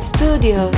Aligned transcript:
Studios. 0.00 0.74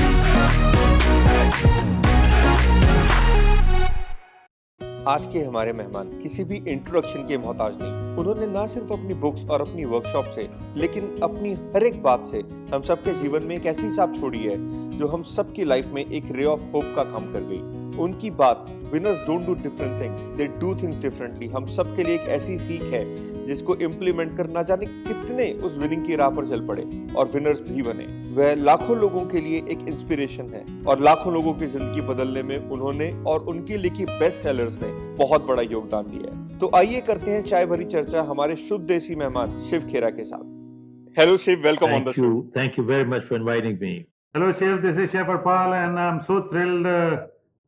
आज 5.07 5.27
के 5.33 5.39
हमारे 5.39 5.73
मेहमान 5.73 6.09
किसी 6.23 6.45
भी 6.45 6.57
इंट्रोडक्शन 6.57 7.27
के 7.29 7.39
मोहताज 7.39 7.77
नहीं। 7.83 8.17
उन्होंने 8.19 8.47
ना 8.47 8.67
सिर्फ़ 8.67 8.93
अपनी 8.93 9.15
बुक्स 9.15 9.45
और 9.45 9.61
अपनी 9.61 9.85
वर्कशॉप 9.85 10.25
से, 10.25 10.49
लेकिन 10.77 11.17
अपनी 11.23 11.53
हर 11.75 11.83
एक 11.83 12.03
बात 12.03 12.27
से 12.27 12.43
हम 12.75 12.83
सबके 12.83 13.15
जीवन 13.15 13.47
में 13.47 13.57
एक 13.57 13.67
ऐसी 13.67 13.95
छाप 13.97 14.17
छोड़ी 14.21 14.39
है, 14.39 14.57
जो 14.99 15.07
हम 15.07 15.23
सबकी 15.37 15.65
लाइफ 15.65 15.87
में 15.87 16.05
एक 16.05 16.33
रे 16.33 16.45
ऑफ़ 16.45 16.65
होप 16.75 16.93
का 16.97 17.05
काम 17.05 17.33
कर 17.33 17.49
गई। 17.53 17.99
उनकी 18.03 18.31
बात 18.31 18.67
winners 18.93 19.27
don't 19.27 19.47
do 19.47 19.55
different 19.55 20.01
things 20.03 20.21
they 20.37 20.47
do 20.61 20.75
things 20.75 20.99
differently 20.99 21.49
हम 21.49 21.67
सबके 21.67 22.05
लिए 22.05 22.15
एक 22.15 22.29
ऐसी 22.29 22.59
सीख 22.59 22.83
है 22.83 23.05
जिसको 23.53 23.77
इम्प्लीमेंट 23.87 24.37
कर 24.37 24.49
ना 24.51 24.63
जाने 24.69 24.87
कितने 25.07 25.51
उस 25.69 25.79
विनिंग 25.79 26.05
की 26.07 26.17
राह 26.17 26.31
पर 26.37 26.47
चल 26.49 26.67
पड़े 26.67 26.85
और 27.17 27.31
विनर्स 27.35 27.61
भी 27.71 27.83
बने 27.83 28.07
वह 28.37 28.55
लाखों 28.61 28.97
लोगों 28.99 29.25
के 29.33 29.41
लिए 29.41 29.59
एक 29.73 29.87
इंस्पिरेशन 29.89 30.49
है 30.51 30.65
और 30.87 31.01
लाखों 31.09 31.33
लोगों 31.33 31.55
की 31.55 31.67
ज़िंदगी 31.75 32.07
बदलने 32.13 32.43
में 32.51 32.57
उन्होंने 32.59 33.11
और 33.33 33.45
उनकी 33.55 33.77
लिखी 33.79 34.05
बेस्ट 34.15 34.43
सेलर्स 34.43 34.79
ने 34.83 34.93
बहुत 35.19 35.47
बड़ा 35.47 35.63
योगदान 35.63 36.11
दिया 36.11 36.35
है 36.35 36.59
तो 36.59 36.71
आइए 36.77 37.01
करते 37.09 37.31
हैं 37.31 37.43
चाय 37.45 37.67
भरी 37.67 37.85
चर्चा 37.97 38.23
हमारे 38.31 38.57
शुद्ध 38.63 38.85
देसी 38.87 39.15
मेहमान 39.17 39.61
शिव 39.71 39.89
खेरा 39.91 40.11
के 40.21 40.25
साथ 40.25 41.19
hello 41.19 41.37
Shiv 41.45 41.63
welcome 41.65 41.95
on 41.95 42.05
the 42.05 42.13
show 42.13 42.87
very 42.89 43.05
much 43.07 43.25
for 43.25 43.37
inviting 43.37 43.79
me. 43.79 43.93
Hello, 44.35 44.51
Chef. 44.55 44.81
This 44.81 44.97
is 44.97 45.11
Chef 45.11 45.27
Arpal, 45.27 45.75
and 45.77 45.99
I'm 46.01 46.25
so 46.27 46.37
thrilled 46.45 46.87
uh, 46.87 47.17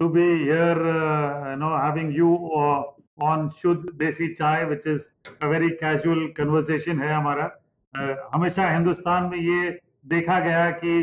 to 0.01 0.09
be 0.09 0.29
here. 0.45 0.79
Uh, 0.91 1.51
you 1.51 1.57
know, 1.57 1.77
having 1.79 2.11
you 2.13 2.29
uh, 2.59 2.94
on 3.19 3.49
Shuddh 3.63 3.83
Desi 3.95 4.29
Chai 4.35 4.65
which 4.65 4.87
is 4.87 5.01
a 5.43 5.47
very 5.47 5.69
casual 5.81 6.27
conversation 6.37 7.01
है 7.01 7.13
हमारा। 7.15 7.51
uh, 7.95 8.15
हमेशा 8.35 8.71
हिंदुस्तान 8.71 9.25
में 9.25 9.39
ये 9.39 9.71
देखा 10.07 10.39
गया 10.41 10.71
कि 10.81 10.99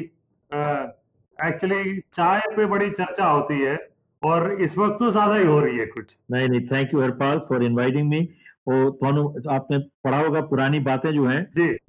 actually 1.40 1.96
uh, 1.96 2.04
चाय 2.14 2.42
पे 2.56 2.66
बड़ी 2.66 2.90
चर्चा 2.92 3.26
होती 3.26 3.60
है 3.62 3.78
और 4.24 4.52
इस 4.62 4.78
वक्त 4.78 5.00
तो 5.00 5.12
ज़्यादा 5.12 5.36
ही 5.36 5.46
हो 5.46 5.60
रही 5.60 5.78
है 5.78 5.86
कुछ। 5.86 6.16
नहीं 6.32 6.50
नहीं 6.50 6.62
thank 6.68 6.94
you 6.94 7.02
Harpal 7.02 7.40
for 7.50 7.64
inviting 7.64 8.10
me 8.10 8.20
वो 8.68 8.90
तो 8.92 9.50
आपने 9.50 9.78
पढ़ा 10.04 10.20
होगा 10.20 10.42
पुरानी 10.48 10.80
बातें 10.80 11.10
जो 11.12 11.26
है 11.26 11.40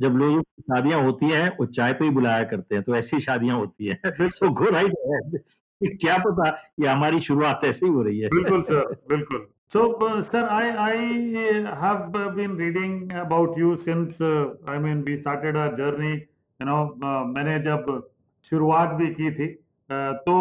जब 0.01 0.17
लोग 0.17 0.41
शादियाँ 0.42 1.01
होती 1.03 1.31
हैं 1.31 1.48
वो 1.59 1.67
चाय 1.69 1.92
पे 1.92 2.05
ही 2.05 2.11
बुलाया 2.11 2.45
करते 2.45 2.75
हैं 2.75 2.84
तो 2.84 2.95
ऐसी 2.97 3.20
शादियाँ 3.20 3.57
होती 3.57 3.86
है। 3.86 4.29
सो 4.31 4.51
गुड 4.61 4.75
आइडिया 4.75 5.39
क्या 5.81 6.17
पता 6.19 6.48
ये 6.81 6.89
हमारी 6.89 7.20
शुरुआत 7.20 7.64
ऐसे 7.64 7.86
ही 7.86 7.92
हो 7.92 8.03
रही 8.03 8.20
है। 8.20 8.29
बिल्कुल 8.29 8.62
सर 8.62 8.95
बिल्कुल। 9.09 9.47
So 9.73 9.83
uh, 10.06 10.23
sir 10.23 10.41
i 10.48 10.65
i 10.84 10.97
uh, 11.42 11.75
have 11.83 12.17
uh, 12.17 12.28
been 12.39 12.56
reading 12.56 12.95
about 13.25 13.56
you 13.62 13.70
since 13.87 14.20
uh, 14.20 14.45
i 14.67 14.79
mean 14.79 15.03
we 15.09 15.17
started 15.20 15.56
our 15.56 15.77
journey 15.77 16.12
you 16.61 16.67
know 16.69 16.81
uh, 17.05 17.25
मैंने 17.34 17.59
जब 17.59 18.11
शुरुआत 18.51 18.89
भी 18.89 19.06
की 19.06 19.31
थी 19.31 19.48
uh, 19.91 20.12
तो 20.27 20.34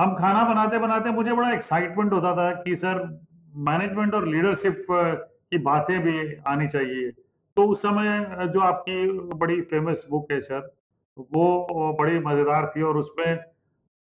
हम 0.00 0.14
खाना 0.14 0.44
बनाते 0.44 0.78
बनाते 0.78 1.10
मुझे 1.10 1.32
बड़ा 1.32 1.52
एक्साइटमेंट 1.52 2.12
होता 2.12 2.34
था 2.36 2.52
कि 2.62 2.76
सर 2.76 3.20
मैनेजमेंट 3.56 4.14
और 4.14 4.28
लीडरशिप 4.28 4.86
की 4.90 5.58
बातें 5.58 6.00
भी 6.00 6.36
आनी 6.46 6.68
चाहिए। 6.68 7.10
तो 7.56 7.64
उस 7.64 7.78
समय 7.78 8.24
अ, 8.24 8.46
जो 8.46 8.60
आपकी 8.60 9.10
बड़ी 9.34 9.60
फ़ेमस 9.60 10.06
बुक 10.10 10.32
है 10.32 10.40
सर 10.40 10.74
वो 11.18 11.66
बड़ी 12.00 12.18
मज़ेदार 12.18 12.72
थी 12.76 12.82
और 12.82 12.96
उसमें 12.96 13.51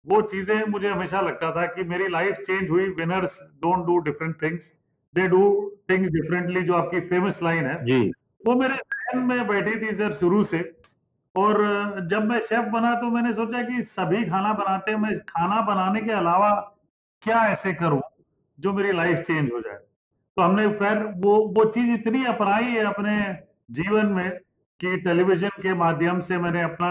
वो 0.06 0.20
चीज़ें 0.22 0.64
मुझे 0.68 0.88
हमेशा 0.88 1.20
लगता 1.20 1.50
था 1.50 1.66
कि 1.66 1.84
मेरी 1.84 2.08
लाइफ 2.08 2.36
चेंज 2.46 2.68
हुई 2.70 2.88
winners 2.94 3.38
don't 3.62 3.86
do 3.86 3.98
different 4.02 4.42
things 4.42 4.64
they 5.14 5.26
do 5.28 5.42
things 5.90 6.10
differently 6.12 6.62
जो 6.62 6.74
आपकी 6.74 7.00
फ़ेमस 7.08 7.42
लाइन 7.42 7.66
है। 7.66 7.84
जी। 7.84 8.00
वो 8.46 8.54
मेरे 8.54 8.74
जहन 8.74 9.18
में 9.24 9.46
बैठी 9.48 9.74
थी 9.80 9.94
सर 9.96 10.14
शुरू 10.14 10.42
से 10.44 10.58
और 11.34 11.56
जब 12.10 12.24
मैं 12.24 12.38
शेफ 12.40 12.68
बना 12.72 12.94
तो 12.94 13.10
मैंने 13.10 13.32
सोचा 13.32 13.62
कि 13.62 13.82
सभी 13.82 14.24
खाना 14.24 14.52
बनाते 14.52 14.90
हैं 14.90 14.98
मैं 14.98 15.18
खाना 15.28 15.60
बनाने 15.62 16.00
के 16.00 16.12
अलावा 16.12 16.50
क्या 17.22 17.40
ऐसे 17.48 17.72
करूँ 17.74 18.00
जो 18.58 18.72
मेरी 18.72 18.92
लाइफ 18.92 19.18
चेंज 19.26 19.50
हो 19.52 19.60
जाए। 19.60 19.76
तो 20.36 20.42
हमने 20.42 20.68
फिर 20.78 20.98
वो 21.16 21.36
वो 21.56 21.64
चीज़ 21.70 21.90
इतनी 21.92 22.24
अपनाई 22.26 22.64
है 22.64 22.84
अपने 22.84 23.16
जीवन 23.72 24.06
में 24.06 24.30
कि 24.80 24.96
टेलीविज़न 24.96 25.62
के 25.62 25.74
माध्यम 25.74 26.20
से 26.20 26.38
मैंने 26.38 26.62
अपना 26.62 26.90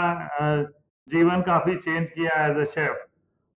जीवन 1.07 1.41
काफ़ी 1.41 1.75
चेंज 1.77 2.09
किया 2.09 2.45
एज 2.45 2.57
अ 2.57 2.63
शेफ 2.71 3.05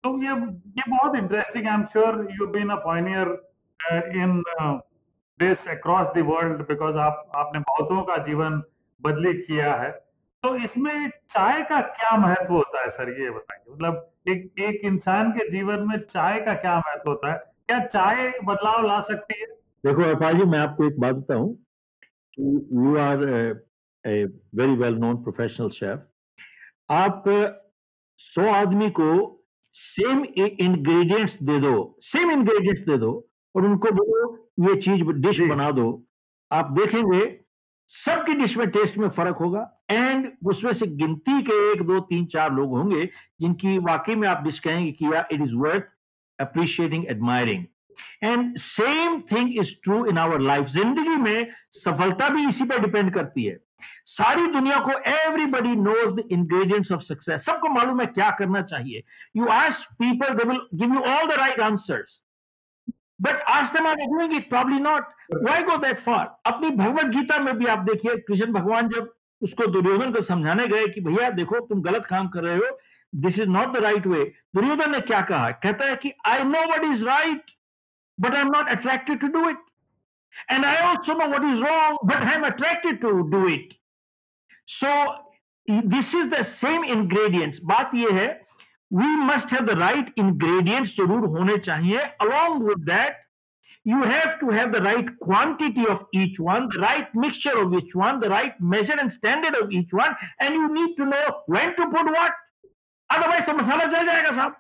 तो 0.03 0.17
ये 0.23 0.33
ये 0.77 0.83
बहुत 0.89 1.15
interesting 1.15 1.67
I 1.67 1.73
am 1.73 1.83
sure 1.93 2.27
you 2.31 2.47
been 2.47 2.69
a 2.69 2.75
pioneer 2.83 3.27
in 4.15 4.41
this 5.39 5.67
across 5.69 6.07
the 6.15 6.25
world 6.27 6.61
because 6.67 6.97
आप, 6.97 7.31
आपने 7.35 7.59
बहुतों 7.59 8.01
का 8.03 8.17
जीवन 8.25 8.61
बदली 9.01 9.33
किया 9.33 9.73
है। 9.75 9.89
तो 10.43 10.55
इसमें 10.55 11.09
चाय 11.09 11.61
का 11.63 11.79
क्या 11.81 12.15
महत्व 12.17 12.53
होता 12.53 12.81
है, 12.81 12.89
सर, 12.89 13.09
ये 13.21 13.29
बताइए? 13.29 13.73
मतलब 13.73 14.11
एक 14.27 14.59
एक 14.59 14.81
इंसान 14.85 15.31
के 15.31 15.49
जीवन 15.51 15.87
में 15.87 15.97
चाय 15.99 16.39
का 16.41 16.53
क्या 16.55 16.77
महत्व 16.77 17.09
होता 17.09 17.31
है? 17.31 17.37
क्या 17.67 17.79
चाय 17.85 18.29
बदलाव 18.43 18.85
ला 18.87 18.99
सकती 19.01 19.39
है? 19.39 19.47
देखो 19.85 20.01
हरपाल 20.01 20.37
जी 20.37 20.45
मैं 20.45 20.59
आपको 20.59 20.85
एक 20.85 20.99
बात 20.99 21.15
बताऊँ 21.15 21.49
you 22.37 22.97
are 22.97 23.23
a 24.05 24.23
very 24.55 24.75
well 24.75 24.95
known 24.97 25.23
professional 25.23 25.69
chef 25.71 26.05
आप 26.89 27.23
सौ 28.19 28.51
आदमी 28.53 28.89
को 28.99 29.09
सेम 29.73 30.23
इंग्रेडिएंट्स 30.35 31.41
दे 31.43 31.57
दो 31.59 31.73
सेम 32.03 32.31
इंग्रेडिएंट्स 32.31 32.83
दे 32.83 32.97
दो 32.97 33.11
और 33.55 33.65
उनको 33.65 33.91
बोलो 33.95 34.21
ये 34.67 34.75
चीज़ 34.75 35.03
डिश 35.03 35.41
बना 35.41 35.69
दो। 35.71 35.87
आप 36.51 36.71
देखेंगे 36.71 37.21
सबकी 37.89 38.33
डिश 38.33 38.55
में 38.57 38.69
टेस्ट 38.71 38.97
में 38.97 39.07
फ़र्क 39.09 39.37
होगा 39.41 39.61
एंड 39.91 40.31
उसमें 40.47 40.71
से 40.73 40.87
गिनती 40.87 41.41
के 41.41 41.59
एक 41.71 41.81
दो 41.87 41.99
तीन 42.09 42.25
चार 42.33 42.53
लोग 42.53 42.77
होंगे 42.77 43.03
जिनकी 43.41 43.77
वाकई 43.79 44.15
में 44.15 44.27
आप 44.27 44.43
डिश 44.43 44.59
कहेंगे 44.59 44.91
कि 44.91 45.05
यार 45.05 45.27
it 45.31 45.41
is 45.41 45.55
worth 45.55 45.93
appreciating 46.39 47.05
admiring 47.11 47.63
and 48.23 48.55
same 48.57 49.21
thing 49.31 49.57
is 49.59 49.73
true 49.83 50.05
in 50.05 50.17
our 50.17 50.41
life 50.41 50.67
ज़िंदगी 50.69 51.15
में 51.21 51.47
सफलता 51.75 52.29
भी 52.29 52.47
इसी 52.49 52.65
पर 52.65 52.79
डिपेंड 52.81 53.13
करती 53.13 53.45
है। 53.45 53.59
सारी 54.05 54.47
दुनिया 54.53 54.79
को 54.79 54.91
everybody 55.09 55.75
knows 55.75 56.13
the 56.13 56.27
ingredients 56.31 56.91
of 56.91 57.01
success 57.01 57.45
सबको 57.45 57.73
मालूम 57.73 57.99
है 58.01 58.05
क्या 58.07 58.29
करना 58.39 58.61
चाहिए। 58.61 59.03
You 59.37 59.45
ask 59.55 59.93
people 59.99 60.33
they 60.33 60.47
will 60.49 60.61
give 60.75 60.93
you 60.95 61.01
all 61.01 61.27
the 61.27 61.39
right 61.39 61.61
answers 61.61 62.21
but 63.21 63.39
आज 63.49 63.71
are 63.77 63.95
they 63.95 64.05
doing 64.07 64.33
it, 64.35 64.49
probably 64.49 64.79
not. 64.79 65.05
Why 65.45 65.61
go 65.63 65.77
that 65.83 66.01
अपनी 66.45 66.69
भगवत 66.71 67.05
गीता 67.15 67.39
में 67.39 67.57
भी 67.57 67.65
आप 67.65 67.79
देखिए, 67.79 68.15
कृष्ण 68.17 68.51
भगवान 68.53 68.89
जब 68.89 69.13
उसको 69.41 69.65
दुर्योधन 69.67 70.11
को 70.13 70.21
समझाने 70.21 70.67
गए 70.67 70.87
कि 70.87 71.01
भैया 71.01 71.29
देखो, 71.29 71.59
तुम 71.59 71.81
गलत 71.81 72.05
काम 72.05 72.27
कर 72.27 72.43
रहे 72.43 72.55
हो 72.55 72.77
this 73.13 73.39
is 73.39 73.49
not 73.49 73.73
the 73.77 73.83
right 73.83 74.07
way 74.07 74.23
Duryodhan 74.55 74.91
ने 74.91 74.99
क्या 75.01 75.21
कहा? 75.21 75.49
कहता 75.51 75.85
है 75.85 75.95
कि 75.95 76.11
I 76.27 76.43
know 76.43 76.61
what 76.73 76.85
is 76.85 77.05
right 77.05 77.51
but 78.17 78.35
I 78.35 78.41
am 78.41 78.47
not 78.47 78.69
attracted 78.69 79.19
to 79.19 79.27
do 79.27 79.49
it. 79.49 79.66
And 80.48 80.64
I 80.64 80.76
also 80.88 81.14
know 81.14 81.28
what 81.28 81.44
is 81.44 81.60
wrong, 81.60 81.98
but 82.04 82.18
I'm 82.18 82.44
attracted 82.44 83.00
to 83.02 83.28
do 83.30 83.46
it. 83.46 83.74
So 84.64 85.14
this 85.66 86.14
is 86.14 86.28
the 86.28 86.42
same 86.42 86.84
ingredients. 86.84 87.60
बात 87.60 87.94
ये 87.94 88.12
है 88.12 88.38
we 88.90 89.16
must 89.16 89.50
have 89.50 89.66
the 89.66 89.76
right 89.76 90.10
ingredients 90.16 90.96
जरूर 90.96 91.26
होने 91.36 91.58
चाहिए. 91.58 92.00
Along 92.20 92.64
with 92.64 92.86
that, 92.86 93.16
you 93.84 94.02
have 94.02 94.38
to 94.40 94.50
have 94.50 94.72
the 94.72 94.80
right 94.82 95.08
quantity 95.18 95.86
of 95.86 96.04
each 96.12 96.38
one, 96.38 96.68
the 96.72 96.80
right 96.80 97.08
mixture 97.14 97.56
of 97.58 97.72
each 97.74 97.94
one, 97.94 98.20
the 98.20 98.28
right 98.28 98.60
measure 98.60 98.96
and 98.98 99.10
standard 99.10 99.56
of 99.56 99.70
each 99.70 99.92
one, 99.92 100.14
and 100.40 100.54
you 100.54 100.72
need 100.72 100.96
to 100.96 101.06
know 101.06 101.24
when 101.46 101.74
to 101.76 101.86
put 101.86 102.06
what. 102.06 102.32
Otherwise, 103.10 103.44
तो 103.46 103.54
मसाला 103.54 103.84
जल 103.84 104.06
जाएगा 104.06 104.30
साहब. 104.30 104.54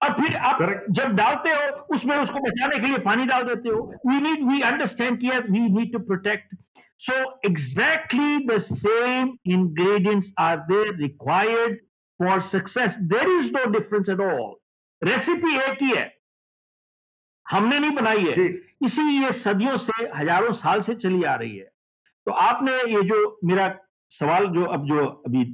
और 0.00 0.12
फिर 0.20 0.36
आप 0.36 0.58
Correct. 0.58 0.90
जब 0.90 1.14
डालते 1.16 1.50
हो 1.50 1.86
उसमें 1.94 2.16
उसको 2.16 2.40
बचाने 2.40 2.78
के 2.78 2.86
लिए 2.86 2.98
पानी 3.04 3.26
डाल 3.26 3.42
देते 3.44 3.68
हो। 3.68 3.80
वी 4.06 4.20
नीड 4.20 4.44
वी 4.48 4.60
अंडरस्टैंड 4.62 5.20
किया 5.20 5.38
we 5.40 5.68
need 5.70 5.92
to 5.92 5.98
protect 6.06 6.54
so 7.00 7.14
exactly 7.46 8.38
the 8.46 8.58
same 8.60 9.36
ingredients 9.52 10.32
are 10.40 10.56
there 10.70 10.94
required 10.96 11.78
for 12.20 12.40
success 12.42 12.98
there 13.12 13.28
is 13.30 13.52
no 13.52 13.64
difference 13.70 14.08
at 14.08 14.20
all 14.22 14.54
recipe 15.02 15.56
एक 15.58 15.82
ही 15.82 15.90
है। 15.90 16.12
हमने 17.46 17.78
नहीं 17.78 17.90
बनाई 17.94 18.24
है। 18.26 18.46
इसी 18.84 19.02
ये 19.14 19.32
सदियों 19.32 19.76
से 19.78 20.04
हज़ारों 20.16 20.52
साल 20.54 20.80
से 20.80 20.94
चली 20.96 21.22
आ 21.24 21.34
रही 21.34 21.56
है। 21.56 21.70
तो 22.26 22.32
आपने 22.32 22.72
ये 22.92 23.02
जो 23.08 23.38
मेरा 23.44 23.66
सवाल 24.10 24.46
जो 24.54 24.64
अब 24.66 24.86
जो 24.88 25.04
अभी 25.26 25.44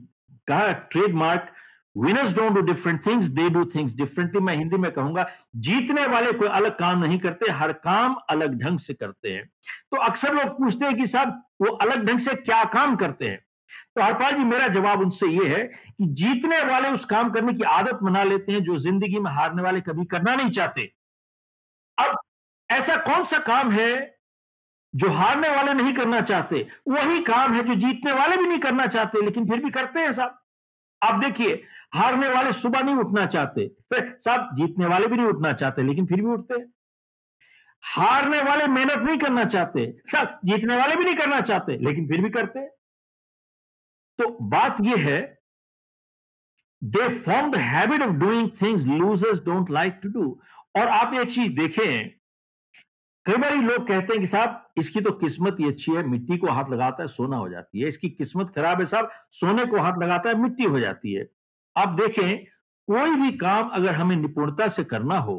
कहा 0.48 0.72
trademark 0.92 1.50
winners 1.96 2.34
don't 2.34 2.52
do 2.52 2.60
different 2.62 3.04
things 3.06 3.26
they 3.28 3.48
do 3.50 3.64
things 3.66 3.94
differently 3.94 4.40
मैं 4.40 4.54
हिंदी 4.56 4.76
में 4.76 4.90
कहूँगा, 4.92 5.26
जीतने 5.56 6.06
वाले 6.06 6.32
कोई 6.32 6.48
अलग 6.48 6.78
काम 6.78 6.98
नहीं 6.98 7.18
करते, 7.18 7.50
हर 7.52 7.72
काम 7.74 8.14
अलग 8.30 8.58
ढंग 8.58 8.78
से 8.78 8.94
करते 8.94 9.32
हैं। 9.32 9.44
तो 9.90 9.96
अक्सर 9.98 10.34
लोग 10.34 10.58
पूछते 10.58 10.86
हैं 10.86 10.96
कि 10.98 11.06
साहब, 11.06 11.42
वो 11.62 11.66
अलग 11.68 12.04
ढंग 12.06 12.18
से 12.18 12.34
क्या 12.36 12.62
काम 12.70 12.96
करते 12.96 13.28
हैं? 13.28 13.38
तो 13.96 14.02
हरपाल 14.02 14.32
जी, 14.32 14.44
मेरा 14.44 14.68
जवाब 14.68 15.00
उनसे 15.00 15.26
ये 15.28 15.48
है 15.48 15.62
कि 15.64 16.06
जीतने 16.14 16.62
वाले 16.64 16.88
उस 16.88 17.04
काम 17.04 17.30
करने 17.30 17.52
की 17.52 17.62
आदत 17.70 17.98
बना 18.02 18.22
लेते 18.24 18.52
हैं 18.52 18.62
जो 18.64 18.76
ज़िंदगी 18.78 19.18
में 19.20 19.30
हारने 19.32 19.62
वाले 19.62 19.80
कभी 19.80 20.04
करना 20.06 20.34
नहीं 20.36 20.50
चाहते। 20.50 20.82
अब 21.98 22.16
ऐसा 22.70 22.96
कौन 23.04 23.24
सा 23.24 23.38
काम 23.46 23.70
है 23.72 24.18
जो 24.94 25.08
हारने 25.10 25.48
वाले 25.48 25.74
नहीं 25.74 25.92
करना 25.94 26.20
चाहते? 26.22 26.66
वही 26.88 27.20
काम 27.22 27.54
है 27.54 27.62
जो 27.62 27.74
जीतने 27.76 28.12
वाले 28.12 28.36
भी 28.36 28.46
नहीं 28.46 28.58
करना 28.58 28.86
चाहते, 28.86 29.24
लेकिन 29.24 29.48
फिर 29.50 29.64
भी 29.64 29.70
करते 29.70 30.00
हैं 30.00 30.12
साहब। 30.12 30.39
आप 31.02 31.14
देखिए, 31.14 31.62
हारने 31.94 32.28
वाले 32.28 32.52
सुबह 32.52 32.82
नहीं 32.82 32.94
उठना 32.94 33.26
चाहते। 33.26 33.70
साहब, 33.94 34.50
जीतने 34.56 34.86
वाले 34.86 35.06
भी 35.06 35.16
नहीं 35.16 35.26
उठना 35.26 35.52
चाहते, 35.52 35.82
लेकिन 35.82 36.06
फिर 36.06 36.22
भी 36.22 36.28
उठते। 36.28 36.54
हारने 37.84 38.42
वाले 38.42 38.66
मेहनत 38.66 38.98
नहीं 38.98 39.18
करना 39.18 39.44
चाहते। 39.44 39.94
साहब, 40.06 40.40
जीतने 40.44 40.76
वाले 40.76 40.96
भी 40.96 41.04
नहीं 41.04 41.16
करना 41.16 41.40
चाहते, 41.40 41.76
लेकिन 41.78 42.08
फिर 42.08 42.22
भी 42.22 42.30
करते। 42.30 42.66
तो 44.18 44.28
बात 44.42 44.76
यह 44.80 45.08
है 45.08 45.20
they 46.82 47.08
form 47.18 47.50
the 47.50 47.56
habit 47.56 48.02
of 48.02 48.10
doing 48.10 48.50
things 48.62 48.84
losers 48.84 49.44
don't 49.44 49.70
like 49.70 50.00
to 50.02 50.08
do 50.08 50.40
और 50.76 50.88
आप 50.88 51.14
एक 51.14 51.32
चीज़ 51.34 51.52
देखें 51.52 52.19
कई 53.30 53.36
बार 53.36 53.56
लोग 53.56 53.86
कहते 53.88 54.12
हैं 54.12 54.20
कि 54.20 54.26
साहब, 54.26 54.72
इसकी 54.78 55.00
तो 55.00 55.10
किस्मत 55.12 55.56
ही 55.60 55.68
अच्छी 55.68 55.92
है, 55.92 56.02
मिट्टी 56.02 56.36
को 56.36 56.46
हाथ 56.46 56.70
लगाता 56.70 57.02
है, 57.02 57.08
सोना 57.08 57.36
हो 57.36 57.48
जाती 57.48 57.80
है। 57.80 57.88
इसकी 57.88 58.08
किस्मत 58.10 58.50
खराब 58.54 58.80
है 58.80 58.86
साहब, 58.86 59.10
सोने 59.30 59.64
को 59.64 59.78
हाथ 59.78 59.98
लगाता 59.98 60.28
है, 60.28 60.34
मिट्टी 60.34 60.64
हो 60.64 60.80
जाती 60.80 61.12
है। 61.12 61.26
आप 61.76 61.88
देखें, 62.00 62.44
कोई 62.88 63.14
भी 63.16 63.30
काम 63.38 63.68
अगर 63.68 63.94
हमें 63.94 64.16
निपुणता 64.16 64.68
से 64.68 64.84
करना 64.84 65.18
हो, 65.18 65.36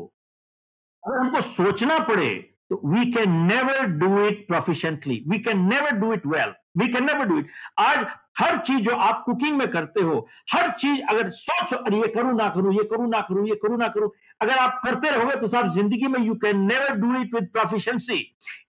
अगर 1.04 1.20
हमको 1.20 1.42
सोचना 1.42 2.00
पड़े 2.00 2.34
तो 2.70 2.82
we 2.86 3.12
can 3.12 3.32
never 3.46 3.86
do 4.00 4.24
it 4.26 4.48
proficiently 4.48 5.24
we 5.28 5.40
can 5.40 5.68
never 5.68 5.98
do 6.00 6.14
it 6.14 6.28
well 6.28 6.54
we 6.76 6.88
can 6.88 7.06
never 7.06 7.26
do 7.26 7.38
it 7.40 7.48
आज 7.80 8.06
हर 8.40 8.58
चीज़ 8.58 8.80
जो 8.80 8.96
आप 8.96 9.24
कुकिंग 9.26 9.58
में 9.58 9.68
करते 9.72 10.02
हो, 10.02 10.28
हर 10.54 10.70
चीज़ 10.72 11.02
अगर 11.10 11.30
सोच, 11.30 11.74
अरे 11.74 11.98
ये 11.98 12.08
करूँ 12.08 12.34
ना 12.36 12.48
करूँ, 12.50 12.74
ये 12.74 12.84
करूँ 12.92 13.10
ना 13.10 13.20
करूँ, 13.22 13.48
ये 13.48 13.56
करूँ 13.64 13.78
ना 13.78 13.88
करूँ, 13.88 14.10
अगर 14.42 14.58
आप 14.58 14.82
करते 14.86 15.10
रहोगे 15.12 15.36
तो 15.42 15.48
साहब 15.48 15.70
ज़िंदगी 15.72 16.08
में 16.08 16.20
you 16.20 16.36
can 16.46 16.60
never 16.68 16.96
do 16.98 17.16
it 17.16 17.34
with 17.36 17.50
proficiency 17.54 18.20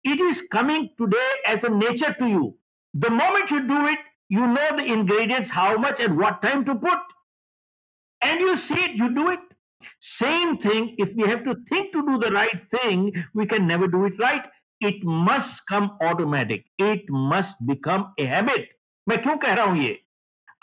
it 0.05 0.21
is 0.21 0.43
coming 0.53 0.89
today 0.99 1.23
as 1.53 1.65
a 1.65 1.69
nature 1.75 2.13
to 2.19 2.27
you 2.27 2.53
the 2.95 3.13
moment 3.13 3.53
you 3.53 3.59
do 3.69 3.87
it 3.89 4.05
you 4.33 4.47
know 4.47 4.71
the 4.77 4.81
ingredients 4.97 5.53
how 5.55 5.79
much 5.81 6.01
and 6.01 6.21
what 6.23 6.43
time 6.43 6.65
to 6.65 6.75
put 6.87 7.13
and 8.21 8.41
you 8.43 8.57
see 8.57 8.83
it 8.85 9.01
you 9.01 9.09
do 9.15 9.31
it 9.33 9.49
same 10.01 10.57
thing 10.65 11.01
if 11.01 11.19
you 11.21 11.27
have 11.27 11.39
to 11.45 11.55
think 11.71 11.91
to 11.93 12.01
do 12.09 12.19
the 12.19 12.33
right 12.35 12.67
thing 12.75 13.13
we 13.37 13.47
can 13.55 13.67
never 13.67 13.87
do 13.95 14.07
it 14.07 14.21
right 14.21 14.51
it 14.85 15.05
must 15.29 15.63
come 15.69 15.87
automatic. 16.03 16.61
It 16.81 17.07
must 17.11 17.63
become 17.63 18.05
a 18.21 18.25
habit 18.25 18.71
मैं 19.07 19.23
क्यों 19.23 19.37
कह 19.37 19.55
रहा 19.55 19.65
हूँ 19.65 19.79
ये? 19.79 20.03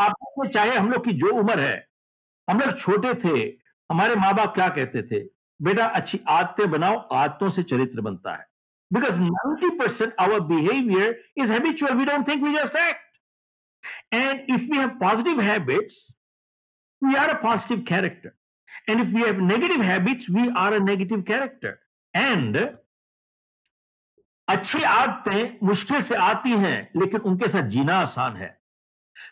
आप 0.02 0.48
चाहे 0.54 0.78
हम 0.78 0.90
लोग 0.92 1.06
की 1.06 1.12
जो 1.12 1.34
उम्र 1.40 1.60
है, 1.60 1.88
हम 2.50 2.60
लोग 2.60 2.78
छोटे 2.78 3.14
थे, 3.24 3.40
हमारे 3.92 4.16
माँ 4.16 4.34
बाप 4.36 4.54
क्या 4.56 4.68
कहते 4.70 5.02
थे? 5.02 5.20
बेटा, 5.62 5.86
अच्छी 5.86 6.20
आदतें 6.30 6.70
बनाओ, 6.72 6.98
आदतों 6.98 7.50
से 7.50 7.64
चरित्र 7.64 8.02
बनता 8.02 8.36
है। 8.36 8.46
Because 8.94 9.22
ninety 9.22 9.70
percent 9.78 10.14
our 10.20 10.40
behaviour 10.52 11.24
is 11.38 11.52
habitual 11.54 11.94
we 11.94 12.06
don't 12.06 12.28
think 12.28 12.44
we 12.44 12.54
just 12.54 12.76
act 12.76 14.14
and 14.14 14.52
if 14.52 14.72
we 14.72 14.78
have 14.78 14.90
positive 15.04 15.42
habits 15.42 16.08
we 17.02 17.16
are 17.16 17.30
a 17.32 17.36
positive 17.42 17.86
character. 17.86 18.30
And 18.88 19.02
if 19.02 19.12
we 19.14 19.22
have 19.22 19.38
negative 19.40 19.82
habits, 19.82 20.30
we 20.30 20.50
are 20.62 20.74
a 20.74 20.80
negative 20.80 21.22
character. 21.26 21.80
And 22.14 22.58
अच्छी 24.50 24.84
आदतें 24.84 25.68
मुश्किल 25.68 26.02
से 26.02 26.16
आती 26.16 26.52
हैं 26.52 26.92
लेकिन 26.96 27.20
उनके 27.22 27.48
साथ 27.48 27.68
जीना 27.68 27.96
आसान 27.96 28.36
है। 28.36 28.58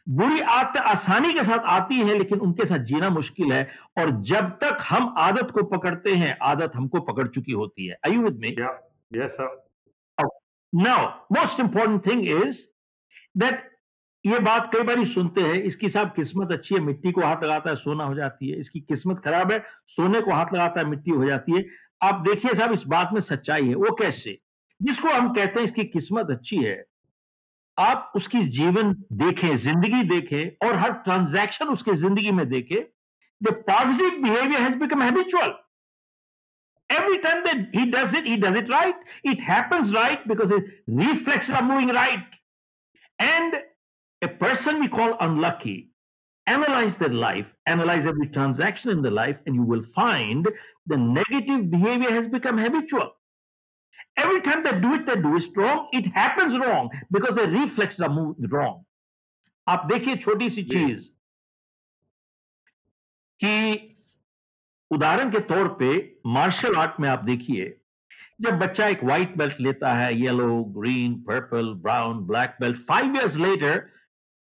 बुरी 0.09 0.39
आदतें 0.41 0.79
आसानी 0.81 1.33
के 1.33 1.43
साथ 1.43 1.65
आती 1.69 1.95
हैं 1.95 2.17
लेकिन 2.17 2.39
उनके 2.39 2.65
साथ 2.65 2.79
जीना 2.85 3.09
मुश्किल 3.09 3.51
है। 3.51 3.67
और 3.99 4.09
जब 4.21 4.49
तक 4.63 4.77
हम 4.81 5.13
आदत 5.17 5.51
को 5.51 5.63
पकड़ते 5.67 6.15
हैं 6.15 6.37
आदत 6.41 6.75
हमको 6.75 7.01
पकड़ 7.01 7.27
चुकी 7.27 7.51
होती 7.51 7.87
है। 7.87 7.97
With 8.07 8.37
me 8.37 8.55
now 10.73 11.07
most 11.33 11.59
important 11.59 12.05
thing 12.07 12.29
is 12.31 12.65
that 13.37 13.71
ये 14.25 14.39
बात 14.39 14.69
कई 14.73 14.83
बार 14.83 15.03
सुनते 15.05 15.41
हैं 15.41 15.53
इसकी 15.63 15.89
साहब 15.89 16.11
किस्मत 16.15 16.51
अच्छी 16.51 16.75
है 16.75 16.81
मिट्टी 16.81 17.11
को 17.11 17.21
हाथ 17.21 17.43
लगाता 17.43 17.69
है 17.69 17.75
सोना 17.75 18.03
हो 18.03 18.15
जाती 18.15 18.49
है। 18.49 18.59
इसकी 18.59 18.79
किस्मत 18.79 19.19
खराब 19.19 19.51
है 19.51 19.63
सोने 19.87 20.21
को 20.21 20.31
हाथ 20.31 20.53
लगाता 20.53 20.79
है 20.81 20.85
मिट्टी 20.87 21.11
हो 21.11 21.25
जाती 21.25 21.57
है। 21.57 21.65
आप 22.01 22.21
देखिए 22.21 22.53
साहब 22.53 22.71
इस 22.71 22.83
बात 22.87 23.13
में 23.13 23.19
सच्चाई 23.21 23.67
है। 23.67 23.75
वो 23.75 23.95
कैसे? 23.95 24.37
जिसको 24.81 25.09
हम 25.09 25.33
कहते 25.33 25.59
हैं 25.59 25.65
इसकी 25.65 25.83
किस्मत 25.83 26.27
अच्छी 26.31 26.57
है। 26.57 26.83
आप 27.77 28.11
उसकी 28.15 28.41
जीवन 28.57 28.93
देखें, 29.13 29.55
ज़िंदगी 29.55 30.03
देखें 30.09 30.67
और 30.67 30.75
हर 30.75 30.93
ट्रांजैक्शन 31.05 31.67
उसके 31.69 31.93
ज़िंदगी 31.95 32.31
में 32.31 32.47
देखें 32.49 32.77
the 33.41 33.51
positive 33.69 34.21
behaviour 34.23 34.61
has 34.61 34.77
become 34.77 35.01
habitual 35.01 35.53
every 36.89 37.17
time 37.23 37.43
they 37.45 37.51
he 37.77 37.85
does 37.91 38.15
it 38.15 38.27
he 38.27 38.37
does 38.37 38.57
it 38.57 38.69
right 38.69 39.03
it 39.25 39.41
happens 39.49 39.91
right 39.95 40.27
because 40.27 40.53
it 40.53 40.83
reflex 40.99 41.51
are 41.51 41.63
moving 41.63 41.91
right 41.91 42.35
and 43.19 43.55
a 44.21 44.27
person 44.41 44.79
we 44.81 44.87
call 44.95 45.11
unlucky 45.27 45.75
analyse 46.47 46.97
the 46.99 47.11
life 47.13 47.53
analyse 47.69 48.07
every 48.07 48.27
transaction 48.29 48.89
in 48.89 49.01
the 49.01 49.07
life 49.13 49.41
and 49.47 49.55
you 49.55 49.71
will 49.71 49.81
find 49.95 50.49
the 50.89 50.97
negative 50.99 51.61
behaviour 51.75 52.13
has 52.13 52.29
become 52.29 52.59
habitual 52.59 53.09
Every 54.17 54.41
time 54.41 54.63
they 54.63 54.73
do 54.79 54.93
it, 54.95 55.05
they 55.05 55.15
do 55.15 55.35
it 55.37 55.57
wrong. 55.57 55.87
It 55.93 56.07
happens 56.13 56.57
wrong 56.59 56.89
because 57.11 57.35
the 57.35 57.47
reflexes 57.47 58.01
are 58.01 58.13
moving 58.19 58.49
wrong. 58.55 58.83
आप 59.67 59.85
देखिए 59.85 60.15
छोटी 60.15 60.49
सी 60.49 60.63
चीज़ 60.63 61.09
कि 63.39 63.95
उदाहरण 64.91 65.31
के 65.31 65.39
तौर 65.49 65.67
पे 65.79 65.89
martial 66.35 66.75
art 66.79 66.99
में 66.99 67.07
आप 67.09 67.23
देखिए 67.23 67.65
जब 68.41 68.57
बच्चा 68.59 68.87
एक 68.87 69.03
व्हाइट 69.03 69.35
बेल्ट 69.37 69.59
लेता 69.61 69.93
है 69.93 70.13
yellow 70.19 70.63
green 70.77 71.13
purple 71.27 71.73
brown 71.83 72.19
black 72.27 72.55
belt 72.61 72.77
five 72.87 73.15
years 73.15 73.37
later 73.37 73.85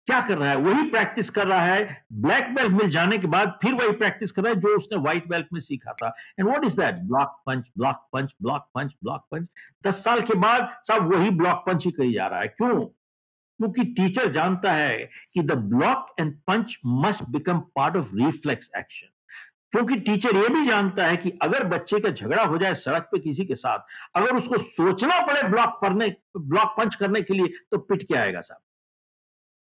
क्या 0.07 0.19
कर 0.21 0.37
रहा 0.37 0.49
है? 0.49 0.55
वही 0.55 0.89
प्रैक्टिस 0.89 1.29
कर 1.29 1.47
रहा 1.47 1.61
है। 1.61 2.05
ब्लैक 2.13 2.53
बेल्ट 2.55 2.71
मिल 2.71 2.89
जाने 2.89 3.17
के 3.17 3.27
बाद 3.27 3.57
फिर 3.61 3.73
वही 3.73 3.91
प्रैक्टिस 3.93 4.31
कर 4.31 4.43
रहा 4.43 4.53
है 4.53 4.59
जो 4.59 4.75
उसने 4.77 4.97
व्हाइट 4.97 5.27
बेल्ट 5.29 5.47
में 5.53 5.59
सीखा 5.59 5.93
था। 5.93 6.13
And 6.39 6.47
what 6.47 6.65
is 6.65 6.79
that 6.81 6.99
block 7.03 7.41
punch 7.45 7.65
block 7.77 8.07
punch 8.13 8.31
block 8.41 8.69
punch 8.75 8.93
block 9.03 9.25
punch 9.31 9.47
दस 9.87 10.03
साल 10.03 10.21
के 10.21 10.35
बाद 10.39 10.69
सब 10.87 11.13
वही 11.13 11.29
ब्लॉक 11.31 11.63
पंच 11.67 11.85
ही 11.85 11.91
कही 11.91 12.13
जा 12.13 12.27
रहा 12.27 12.39
है। 12.39 12.47
क्यों? 12.47 12.79
क्योंकि 13.59 13.83
टीचर 13.93 14.31
जानता 14.31 14.71
है 14.71 14.97
कि 15.33 15.41
the 15.41 15.51
block 15.51 16.15
and 16.19 16.33
punch 16.47 16.77
must 16.85 17.23
become 17.29 17.59
part 17.75 17.95
of 17.97 18.15
reflex 18.15 18.71
action 18.77 19.07
क्योंकि 19.73 19.95
टीचर 19.99 20.35
ये 20.35 20.49
भी 20.49 20.65
जानता 20.67 21.05
है 21.05 21.17
कि 21.17 21.29
अगर 21.41 21.63
बच्चे 21.67 21.99
का 21.99 22.09
झगड़ा 22.09 22.43
हो 22.43 22.57
जाए 22.57 22.73
सड़क 22.73 23.09
पे 23.11 23.19
किसी 23.19 23.45
के 23.45 23.55
साथ, 23.55 23.79
अगर 24.15 24.35
उसको 24.35 24.57
सोचना 24.57 25.19
पड़े 25.25 25.41
ब्लॉक 25.49 25.79
पढ़ने 25.81 26.07
ब्लॉक 26.37 26.75
पंच 26.77 26.95
करने 26.95 27.21
के 27.21 27.33
लिए 27.33 27.47
तो 27.71 27.77
पिट 27.77 28.03
के 28.03 28.15
आएगा 28.15 28.41
साहब 28.41 28.61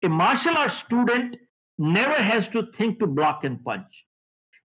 A 0.02 0.08
martial 0.08 0.56
arts 0.56 0.74
student 0.74 1.36
never 1.78 2.14
has 2.14 2.48
to 2.48 2.66
think 2.72 2.98
to 3.00 3.06
block 3.06 3.44
and 3.44 3.62
punch. 3.64 4.06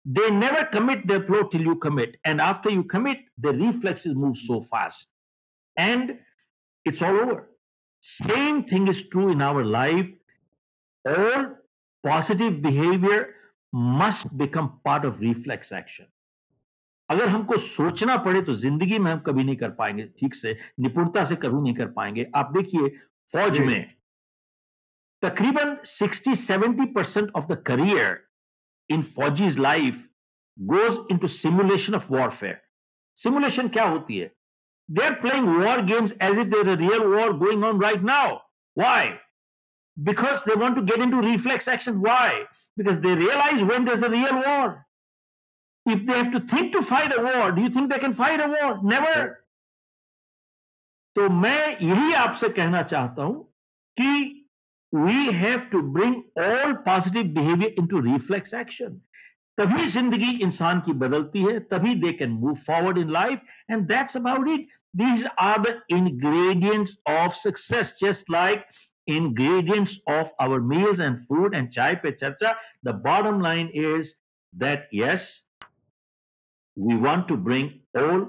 They 0.06 0.30
never 0.30 0.66
commit 0.66 1.08
their 1.08 1.20
blow 1.20 1.44
till 1.44 1.62
you 1.62 1.76
commit. 1.76 2.18
And 2.24 2.40
after 2.40 2.70
you 2.70 2.84
commit, 2.84 3.18
the 3.38 3.54
reflexes 3.54 4.16
move 4.16 4.38
so 4.38 4.62
fast. 4.62 5.10
And 5.78 6.20
it's 6.86 7.02
all 7.02 7.16
over. 7.16 7.50
Same 8.02 8.64
thing 8.64 8.88
is 8.88 9.08
true 9.10 9.30
in 9.30 9.42
our 9.42 9.64
life. 9.64 10.10
All 11.06 11.56
positive 12.04 12.62
behavior 12.62 13.34
must 13.74 14.38
become 14.38 14.80
part 14.86 15.06
of 15.06 15.20
reflex 15.20 15.72
action. 15.72 16.06
अगर 17.10 17.30
हमको 17.30 17.58
सोचना 17.58 18.16
पड़े 18.26 18.42
तो 18.42 18.54
ज़िंदगी 18.54 18.98
में 19.00 19.12
हम 19.12 19.20
कभी 19.26 19.44
नहीं 19.44 19.56
कर 19.56 19.70
पाएँगे 19.80 20.04
ठीक 20.20 20.36
से 20.36 20.58
निपुणता 20.80 21.24
से 21.26 21.36
कभी 21.44 21.62
नहीं 21.62 21.74
कर 21.76 21.88
पाएँगे 21.98 22.26
आप 22.36 22.52
देखिए 22.54 22.88
फौज 23.34 23.60
में 23.60 23.88
तकरीबन 25.24 25.76
60-70 25.86 26.88
percent 26.96 27.32
of 27.36 27.46
the 27.52 27.62
career 27.68 28.24
in 28.90 29.02
फौजीज 29.04 29.60
life 29.60 30.04
goes 30.58 31.00
into 31.18 31.28
simulation 31.28 31.96
of 31.96 32.12
warfare 32.14 32.62
simulation 33.20 33.68
क्या 33.68 33.84
होती 33.84 34.18
है? 34.18 34.32
They 34.90 35.06
are 35.06 35.14
playing 35.22 35.48
war 35.58 35.82
games 35.86 36.14
as 36.22 36.40
if 36.40 36.48
there 36.48 36.76
real 36.78 37.04
war 37.14 37.34
going 37.38 37.64
on 37.66 37.82
right 37.84 38.02
now 38.10 38.36
why 38.78 39.10
because 39.98 40.44
they 40.50 40.56
want 40.62 40.76
to 40.76 40.82
get 40.82 41.04
into 41.12 41.22
reflex 41.22 41.70
action 41.70 41.98
why 42.08 42.44
because 42.78 43.00
they 43.00 43.16
realise 43.16 43.64
when 43.64 43.86
there 43.86 44.04
a 44.04 44.12
real 44.12 44.36
war 44.36 44.84
if 45.86 46.04
they 46.04 46.14
have 46.14 46.32
to 46.32 46.40
think 46.56 46.74
to 46.74 46.82
fight 46.92 47.14
a 47.14 47.22
war 47.22 47.52
do 47.52 47.62
you 47.62 47.70
think 47.76 47.92
they 47.94 47.98
can 48.02 48.14
fight 48.14 48.42
a 48.42 48.48
war 48.48 48.80
never 48.94 49.28
तो 51.16 51.30
मैं 51.32 51.78
यही 51.82 52.14
आपसे 52.14 52.50
कहना 52.50 52.82
चाहता 52.84 53.24
हूँ 53.24 53.44
कि 53.98 54.45
we 54.95 55.33
have 55.33 55.71
to 55.71 55.83
bring 55.83 56.25
all 56.37 56.75
positive 56.75 57.33
behavior 57.33 57.71
into 57.77 58.01
reflex 58.01 58.53
action. 58.53 59.01
तभी 59.61 59.87
जिंदगी 59.93 60.31
इंसान 60.43 60.81
की 60.81 60.93
बदलती 61.01 61.41
है 61.43 61.59
तभी 61.71 61.95
they 62.03 62.13
can 62.19 62.31
move 62.43 62.55
forward 62.67 62.99
in 62.99 63.11
life 63.13 63.41
and 63.71 63.87
that's 63.89 64.17
about 64.17 64.49
it 64.49 64.69
these 65.01 65.25
are 65.39 65.59
the 65.65 65.73
ingredients 65.97 66.97
of 67.07 67.35
success 67.41 67.91
just 67.99 68.31
like 68.35 68.65
ingredients 69.07 70.01
of 70.15 70.33
our 70.41 70.61
meals 70.61 71.03
and 71.05 71.21
food 71.27 71.55
and 71.59 71.71
chai 71.77 71.91
pe 72.07 72.13
charcha 72.23 72.55
the 72.89 72.95
bottom 73.05 73.39
line 73.45 73.71
is 73.83 74.11
that 74.65 74.89
yes 75.03 75.29
we 76.89 76.97
want 77.07 77.29
to 77.29 77.37
bring 77.37 77.71
all 78.03 78.27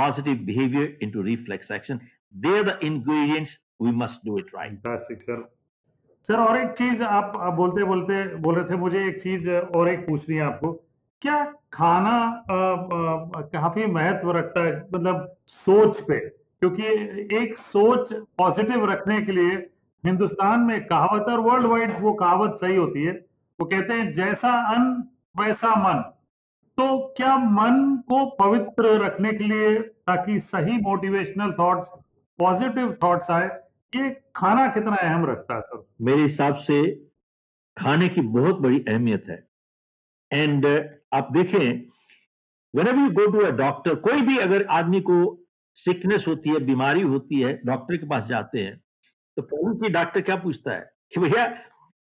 positive 0.00 0.44
behavior 0.50 0.88
into 1.08 1.22
reflex 1.30 1.70
action 1.78 2.02
they're 2.46 2.66
the 2.72 2.76
ingredients 2.90 3.56
we 3.78 3.92
must 4.02 4.24
do 4.24 4.38
it 4.38 4.52
right 4.52 4.76
Fantastic, 4.82 5.22
sir. 5.22 5.40
sir 6.29 6.39
और 6.39 6.57
एक 6.57 6.69
चीज़ 6.71 7.01
आप, 7.03 7.33
बोलते 7.55 7.83
बोलते 7.83 8.23
बोल 8.35 8.55
रहे 8.55 8.65
थे 8.69 8.75
मुझे 8.77 9.05
एक 9.07 9.21
चीज़ 9.23 9.49
और 9.49 9.89
एक 9.89 10.05
पूछनी 10.07 10.35
है 10.35 10.41
आपको। 10.43 10.71
क्या 11.21 11.43
खाना 11.73 12.43
काफ़ी 12.49 13.85
महत्व 13.87 14.31
रखता 14.31 14.63
है 14.65 14.73
मतलब 14.93 15.27
सोच 15.65 15.99
पे? 16.07 16.19
क्योंकि 16.19 16.83
एक 17.37 17.57
सोच 17.57 18.13
पॉजिटिव 18.37 18.85
रखने 18.91 19.21
के 19.21 19.31
लिए 19.31 19.55
हिंदुस्तान 20.03 20.59
में 20.59 20.85
कहावत 20.87 21.27
और 21.29 21.39
वर्ल्ड 21.41 21.67
वाइड 21.67 21.99
वो 22.01 22.13
कहावत 22.13 22.57
सही 22.61 22.75
होती 22.75 23.03
है। 23.03 23.13
वो 23.59 23.65
कहते 23.65 23.93
हैं 23.93 24.11
जैसा 24.13 24.53
अन्न 24.73 25.03
वैसा 25.37 25.75
मन। 25.83 26.01
तो 26.77 26.97
क्या 27.17 27.35
मन 27.37 27.95
को 28.09 28.25
पवित्र 28.39 28.97
रखने 29.03 29.31
के 29.33 29.43
लिए 29.43 29.77
ताकि 29.79 30.39
सही 30.39 30.77
मोटिवेशनल 30.81 31.51
थॉट्स 31.59 31.87
पॉजिटिव 32.39 32.97
थॉट्स 33.03 33.31
आए? 33.31 33.47
ये 33.95 34.09
खाना 34.35 34.67
कितना 34.67 34.95
अहम 34.95 35.25
रखता 35.25 35.55
है 35.55 35.61
सर 35.61 35.87
मेरे 36.01 36.21
हिसाब 36.21 36.55
से 36.55 37.05
खाने 37.77 38.07
की 38.07 38.21
बहुत 38.21 38.59
बड़ी 38.59 38.85
अहमियत 38.87 39.23
है। 39.29 39.47
एंड 40.33 40.65
uh, 40.65 40.83
आप 41.13 41.29
देखें 41.31 41.81
when 42.75 42.99
you 42.99 43.09
go 43.09 43.31
to 43.31 43.39
a 43.39 43.49
doctor 43.49 43.95
कोई 43.95 44.21
भी 44.21 44.37
अगर 44.37 44.65
आदमी 44.65 45.01
को 45.01 45.47
सिकनेस 45.73 46.25
होती 46.27 46.49
है 46.49 46.59
बीमारी 46.59 47.01
होती 47.01 47.41
है 47.41 47.61
डॉक्टर 47.65 47.97
के 47.97 48.07
पास 48.07 48.25
जाते 48.25 48.59
हैं 48.59 48.83
तो 49.37 49.41
पहले 49.41 49.75
की 49.75 49.93
डॉक्टर 49.93 50.21
क्या 50.21 50.35
पूछता 50.35 50.71
है 50.71 50.91
कि 51.13 51.21
भैया 51.21 51.45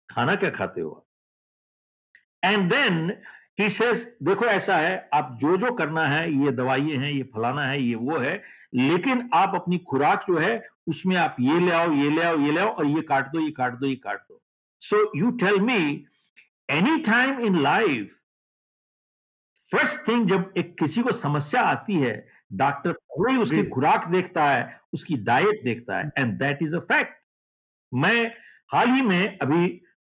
खाना 0.09 0.35
क्या 0.35 0.49
खाते 0.49 0.81
हो 0.81 1.07
एंड 2.45 2.73
देन 2.73 3.17
ही 3.59 3.69
सेज 3.69 4.17
देखो 4.23 4.45
ऐसा 4.45 4.77
है 4.77 5.09
आप 5.13 5.37
जो 5.41 5.57
जो 5.57 5.71
करना 5.71 6.05
है 6.05 6.33
ये 6.33 6.51
दवाइयाँ 6.51 7.03
हैं 7.03 7.11
ये 7.11 7.23
फलाना 7.23 7.63
है 7.63 7.81
ये 7.81 7.95
वो 7.95 8.17
है 8.17 8.43
लेकिन 8.75 9.29
आप 9.33 9.55
अपनी 9.55 9.77
खुराक 9.77 10.25
जो 10.27 10.37
है 10.37 10.69
उसमें 10.89 11.15
आप 11.15 11.35
ये 11.39 11.59
ले 11.59 11.71
आओ 11.71 11.91
ये 11.91 12.09
ले 12.09 12.21
आओ 12.21 12.37
ये 12.39 12.51
ले 12.51 12.61
आओ 12.61 12.67
और 12.67 12.85
ये 12.85 13.01
काट 13.01 13.31
दो 13.31 13.39
ये 13.39 13.51
काट 13.51 13.73
दो 13.73 13.87
ये 13.87 13.95
काट 13.95 14.21
दो। 14.29 14.41
So 14.81 15.11
you 15.15 15.31
tell 15.31 15.59
me 15.61 16.05
any 16.69 16.97
time 17.03 17.39
in 17.39 17.61
life 17.61 18.15
first 19.71 20.07
thing 20.07 20.29
जब 20.29 20.53
एक 20.57 20.79
किसी 20.79 21.01
को 21.01 21.11
समस्या 21.11 21.61
आती 21.61 21.93
है 21.93 22.27
डॉक्टर 22.53 22.91
पहले 22.91 23.33
ही 23.33 23.39
उसकी 23.39 23.63
खुराक 23.69 24.07
देखता 24.07 24.45
है 24.49 24.79
उसकी 24.93 25.17
डाइट 25.23 25.63
देखता 25.63 25.97
है 25.97 26.11
and 26.17 26.33
that 26.39 26.63
is 26.63 26.75
a 26.75 26.79
fact 26.79 27.17
मैं 27.93 28.25
हाल 28.73 28.87
ही 28.87 29.01
में 29.01 29.37
अभी 29.37 29.67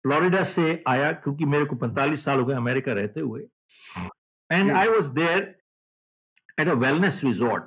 फ्लोरिडा 0.04 0.42
से 0.42 0.84
आया 0.88 1.10
क्योंकि 1.12 1.44
मेरे 1.44 1.64
को 1.64 1.76
45 1.76 2.16
साल 2.16 2.38
हो 2.38 2.44
गए 2.44 2.54
अमेरिका 2.54 2.92
रहते 2.92 3.20
हुए। 3.20 3.40
And 4.50 4.72
I 4.76 4.88
was 4.88 5.10
there 5.12 5.42
at 6.60 6.68
a 6.68 6.72
wellness 6.72 7.20
resort 7.24 7.64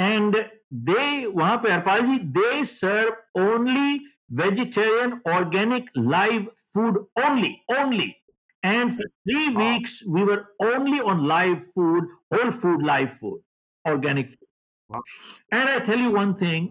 and 0.00 0.36
they 0.72 1.26
वहाँ 1.26 1.56
पे 1.64 1.70
Harpal 1.72 2.00
ji 2.06 2.18
they 2.38 2.64
serve 2.64 3.40
only 3.42 3.98
vegetarian 4.38 5.12
organic 5.34 5.86
live 6.14 6.42
food 6.72 6.96
only 7.26 7.50
only 7.76 8.08
and 8.70 8.92
for 8.96 9.06
three 9.28 9.46
weeks 9.60 9.94
we 10.16 10.24
were 10.30 10.40
only 10.66 10.98
on 11.12 11.22
live 11.30 11.62
food 11.76 12.10
whole 12.34 12.50
food 12.56 12.82
live 12.90 13.12
food 13.22 13.40
organic 13.92 14.28
food 14.34 14.44
Wow. 14.90 15.00
and 15.52 15.68
i 15.70 15.78
tell 15.86 15.98
you 15.98 16.10
one 16.18 16.34
thing 16.42 16.68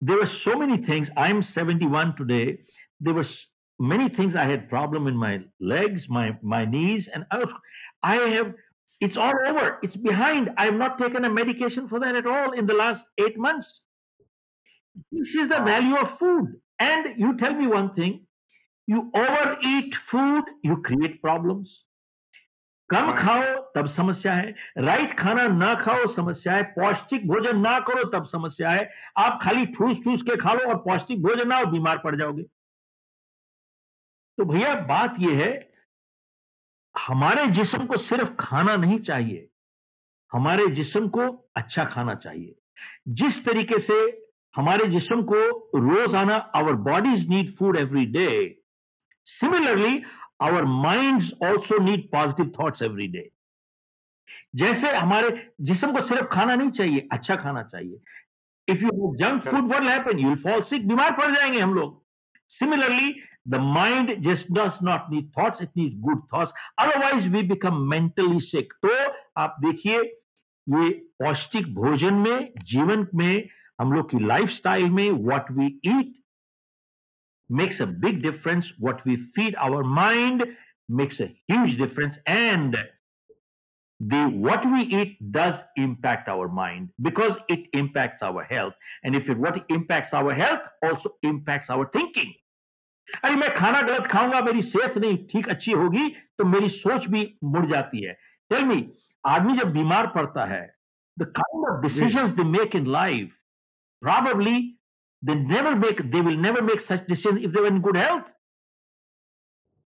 there 0.00 0.16
were 0.18 0.26
so 0.26 0.56
many 0.58 0.76
things 0.76 1.10
i'm 1.16 1.42
71 1.42 2.14
today 2.16 2.58
there 3.00 3.14
was 3.14 3.50
many 3.78 4.08
things 4.08 4.36
i 4.36 4.44
had 4.44 4.68
problem 4.68 5.06
in 5.06 5.16
my 5.16 5.40
legs 5.60 6.08
my 6.08 6.36
my 6.42 6.64
knees 6.64 7.08
and 7.08 7.26
i 7.30 7.38
was 7.38 7.54
i 8.02 8.16
have 8.16 8.54
it's 9.00 9.16
all 9.16 9.32
over. 9.46 9.78
It's 9.82 9.96
behind. 9.96 10.50
I 10.56 10.66
have 10.66 10.74
not 10.74 10.98
taken 10.98 11.24
a 11.24 11.30
medication 11.30 11.88
for 11.88 12.00
that 12.00 12.16
at 12.16 12.26
all 12.26 12.52
in 12.52 12.66
the 12.66 12.74
last 12.74 13.06
eight 13.18 13.38
months. 13.38 13.82
This 15.12 15.34
is 15.34 15.48
the 15.48 15.60
value 15.62 15.96
of 15.96 16.10
food. 16.10 16.60
And 16.78 17.14
you 17.16 17.36
tell 17.36 17.54
me 17.54 17.66
one 17.66 17.92
thing 17.92 18.26
you 18.86 19.10
overeat 19.16 19.94
food, 19.94 20.44
you 20.62 20.82
create 20.82 21.20
problems. 21.22 21.84
कम. 22.92 23.12
खाओ 23.18 23.42
तब 23.74 23.86
समस्या 23.86 24.32
है 24.34 24.54
right 24.78 25.12
खाना 25.18 25.46
ना 25.48 25.74
खाओ 25.74 26.06
समस्या 26.14 26.52
है 26.52 26.62
पौष्टिक 26.62 27.26
भोजन 27.28 27.58
ना 27.60 27.78
करो 27.88 28.08
तब 28.10 28.24
समस्या 28.24 28.70
है 28.70 28.88
आप 29.18 29.38
खाली 29.42 29.66
ठूस 29.76 30.04
ठूस 30.04 30.22
के 30.22 30.36
खा 30.36 30.52
लो 30.54 30.68
और 30.70 30.76
पौष्टिक 30.88 31.22
भोजन 31.22 31.48
ना 31.48 31.56
हो 31.58 31.66
बीमार 31.70 31.98
पड़ 32.04 32.14
जाओगे 32.20 32.42
तो 34.38 34.44
भैया 34.44 34.74
बात 34.92 35.14
यह 35.20 35.42
है 35.44 35.52
हमारे 36.94 37.46
जिस्म 37.46 37.86
को 37.86 37.96
सिर्फ़ 37.96 38.32
खाना 38.40 38.76
नहीं 38.76 38.98
चाहिए 38.98 39.48
हमारे 40.32 40.66
जिस्म 40.66 41.08
को 41.08 41.26
अच्छा 41.56 41.84
खाना 41.84 42.14
चाहिए। 42.14 42.54
जिस 43.08 43.44
तरीके 43.46 43.78
से 43.78 43.94
हमारे 44.54 44.86
जिस्म 44.86 45.22
को 45.22 45.36
रोज़ाना 45.76 46.36
our 46.56 46.72
bodies 46.88 47.28
need 47.28 47.50
food 47.50 47.76
every 47.78 48.04
day 48.06 48.28
similarly 49.26 50.02
our 50.42 50.64
minds 50.64 51.32
also 51.44 51.78
need 51.84 52.10
positive 52.12 52.52
thoughts 52.60 52.82
every 52.82 53.06
day 53.08 53.30
जैसे 54.56 54.90
हमारे 54.96 55.30
जिस्म 55.60 55.92
को 55.92 56.00
सिर्फ़ 56.02 56.26
खाना 56.28 56.54
नहीं 56.54 56.70
चाहिए 56.70 57.08
अच्छा 57.12 57.36
खाना 57.36 57.62
चाहिए। 57.62 58.00
If 58.68 58.84
you 58.84 59.14
junk 59.16 59.42
food 59.42 59.64
what 59.64 59.82
happen 59.84 60.18
you 60.18 60.34
fall 60.36 60.60
sick 60.62 60.88
बीमार 60.88 61.12
पड़ 61.12 61.30
जाएँगे 61.32 61.60
हम 61.60 61.74
लोग। 61.74 62.03
Similarly, 62.47 63.21
the 63.45 63.59
mind 63.59 64.17
just 64.21 64.53
does 64.53 64.81
not 64.81 65.11
need 65.11 65.31
thoughts, 65.33 65.61
it 65.61 65.69
needs 65.75 65.95
good 65.95 66.17
thoughts. 66.31 66.51
Otherwise, 66.77 67.29
we 67.29 67.43
become 67.43 67.87
mentally 67.87 68.39
sick. 68.39 68.71
तो 68.81 68.89
आप 69.37 69.57
देखिए 69.65 69.97
ये 70.69 70.89
पौष्टिक 71.23 71.73
भोजन 71.75 72.13
में 72.13 72.53
जीवन 72.63 73.07
में 73.15 73.49
हम 73.81 73.91
लोग 73.91 74.09
की 74.11 74.19
लाइफस्टाइल 74.25 74.89
में 74.91 75.09
what 75.23 75.51
we 75.55 75.79
eat 75.83 76.15
makes 77.49 77.79
a 77.79 77.87
big 77.87 78.21
difference. 78.23 78.73
What 78.79 79.05
we 79.05 79.15
feed 79.15 79.55
our 79.57 79.83
mind 79.83 80.45
makes 80.87 81.19
a 81.19 81.35
huge 81.47 81.77
difference. 81.77 82.19
And 82.25 82.75
the 83.99 84.27
what 84.27 84.65
we 84.65 84.81
eat 84.81 85.17
does 85.31 85.63
impact 85.75 86.29
our 86.29 86.47
mind 86.47 86.89
because 87.01 87.37
it 87.49 87.67
impacts 87.73 88.23
our 88.23 88.43
health. 88.43 88.73
And 89.03 89.15
if 89.15 89.29
it 89.29 89.37
what 89.37 89.65
impacts 89.69 90.13
our 90.13 90.31
health 90.31 90.67
also 90.81 91.11
impacts 91.23 91.69
our 91.69 91.89
thinking. 91.97 92.33
अरे 93.25 93.35
मैं 93.35 93.53
खाना 93.55 93.81
गलत 93.81 94.05
खाऊंगा 94.07 94.39
मेरी 94.41 94.61
सेहत 94.61 94.97
नहीं 94.97 95.17
ठीक 95.29 95.47
अच्छी 95.49 95.71
होगी 95.71 96.07
तो 96.37 96.45
मेरी 96.45 96.67
सोच 96.69 97.07
भी 97.09 97.23
मुड़ 97.43 97.65
जाती 97.65 98.03
है 98.05 98.13
टेल 98.49 98.65
मी 98.65 98.77
आदमी 99.27 99.55
जब 99.57 99.71
बीमार 99.73 100.07
पड़ता 100.15 100.45
है 100.45 100.61
the 101.19 101.25
kind 101.39 101.65
of 101.69 101.81
decisions 101.83 102.29
they 102.39 102.43
make 102.49 102.75
in 102.75 102.85
life 102.97 103.39
probably 104.01 104.75
they 105.21 105.35
never 105.35 105.75
make 105.75 106.09
they 106.11 106.21
will 106.21 106.37
never 106.37 106.61
make 106.61 106.79
such 106.79 107.05
decisions 107.07 107.43
if 107.43 107.51
they 107.51 107.61
were 107.61 107.67
in 107.67 107.81
good 107.81 107.97
health 107.97 108.33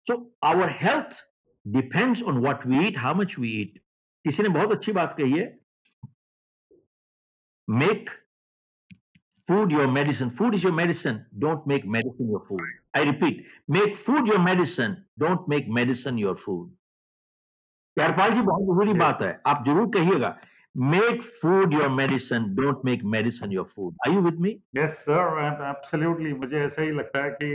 so 0.04 0.32
our 0.42 0.68
health 0.68 1.22
depends 1.70 2.22
on 2.22 2.42
what 2.42 2.66
we 2.66 2.80
eat 2.88 2.98
how 2.98 3.14
much 3.14 3.38
we 3.38 3.50
eat 3.50 3.80
किसी 4.25 4.43
ने 4.43 4.49
बहुत 4.49 4.73
अच्छी 4.73 4.93
बात 4.93 5.17
कही 5.21 5.39
है। 5.39 5.47
Make 7.69 8.11
food 9.49 9.73
your 9.73 9.87
medicine. 9.93 10.31
Food 10.31 10.55
is 10.55 10.65
your 10.65 10.73
medicine. 10.79 11.21
Don't 11.45 11.67
make 11.67 11.85
medicine 11.97 12.33
your 12.33 12.41
food. 12.49 12.65
I 12.95 13.05
repeat 13.11 13.45
make 13.77 13.97
food 13.97 14.33
your 14.33 14.41
medicine. 14.47 14.97
Don't 15.23 15.47
make 15.55 15.71
medicine 15.79 16.19
your 16.25 16.35
food. 16.47 16.67
प्यारपाल 17.97 18.31
ji 18.35 18.43
बहुत 18.43 18.63
ज़रूरी 18.69 18.95
बात 19.01 19.23
है। 19.23 19.31
आप 19.47 19.65
ज़रूर 19.67 19.87
कहिएगा 19.97 20.37
make 20.75 21.23
food 21.23 21.75
your 21.75 21.91
medicine 21.97 22.45
don't 22.55 22.81
make 22.85 23.03
medicine 23.11 23.53
your 23.53 23.65
food 23.75 23.97
I 24.07 24.15
you 24.15 24.21
with 24.23 24.41
me 24.41 24.51
yes 24.77 24.97
sir 25.05 25.39
absolutely 25.69 26.33
मुझे 26.35 26.65
ऐसा 26.65 26.83
ही 26.83 26.91
लगता 26.93 27.23
है 27.25 27.31
कि 27.43 27.51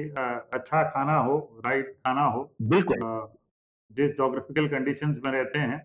अच्छा 0.58 0.84
खाना 0.92 1.18
हो 1.28 1.38
राइट 1.66 1.92
खाना 2.06 2.26
हो 2.36 2.44
बिल्कुल। 2.74 2.98
जिस 3.92 4.12
जोग्राफिकल 4.18 4.68
कंडीशंस 4.76 5.18
में 5.24 5.32
रहते 5.32 5.60
हैं 5.60 5.82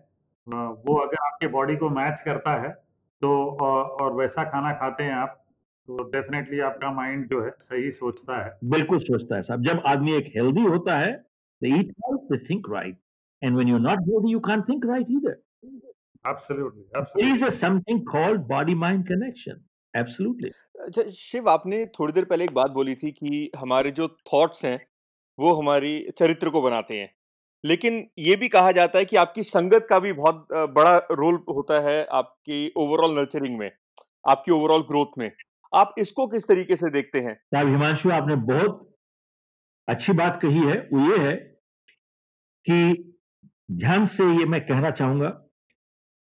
वो 0.47 0.97
अगर 0.97 1.25
आपके 1.25 1.47
बॉडी 1.47 1.75
को 1.75 1.89
मैच 1.89 2.19
करता 2.25 2.61
है 2.63 2.69
तो 3.21 3.29
और, 3.61 3.83
और 3.83 4.13
वैसा 4.13 4.43
खाना 4.43 4.73
खाते 4.73 5.03
हैं 5.03 5.13
आप 5.13 5.41
तो 5.87 6.03
डेफिनेटली 6.03 6.59
आपका 6.59 6.91
माइंड 6.91 7.29
जो 7.29 7.43
है 7.45 7.49
सही 7.59 7.91
सोचता 7.91 8.45
है। 8.45 8.57
बिल्कुल 8.63 8.99
सोचता 8.99 9.35
है 9.35 9.41
साहब। 9.41 9.63
जब 9.63 9.81
आदमी 9.87 10.13
एक 10.13 10.31
हेल्दी 10.35 10.61
होता 10.61 10.97
है 10.99 11.25
they 11.61 11.71
eat 11.71 11.91
right 12.03 12.23
they 12.31 12.39
think 12.47 12.69
right. 12.69 12.95
And 13.41 13.55
when 13.55 13.69
you're 13.71 13.83
not 13.83 13.99
healthy 14.07 14.31
you 14.31 14.39
can't 14.39 14.65
think 14.69 14.85
right 14.85 15.11
either. 15.17 15.35
Absolutely 16.25 16.81
there 16.81 17.01
absolutely 17.01 17.31
is 17.31 17.43
a 17.43 17.51
something 17.57 18.03
called 18.13 18.47
body 18.47 18.75
mind 18.75 19.07
connection. 19.07 19.61
Absolutely. 19.93 20.51
अच्छा 20.81 21.07
शिव 21.09 21.49
आपने 21.49 21.85
थोड़ी 21.99 22.13
देर 22.13 22.25
पहले 22.25 22.43
एक 22.43 22.53
बात 22.53 22.71
बोली 22.71 22.95
थी 22.95 23.11
कि 23.11 23.51
हमारे 23.57 23.91
जो 23.91 24.07
थॉट्स 24.33 24.65
हैं 24.65 24.79
वो 25.39 25.53
हमारी 25.53 25.93
चरित्र 26.19 26.49
को 26.49 26.61
बनाते 26.61 26.97
हैं। 26.97 27.14
लेकिन 27.65 28.03
ये 28.19 28.35
भी 28.35 28.47
कहा 28.49 28.71
जाता 28.71 28.99
है 28.99 29.05
कि 29.05 29.15
आपकी 29.17 29.43
संगत 29.43 29.85
का 29.89 29.99
भी 29.99 30.13
बहुत 30.13 30.47
बड़ा 30.51 30.97
रोल 31.13 31.35
होता 31.49 31.79
है 31.81 32.05
आपकी 32.13 32.71
ओवरऑल 32.77 33.15
नर्चरिंग 33.15 33.57
में, 33.59 33.71
आपकी 34.25 34.51
ओवरऑल 34.51 34.81
ग्रोथ 34.83 35.17
में। 35.17 35.31
आप 35.71 35.95
इसको 35.97 36.27
किस 36.27 36.47
तरीके 36.47 36.75
से 36.75 36.89
देखते 36.91 37.19
हैं? 37.19 37.33
साहब 37.35 37.67
हिमांशु, 37.67 38.09
आपने 38.11 38.35
बहुत 38.45 38.95
अच्छी 39.87 40.13
बात 40.13 40.39
कही 40.41 40.59
है, 40.59 40.77
वो 40.93 41.09
ये 41.09 41.17
है 41.19 41.35
कि 42.65 43.13
ध्यान 43.71 44.05
से 44.07 44.23
ये 44.31 44.45
मैं 44.45 44.61
कहना 44.67 44.89
चाहूँगा 44.91 45.29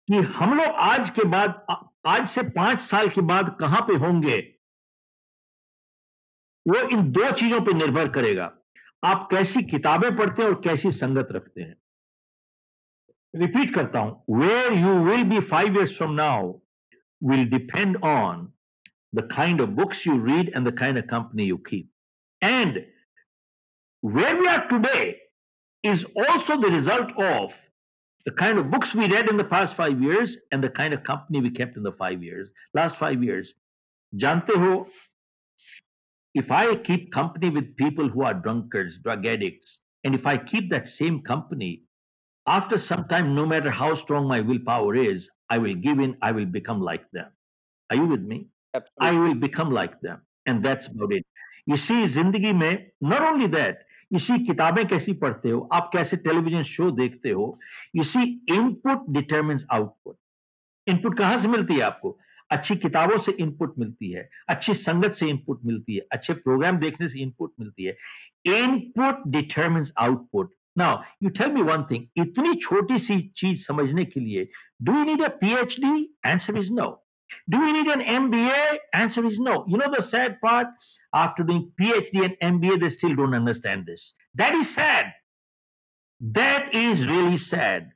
कि 0.07 0.17
हम 0.36 0.57
लोग 0.57 0.75
आज 0.81 1.09
के 1.09 1.27
बाद 1.29 1.65
आज 2.07 2.27
से 2.27 2.41
पाँच 2.51 2.81
साल 2.81 3.09
के 3.09 3.21
बाद 3.24 3.55
कहाँ 3.59 3.81
पे 3.81 3.95
होंगे, 3.98 4.38
वो 6.65 6.88
इन 6.89 7.12
दो 7.12 7.31
चीज़ों 7.33 7.59
पर 7.62 7.74
निर्भर 7.75 8.09
करेगा। 8.12 8.51
आप 9.03 9.27
कैसी 9.31 9.61
किताबें 9.63 10.15
पढ़ते 10.17 10.41
हैं 10.41 10.49
और 10.49 10.61
कैसी 10.63 10.91
संगत 10.91 11.27
रखते 11.31 11.61
हैं। 11.61 11.75
रिपीट 13.33 13.73
करता 13.75 13.99
हूँ 13.99 14.39
where 14.39 14.73
you 14.73 14.93
will 15.05 15.23
be 15.29 15.39
five 15.49 15.77
years 15.77 15.97
from 15.97 16.13
now 16.13 16.51
will 17.21 17.45
depend 17.49 17.97
on 18.05 18.47
the 19.15 19.27
kind 19.35 19.61
of 19.61 19.69
books 19.79 20.05
you 20.07 20.17
read 20.25 20.51
and 20.55 20.67
the 20.67 20.77
kind 20.79 20.97
of 20.97 21.05
company 21.05 21.43
you 21.43 21.57
keep 21.69 21.89
and 22.41 22.77
where 24.03 24.39
we 24.39 24.47
are 24.47 24.67
today 24.67 24.99
is 25.83 26.05
also 26.19 26.55
the 26.61 26.71
result 26.73 27.11
of 27.23 27.55
the 28.25 28.35
kind 28.39 28.59
of 28.59 28.65
books 28.67 28.95
we 28.95 29.07
read 29.15 29.29
in 29.29 29.37
the 29.37 29.47
past 29.51 29.75
five 29.75 30.03
years 30.03 30.37
and 30.53 30.65
the 30.65 30.71
kind 30.77 30.93
of 30.93 31.01
company 31.03 31.39
we 31.39 31.49
kept 31.57 31.77
in 31.77 31.83
the 31.83 31.95
five 31.99 32.23
years 32.23 32.53
last 32.75 32.95
five 32.95 33.23
years 33.23 33.55
जानते 34.13 34.59
हो 34.59 34.75
if 36.34 36.50
I 36.50 36.74
keep 36.74 37.12
company 37.12 37.50
with 37.50 37.76
people 37.76 38.08
who 38.08 38.22
are 38.22 38.34
drunkards, 38.34 38.98
drug 38.98 39.26
addicts, 39.26 39.80
and 40.02 40.14
if 40.14 40.26
I 40.26 40.36
keep 40.36 40.70
that 40.70 40.88
same 40.88 41.22
company, 41.22 41.84
after 42.46 42.76
some 42.76 43.06
time, 43.08 43.34
no 43.34 43.46
matter 43.46 43.70
how 43.70 43.94
strong 43.94 44.28
my 44.28 44.40
willpower 44.40 44.96
is, 44.96 45.30
I 45.48 45.58
will 45.58 45.74
give 45.74 45.98
in, 46.00 46.16
I 46.20 46.32
will 46.32 46.46
become 46.46 46.80
like 46.80 47.04
them. 47.12 47.30
Are 47.90 47.96
you 47.96 48.06
with 48.06 48.22
me? 48.22 48.48
Absolutely. 48.74 49.08
I 49.08 49.20
will 49.20 49.34
become 49.34 49.70
like 49.70 50.00
them. 50.00 50.22
And 50.46 50.62
that's 50.62 50.88
about 50.88 51.12
it. 51.12 51.24
You 51.66 51.76
see, 51.76 52.04
जिंदगी 52.04 52.52
में 52.52 52.90
not 53.00 53.22
only 53.22 53.46
that, 53.46 53.78
you 54.10 54.18
see 54.18 54.38
किताबें 54.46 54.84
कैसी 54.88 55.12
पढ़ते 55.22 55.50
हो 55.50 55.60
आप 55.72 55.90
कैसे 55.92 56.16
television 56.26 56.62
show 56.62 56.90
देखते 56.90 57.30
हो 57.30 57.46
you 57.96 58.04
see 58.04 58.40
input 58.56 59.06
determines 59.12 59.64
output 59.72 60.16
input 60.88 61.16
कहां 61.18 61.38
से 61.38 61.48
मिलती 61.48 61.74
है 61.74 61.80
आपको 61.82 62.18
अच्छी 62.51 62.75
किताबों 62.75 63.17
से 63.25 63.31
इनपुट 63.39 63.73
मिलती 63.79 64.11
है 64.11 64.29
अच्छी 64.49 64.73
संगत 64.73 65.13
से 65.13 65.29
इनपुट 65.29 65.65
मिलती 65.65 65.95
है 65.95 66.05
अच्छे 66.11 66.33
प्रोग्राम 66.33 66.77
देखने 66.79 67.09
से 67.09 67.19
इनपुट 67.19 67.53
मिलती 67.59 67.83
है 67.85 67.97
input 68.61 69.27
determines 69.37 69.93
output 69.99 70.55
Now, 70.75 71.03
you 71.19 71.29
tell 71.29 71.51
me 71.51 71.61
one 71.67 71.85
thing. 71.87 72.03
इतनी 72.17 72.53
छोटी 72.55 72.97
सी 73.05 73.19
चीज़ 73.37 73.65
समझने 73.65 74.03
के 74.05 74.19
लिए 74.19 74.47
do 74.81 74.93
we 74.93 75.03
need 75.03 75.21
a 75.21 75.29
PhD? 75.29 76.05
Answer 76.23 76.55
is 76.57 76.71
no. 76.71 77.01
Do 77.49 77.59
we 77.61 77.71
need 77.73 77.87
an 77.87 78.01
MBA? 78.01 78.77
Answer 78.93 79.25
is 79.25 79.39
no. 79.39 79.65
You 79.67 79.77
know 79.77 79.89
the 79.93 80.01
sad 80.01 80.39
part? 80.41 80.67
After 81.13 81.43
doing 81.43 81.71
PhD 81.79 82.23
and 82.23 82.37
MBA, 82.41 82.79
they 82.79 82.89
still 82.89 83.15
don't 83.15 83.33
understand 83.33 83.85
this. 83.85 84.13
That 84.35 84.55
is 84.55 84.73
sad. 84.73 85.13
That 86.21 86.73
is 86.73 87.05
really 87.07 87.37
sad. 87.37 87.91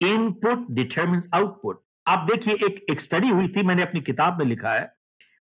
Input 0.00 0.74
determines 0.74 1.28
output. 1.32 1.82
आप 2.06 2.26
देखिए 2.30 2.54
एक 2.66 2.84
एक 2.90 3.00
study 3.00 3.28
हुई 3.28 3.48
थी 3.48 3.62
मैंने 3.66 3.82
अपनी 3.82 4.00
किताब 4.00 4.38
में 4.38 4.46
लिखा 4.46 4.72
है 4.72 4.92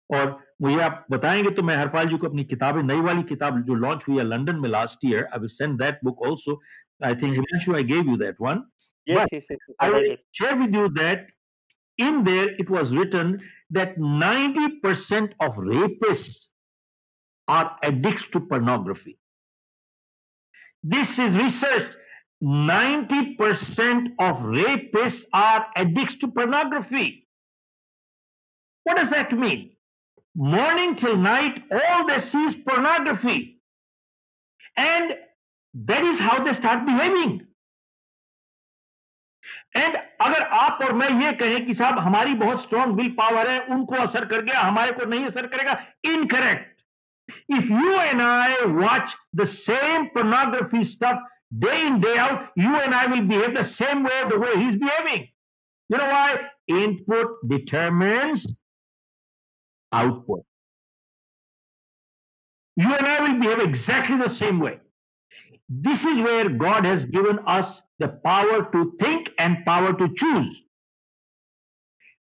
और 0.09 0.39
मुझे 0.61 0.79
आप 0.81 1.05
बताएँगे 1.11 1.49
तो 1.49 1.63
मैं 1.63 1.75
हरपाल 1.75 2.07
जी 2.09 2.17
को 2.17 2.27
अपनी 2.27 2.43
किताब 2.43 2.77
नई 2.91 3.01
वाली 3.01 3.23
किताब 3.23 3.61
जो 3.63 3.75
लॉन्च 3.75 4.05
हुई 4.07 4.17
है 4.17 4.23
लंडन 4.23 4.59
में 4.59 4.69
last 4.69 5.05
year 5.05 5.27
I 5.33 5.47
send 5.47 5.77
that 5.81 5.99
book 6.03 6.25
also 6.27 6.61
I 7.05 7.15
think 7.15 7.33
Himanshu 7.33 7.75
I 7.75 7.83
gave 7.83 8.09
you 8.09 8.17
that 8.17 8.35
one 8.41 8.63
share 9.07 10.57
with 10.59 10.75
you 10.75 10.87
that 10.99 11.27
in 11.99 12.23
there 12.23 12.55
it 12.59 12.71
was 12.71 12.93
written 12.93 13.37
that 13.73 13.95
ninety 13.99 14.67
percent 14.79 15.35
of 15.43 15.59
rapists 15.67 16.25
are 17.47 17.75
addict 17.87 18.31
to 18.33 18.39
pornography 18.53 19.17
this 20.85 21.19
is 21.19 21.37
research 21.37 21.91
90% 22.45 24.13
of 24.19 24.39
rapists 24.41 25.25
are 25.33 25.67
addicts 25.75 26.15
to 26.15 26.27
pornography. 26.27 27.27
What 28.83 28.97
does 28.97 29.09
that 29.09 29.31
mean? 29.31 29.71
Morning 30.35 30.95
till 30.95 31.17
night, 31.17 31.63
all 31.71 32.05
they 32.05 32.19
see 32.19 32.43
is 32.43 32.55
pornography. 32.55 33.61
And 34.77 35.15
that 35.73 36.03
is 36.03 36.19
how 36.19 36.43
they 36.43 36.53
start 36.53 36.85
behaving. 36.85 37.41
And 39.77 39.95
अगर 40.21 40.41
आप 40.57 40.79
और 40.83 40.93
मैं 40.95 41.09
ये 41.21 41.31
कहें 41.39 41.65
कि 41.65 41.73
साहब 41.73 41.99
हमारी 41.99 42.33
बहुत 42.35 42.61
स्ट्रॉन्ग 42.61 42.95
विल 42.99 43.09
पावर 43.19 43.47
है 43.49 43.59
उनको 43.75 43.95
असर 44.03 44.25
कर 44.25 44.41
गया 44.41 44.59
हमारे 44.59 44.91
को 44.91 45.05
नहीं 45.09 45.25
असर 45.25 45.47
करेगा 45.47 45.73
incorrect 46.11 46.83
if 47.57 47.71
you 47.71 47.91
and 48.01 48.21
I 48.21 48.53
watch 48.77 49.15
the 49.35 49.45
same 49.53 50.07
pornography 50.15 50.83
stuff 50.91 51.19
day 51.57 51.87
in 51.87 51.99
day 51.99 52.17
out 52.17 52.49
you 52.55 52.75
and 52.75 52.93
i 52.93 53.05
will 53.07 53.21
behave 53.21 53.55
the 53.55 53.63
same 53.63 54.03
way 54.03 54.23
the 54.29 54.39
way 54.39 54.55
he's 54.57 54.75
behaving 54.75 55.27
you 55.89 55.97
know 55.97 56.07
why 56.07 56.37
input 56.67 57.27
determines 57.47 58.47
output 59.91 60.43
you 62.75 62.93
and 62.93 63.05
i 63.05 63.19
will 63.21 63.39
behave 63.39 63.59
exactly 63.59 64.17
the 64.17 64.29
same 64.29 64.59
way 64.59 64.79
this 65.67 66.05
is 66.05 66.21
where 66.21 66.47
God 66.49 66.85
has 66.85 67.05
given 67.05 67.39
us 67.45 67.81
the 67.97 68.07
power 68.07 68.69
to 68.71 68.93
think 68.99 69.31
and 69.39 69.65
power 69.65 69.93
to 69.93 70.13
choose. 70.13 70.63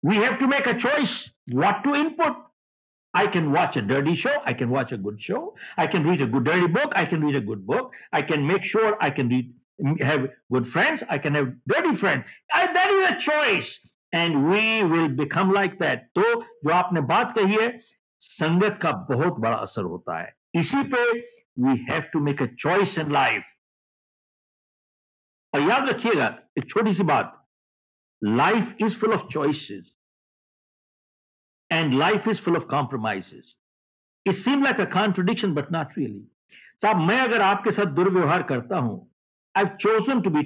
We 0.03 0.17
have 0.17 0.39
to 0.41 0.49
make 0.49 0.67
a 0.67 0.75
choice 0.75 1.33
what 1.53 1.85
to 1.85 1.95
input. 1.95 2.37
I 3.14 3.26
can 3.28 3.52
watch 3.52 3.78
a 3.78 3.82
dirty 3.82 4.16
show. 4.16 4.34
I 4.46 4.54
can 4.54 4.70
watch 4.70 4.92
a 4.92 4.98
good 4.98 5.22
show. 5.22 5.56
I 5.78 5.88
can 5.88 6.04
read 6.04 6.22
a 6.22 6.28
good 6.28 6.44
dirty 6.44 6.68
book. 6.68 6.94
I 6.96 7.06
can 7.06 7.22
read 7.22 7.36
a 7.36 7.42
good 7.42 7.66
book. 7.66 7.94
I 8.14 8.22
can 8.22 8.46
make 8.46 8.64
sure 8.64 8.96
I 9.02 9.10
can 9.10 9.30
read, 9.30 9.54
have 10.02 10.30
good 10.52 10.68
friends. 10.68 11.04
I 11.10 11.18
can 11.18 11.34
have 11.36 11.54
dirty 11.68 11.96
friends. 11.96 12.26
I, 12.54 12.68
that 12.72 12.90
is 12.92 13.12
a 13.12 13.20
choice. 13.30 13.80
And 14.14 14.50
we 14.50 14.84
will 14.84 15.10
become 15.10 15.52
like 15.52 15.80
that. 15.80 16.06
तो 16.16 16.24
जो 16.44 16.74
आपने 16.74 17.02
बात 17.08 17.34
कही 17.38 17.56
है 17.62 17.68
संगत 18.20 18.80
का 18.82 18.92
बहुत 19.10 19.40
बड़ा 19.40 19.56
असर 19.56 19.84
होता 19.94 20.20
है 20.20 20.34
इसी 20.56 20.84
पे 20.94 21.04
we 21.60 21.76
have 21.90 22.12
to 22.12 22.20
make 22.20 22.42
a 22.42 22.48
choice 22.66 22.98
in 23.04 23.10
life. 23.10 23.54
और 25.56 25.62
याद 25.70 25.90
रखिएगा 25.90 26.26
एक 26.58 26.70
छोटी 26.70 26.94
सी 26.94 27.04
बात 27.04 27.34
life 28.24 28.76
is 28.82 29.00
full 29.00 29.14
of 29.14 29.28
choices 29.32 29.94
And 31.72 31.94
life 31.94 32.28
is 32.28 32.42
full 32.42 32.58
of 32.58 32.66
compromises 32.72 33.56
it 34.26 34.34
seem 34.34 34.64
like 34.64 34.80
a 34.82 34.86
contradiction 34.94 35.54
but 35.54 35.72
not 35.72 35.98
really 35.98 36.28
साहब 36.82 37.02
मैं 37.08 37.20
अगर 37.20 37.42
आपके 37.42 37.72
साथ 37.72 37.96
दुर्व्यवहार 38.00 38.44
करता 38.52 38.78
हूं 38.88 38.98
आई 39.56 39.76
चोजन 39.82 40.22
टू 40.22 40.30
बी 40.30 40.44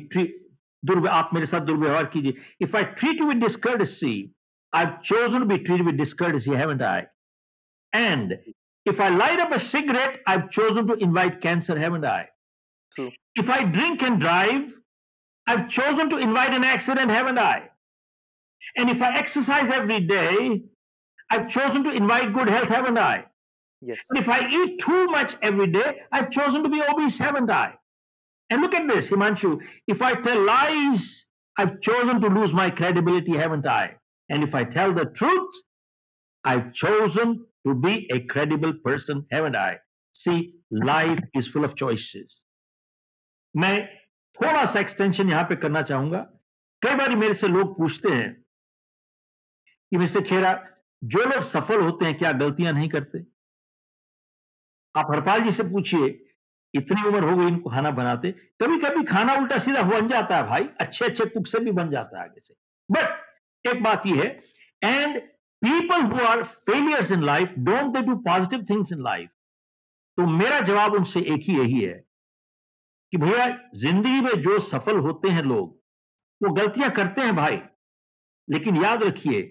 दुर्व्य 0.83 1.09
आप 1.09 1.29
मेरे 1.33 1.45
साथ 1.45 1.61
दुर्व्यवहार 1.71 2.05
कीजिए 2.15 2.41
if 2.61 2.75
I 2.75 2.83
treat 3.01 3.19
you 3.21 3.27
with 3.27 3.43
discourtesy 3.43 4.15
I 4.73 4.85
chosen 5.03 5.39
to 5.39 5.45
be 5.45 5.57
treat 5.69 5.81
with 5.89 5.95
discourtesy 5.95 6.51
haven't 6.63 6.83
I 6.83 7.01
and 7.93 8.37
if 8.85 8.99
I 8.99 9.09
light 9.09 9.39
up 9.39 9.51
a 9.53 9.59
cigarette, 9.59 10.21
I've 10.25 10.49
chosen 10.49 10.87
to 10.87 10.93
invite 10.95 11.41
cancer, 11.41 11.77
haven't 11.77 12.05
I? 12.05 12.29
True. 12.95 13.11
If 13.35 13.49
I 13.49 13.63
drink 13.63 14.03
and 14.03 14.19
drive, 14.19 14.73
I've 15.47 15.69
chosen 15.69 16.09
to 16.09 16.17
invite 16.17 16.53
an 16.53 16.63
accident, 16.63 17.11
haven't 17.11 17.39
I? 17.39 17.69
And 18.77 18.89
if 18.89 19.01
I 19.01 19.15
exercise 19.17 19.69
every 19.69 19.99
day, 19.99 20.63
I've 21.29 21.49
chosen 21.49 21.83
to 21.83 21.91
invite 21.91 22.33
good 22.33 22.49
health, 22.49 22.69
haven't 22.69 22.97
I? 22.97 23.25
Yes. 23.81 23.97
And 24.09 24.19
if 24.19 24.29
I 24.29 24.47
eat 24.49 24.79
too 24.79 25.05
much 25.07 25.35
every 25.41 25.67
day, 25.67 26.01
I've 26.11 26.29
chosen 26.29 26.63
to 26.63 26.69
be 26.69 26.81
obese, 26.81 27.17
haven't 27.17 27.51
I? 27.51 27.75
And 28.49 28.61
look 28.61 28.75
at 28.75 28.87
this, 28.87 29.09
Himanshu. 29.09 29.61
If 29.87 30.01
I 30.01 30.13
tell 30.13 30.41
lies, 30.41 31.27
I've 31.57 31.79
chosen 31.81 32.21
to 32.21 32.27
lose 32.27 32.53
my 32.53 32.69
credibility, 32.69 33.37
haven't 33.37 33.67
I? 33.67 33.95
And 34.29 34.43
if 34.43 34.53
I 34.53 34.63
tell 34.65 34.93
the 34.93 35.05
truth, 35.05 35.49
I've 36.43 36.73
chosen 36.73 37.45
to 37.65 37.73
be 37.73 38.07
a 38.11 38.19
credible 38.19 38.73
person, 38.83 39.25
haven't 39.31 39.55
I? 39.55 39.79
See, 40.13 40.55
life 40.69 41.19
is 41.33 41.47
full 41.47 41.63
of 41.63 41.75
choices. 41.75 42.41
मैं 43.57 43.77
थोड़ा 44.41 44.65
सा 44.65 44.79
extension 44.79 45.29
यहां 45.29 45.43
पे 45.43 45.55
करना 45.63 45.81
चाहूंगा 45.87 46.19
कई 46.85 46.95
बार 46.95 47.15
मेरे 47.17 47.33
से 47.33 47.47
लोग 47.47 47.77
पूछते 47.77 48.09
हैं 48.09 48.29
कि 49.91 49.97
मिस्टर 49.97 50.21
खेरा 50.29 50.51
जो 51.02 51.24
लोग 51.24 51.42
सफल 51.44 51.80
होते 51.80 52.04
हैं, 52.04 52.18
क्या 52.18 52.32
गलतियाँ 52.34 52.72
नहीं 52.72 52.88
करते? 52.88 53.18
आप 54.94 55.10
हरपाल 55.10 55.40
जी 55.40 55.52
से 55.52 55.62
पूछिए, 55.64 56.06
इतनी 56.74 57.02
उम्र 57.08 57.22
हो 57.24 57.36
गई 57.36 57.46
इनको 57.48 57.70
खाना 57.70 57.90
बनाते 57.92 58.30
कभी 58.62 58.78
कभी 58.78 59.04
खाना 59.04 59.34
उल्टा 59.34 59.58
सीधा 59.58 59.82
बन 59.84 60.08
जाता 60.08 60.36
है 60.36 60.46
भाई 60.48 60.64
अच्छे 60.80 61.04
अच्छे 61.04 61.24
कुक 61.26 61.46
से 61.46 61.58
भी 61.58 61.72
बन 61.72 61.90
जाता 61.90 62.18
है 62.18 62.24
आगे 62.24 62.40
से। 62.44 62.54
बट 62.88 63.68
एक 63.68 63.82
बात 63.82 64.06
यह 64.06 64.22
है 64.22 64.94
and 64.94 65.20
people 65.62 66.02
who 66.02 66.20
are 66.22 66.42
failures 66.44 67.12
in 67.12 67.22
life 67.24 67.52
don't 67.58 67.94
they 67.96 68.04
do 68.06 68.16
positive 68.26 68.64
things 68.70 68.92
in 68.92 69.02
life 69.02 69.30
तो 70.18 70.26
मेरा 70.28 70.60
जवाब 70.62 70.94
उनसे 70.94 71.20
एक 71.22 71.48
ही 71.48 71.58
यही 71.58 71.80
है 71.80 71.94
कि 73.12 73.16
भैया, 73.16 73.46
ज़िंदगी 73.76 74.20
में 74.20 74.42
जो 74.42 74.58
सफल 74.60 74.98
होते 74.98 75.28
हैं 75.30 75.42
लोग, 75.42 75.74
वो 76.40 76.52
गलतियाँ 76.54 76.90
करते 76.90 77.20
हैं 77.20 77.34
भाई, 77.36 77.58
लेकिन 78.48 78.76
याद 78.76 79.02
रखिए 79.02 79.42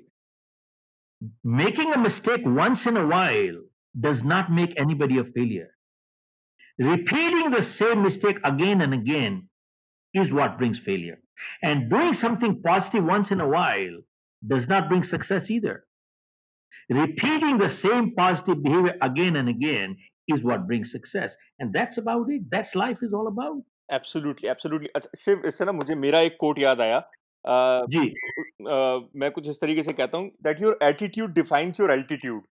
Making 1.61 1.93
a 1.93 1.97
mistake 2.03 2.47
once 2.61 2.87
in 2.89 2.97
a 2.97 3.03
while 3.15 3.61
does 4.07 4.25
not 4.33 4.51
make 4.61 4.77
anybody 4.81 5.19
a 5.19 5.23
failure 5.37 6.87
repeating 6.91 7.53
the 7.55 7.61
same 7.71 8.03
mistake 8.03 8.41
again 8.53 8.83
and 8.83 8.95
again 9.01 9.41
is 10.15 10.31
what 10.37 10.55
brings 10.61 10.79
failure 10.85 11.17
and 11.69 11.85
doing 11.91 12.15
something 12.21 12.55
positive 12.63 13.05
once 13.11 13.29
in 13.35 13.43
a 13.43 13.47
while 13.51 13.93
does 14.43 14.65
not 14.73 14.89
bring 14.93 15.05
success 15.11 15.45
either 15.57 15.75
repeating 16.91 17.59
the 17.59 17.69
same 17.75 18.09
positive 18.17 18.59
behavior 18.65 18.95
again 19.09 19.37
and 19.43 19.49
again 19.53 19.95
is 20.29 20.43
what 20.43 20.67
brings 20.67 20.91
success. 20.97 21.37
And 21.59 21.73
that's 21.73 21.99
about 21.99 22.31
it. 22.31 22.43
That's 22.51 22.75
life 22.75 23.03
is 23.09 23.13
all 23.21 23.29
about. 23.29 23.61
Absolutely 23.93 24.49
absolutely 24.49 24.89
अच्छा 24.97 25.19
शिव 25.21 25.43
इससे 25.47 25.65
ना 25.65 25.73
मुझे 25.73 25.95
मेरा 26.03 26.19
एक 26.27 26.37
coat 26.41 26.59
याद 26.59 26.81
आया 26.81 26.97
अ, 26.99 27.87
जी 27.95 28.03
अ, 28.09 28.54
मैं 28.66 29.32
कुछ 29.32 29.50
इस 29.50 29.60
तरीके 29.62 29.84
से 29.84 29.94
कहता 29.94 30.18
हूँ 30.18 30.30
that 30.44 30.62
your 30.62 30.78
attitude 30.84 31.34
defines 31.34 31.80
your 31.80 31.92
altitude 31.92 32.44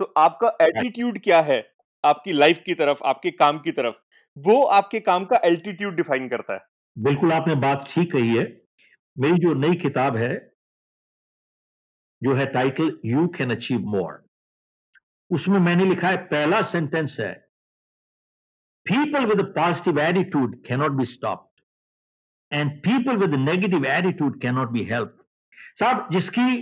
तो 0.00 0.12
आपका 0.18 0.48
एटीट्यूड 0.62 1.18
क्या 1.22 1.40
है? 1.42 1.60
आपकी 2.04 2.32
लाइफ 2.32 2.62
की 2.66 2.74
तरफ़ 2.74 3.02
आपके 3.04 3.30
काम 3.32 3.58
की 3.60 3.72
तरफ़ 3.72 3.94
वो 4.36 4.62
आपके 4.74 5.00
काम 5.00 5.24
का 5.24 5.40
एल्टीट्यूड 5.44 5.96
डिफाइन 5.96 6.28
करता 6.28 6.54
है. 6.54 6.60
बिल्कुल 6.96 7.32
आपने 7.32 7.54
बात 7.62 7.84
ठीक 7.88 8.12
कही 8.12 8.36
है। 8.36 8.44
मेरी 9.16 9.38
जो 9.38 9.52
नई 9.56 9.74
किताब 9.76 10.16
है 10.16 10.34
जो 12.22 12.34
है 12.34 12.46
title 12.52 12.98
you 13.06 13.26
can 13.36 13.50
achieve 13.50 13.80
more 13.88 14.22
उसमें 15.30 15.58
मैंने 15.60 15.84
लिखा 15.84 16.08
है 16.08 16.16
पहला 16.26 16.62
सेंटेंस 16.64 17.16
है 17.20 17.32
people 18.86 19.26
with 19.26 19.40
positive 19.56 20.00
attitude 20.00 20.56
cannot 20.66 20.92
be 20.92 21.04
stopped 21.06 21.48
and 22.52 22.70
people 22.82 23.16
with 23.16 23.34
negative 23.38 23.86
attitude 23.86 24.40
cannot 24.42 24.70
be 24.70 24.84
help 24.84 25.16
साहब, 25.78 26.08
जिसकी 26.12 26.56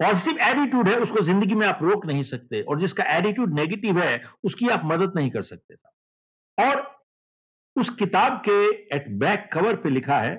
पॉजिटिव 0.00 0.38
एटीट्यूड 0.42 0.88
है, 0.88 0.96
उसको 0.96 1.20
ज़िंदगी 1.22 1.54
में 1.54 1.66
आप 1.66 1.78
रोक 1.82 2.06
नहीं 2.06 2.22
सकते। 2.22 2.60
और 2.62 2.80
जिसका 2.80 3.04
एटीट्यूड 3.16 3.54
नेगेटिव 3.54 3.98
है, 4.00 4.22
उसकी 4.44 4.68
आप 4.68 4.82
मदद 4.84 5.12
नहीं 5.16 5.30
कर 5.30 5.42
सकते 5.42 5.74
और 6.58 6.90
उस 7.76 7.88
किताब 7.96 8.42
के 8.48 8.64
एट 8.96 9.08
बैक 9.18 9.48
कवर 9.52 9.76
पे 9.82 9.90
लिखा 9.90 10.18
है 10.20 10.34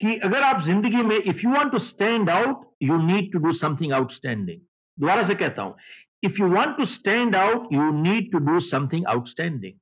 कि 0.00 0.16
अगर 0.18 0.42
आप 0.42 0.60
ज़िंदगी 0.62 1.02
में 1.02 1.16
if 1.16 1.40
you 1.44 1.50
want 1.52 1.70
to 1.72 1.78
stand 1.78 2.30
out 2.30 2.66
you 2.82 2.96
need 3.02 3.32
to 3.32 3.38
do 3.38 3.52
something 3.52 3.92
outstanding 3.92 4.60
दोबारा 4.98 5.22
से 5.22 5.34
कहता 5.34 5.62
हूँ 5.62 5.76
if 6.24 6.40
you 6.40 6.48
want 6.50 6.76
to 6.76 6.84
stand 6.84 7.36
out 7.36 7.72
you 7.72 7.90
need 7.92 8.30
to 8.32 8.38
do 8.46 8.58
something 8.66 9.06
outstanding 9.08 9.78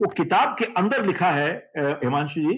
वो 0.00 0.08
किताब 0.16 0.56
के 0.58 0.64
अंदर 0.80 1.04
लिखा 1.06 1.30
है 1.32 1.50
हिमांशु 1.76 2.40
जी 2.40 2.56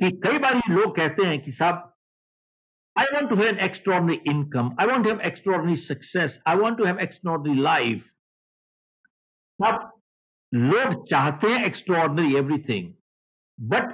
कि 0.00 0.10
कई 0.26 0.38
बार 0.38 0.56
ये 0.56 0.74
लोग 0.74 0.96
कहते 0.96 1.26
हैं 1.26 1.42
कि 1.44 1.52
साहब, 1.52 1.90
I 2.96 3.04
want 3.12 3.30
to 3.30 3.36
have 3.36 3.52
an 3.52 3.58
extraordinary 3.58 4.20
income. 4.32 4.74
I 4.78 4.86
want 4.86 5.04
to 5.04 5.10
have 5.10 5.22
extraordinary 5.28 5.76
success. 5.76 6.38
I 6.46 6.54
want 6.54 6.78
to 6.78 6.84
have 6.84 7.00
extraordinary 7.00 8.02
लोग 10.52 11.06
चाहते 11.08 11.48
हैं 11.52 11.64
एक्स्ट्रॉर्डनरी 11.66 12.34
एवरीथिंग 12.36 12.92
बट 13.58 13.92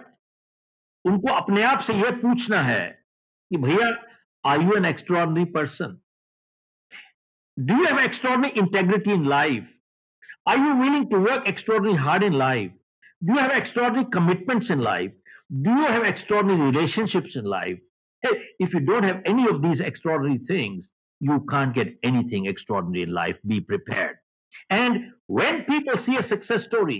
उनको 1.04 1.32
अपने 1.32 1.62
आप 1.64 1.80
से 1.86 1.94
यह 1.94 2.10
पूछना 2.22 2.60
है 2.62 2.86
कि 3.50 3.56
भैया 3.62 3.88
are 4.50 4.62
you 4.62 4.74
an 4.76 4.84
extraordinary 4.86 5.44
person 5.54 5.96
do 7.56 7.76
you 7.76 7.84
have 7.84 7.98
extraordinary 8.00 8.50
integrity 8.60 9.12
in 9.12 9.26
life 9.28 9.70
are 10.48 10.58
you 10.66 10.74
willing 10.82 11.10
to 11.10 11.20
work 11.20 11.48
extraordinary 11.48 11.94
hard 12.04 12.24
in 12.24 12.34
life 12.44 12.74
do 13.30 13.38
have 13.38 13.56
extraordinary 13.56 14.04
commitments 14.18 14.70
in 14.70 14.82
life 14.82 15.19
Do 15.65 15.71
you 15.79 15.87
have 15.87 16.05
extraordinary 16.05 16.71
relationships 16.71 17.37
in 17.37 17.49
life 17.57 17.81
Hey, 18.23 18.37
if 18.65 18.71
you 18.73 18.79
don't 18.85 19.05
have 19.07 19.17
any 19.29 19.43
of 19.49 19.57
these 19.63 19.81
extraordinary 19.87 20.37
things, 20.51 20.85
you 21.21 21.35
can't 21.49 21.73
get 21.73 21.89
anything 22.09 22.45
extraordinary 22.51 23.01
in 23.07 23.11
life. 23.17 23.41
Be 23.51 23.57
prepared. 23.71 24.15
And 24.77 24.95
when 25.39 25.59
people 25.67 25.99
see 26.05 26.15
a 26.21 26.23
success 26.29 26.65
story, 26.69 26.97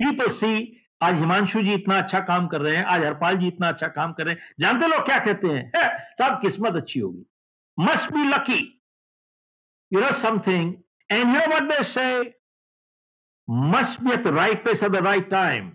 people 0.00 0.30
see 0.36 0.58
आज 1.02 1.18
हिमांशु 1.20 1.62
जी 1.62 1.74
इतना 1.74 1.96
अच्छा 2.02 2.20
काम 2.28 2.46
कर 2.52 2.60
रहे 2.60 2.76
हैं 2.76 2.84
आज 2.92 3.04
हरपाल 3.04 3.36
जी 3.40 3.46
इतना 3.48 3.68
अच्छा 3.68 3.88
काम 3.96 4.12
कर 4.20 4.26
रहे 4.26 4.34
हैं 4.34 4.54
जानते 4.60 4.86
लोग 4.88 5.04
क्या 5.06 5.18
कहते 5.24 5.48
हैं 5.48 5.64
"है, 5.76 5.88
साहब 6.20 6.40
किस्मत 6.42 6.76
अच्छी 6.82 7.00
होगी 7.00 7.24
must 7.88 8.12
be 8.12 8.24
lucky 8.28 8.60
you 9.92 10.00
know 10.00 10.12
something 10.20 10.72
and 11.12 11.34
you 11.34 11.40
know 11.40 11.46
what 11.46 11.70
they 11.72 11.82
say 11.92 12.06
must 13.74 14.00
be 14.04 14.12
at 14.12 14.24
the 14.24 14.34
right 14.38 14.62
place 14.64 14.82
at 14.82 14.90
the 14.92 15.04
right 15.06 15.30
time 15.30 15.70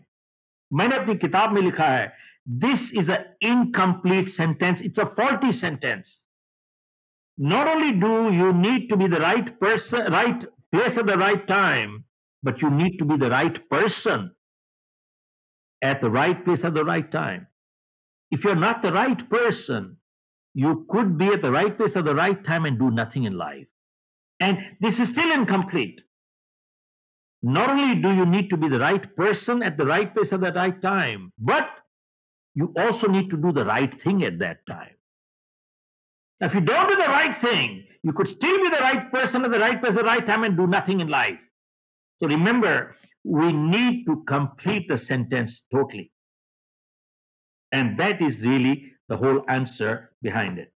मैंने 0.72 0.96
अपनी 0.96 1.14
किताब 1.26 1.52
में 1.52 1.62
लिखा 1.62 1.84
है 1.84 2.12
this 2.60 2.92
is 2.94 3.10
an 3.10 3.24
incomplete 3.40 4.30
sentence 4.30 4.80
it's 4.80 4.98
a 4.98 5.06
faulty 5.06 5.52
sentence 5.52 6.22
not 7.36 7.68
only 7.68 7.92
do 7.92 8.32
you 8.32 8.52
need 8.52 8.88
to 8.88 8.96
be 8.96 9.06
the 9.06 9.20
right 9.20 9.50
person 9.60 10.10
right 10.12 10.46
place 10.72 10.96
at 10.96 11.06
the 11.06 11.18
right 11.18 11.46
time 11.46 12.04
but 12.42 12.62
you 12.62 12.70
need 12.70 12.96
to 12.98 13.04
be 13.04 13.16
the 13.16 13.30
right 13.30 13.60
person 13.68 14.30
at 15.82 16.00
the 16.00 16.10
right 16.10 16.44
place 16.44 16.64
at 16.64 16.74
the 16.74 16.84
right 16.84 17.12
time 17.12 17.46
if 18.30 18.44
you're 18.44 18.56
not 18.56 18.82
the 18.82 18.92
right 18.92 19.28
person 19.28 19.96
you 20.54 20.86
could 20.88 21.16
be 21.18 21.28
at 21.28 21.42
the 21.42 21.52
right 21.52 21.76
place 21.76 21.96
at 21.96 22.04
the 22.04 22.14
right 22.14 22.44
time 22.44 22.64
and 22.64 22.78
do 22.78 22.90
nothing 22.90 23.24
in 23.24 23.36
life 23.36 23.66
and 24.40 24.58
this 24.80 25.00
is 25.00 25.08
still 25.08 25.32
incomplete 25.32 26.02
not 27.42 27.70
only 27.70 27.94
do 27.94 28.12
you 28.14 28.26
need 28.26 28.50
to 28.50 28.56
be 28.56 28.68
the 28.68 28.78
right 28.78 29.14
person 29.16 29.62
at 29.62 29.78
the 29.78 29.86
right 29.86 30.14
place 30.14 30.32
at 30.32 30.40
the 30.40 30.52
right 30.52 30.80
time 30.82 31.32
but 31.38 31.68
you 32.58 32.72
also 32.76 33.06
need 33.06 33.30
to 33.30 33.36
do 33.36 33.52
the 33.52 33.64
right 33.64 33.92
thing 33.94 34.24
at 34.24 34.40
that 34.40 34.66
time. 34.66 34.96
If 36.40 36.54
you 36.54 36.60
don't 36.60 36.88
do 36.88 36.96
the 36.96 37.08
right 37.08 37.34
thing, 37.34 37.84
you 38.02 38.12
could 38.12 38.28
still 38.28 38.56
be 38.56 38.68
the 38.68 38.80
right 38.80 39.12
person 39.12 39.44
at 39.44 39.52
the 39.52 39.60
right 39.60 39.80
place 39.80 39.96
at 39.96 40.00
the 40.00 40.10
right 40.10 40.26
time 40.26 40.42
and 40.42 40.56
do 40.56 40.66
nothing 40.66 41.00
in 41.00 41.08
life. 41.08 41.38
So 42.20 42.26
remember, 42.26 42.96
we 43.22 43.52
need 43.52 44.06
to 44.06 44.24
complete 44.26 44.88
the 44.88 44.96
sentence 44.98 45.62
totally. 45.72 46.10
And 47.70 47.98
that 48.00 48.20
is 48.20 48.42
really 48.44 48.92
the 49.08 49.16
whole 49.16 49.44
answer 49.48 50.10
behind 50.20 50.58
it. 50.58 50.72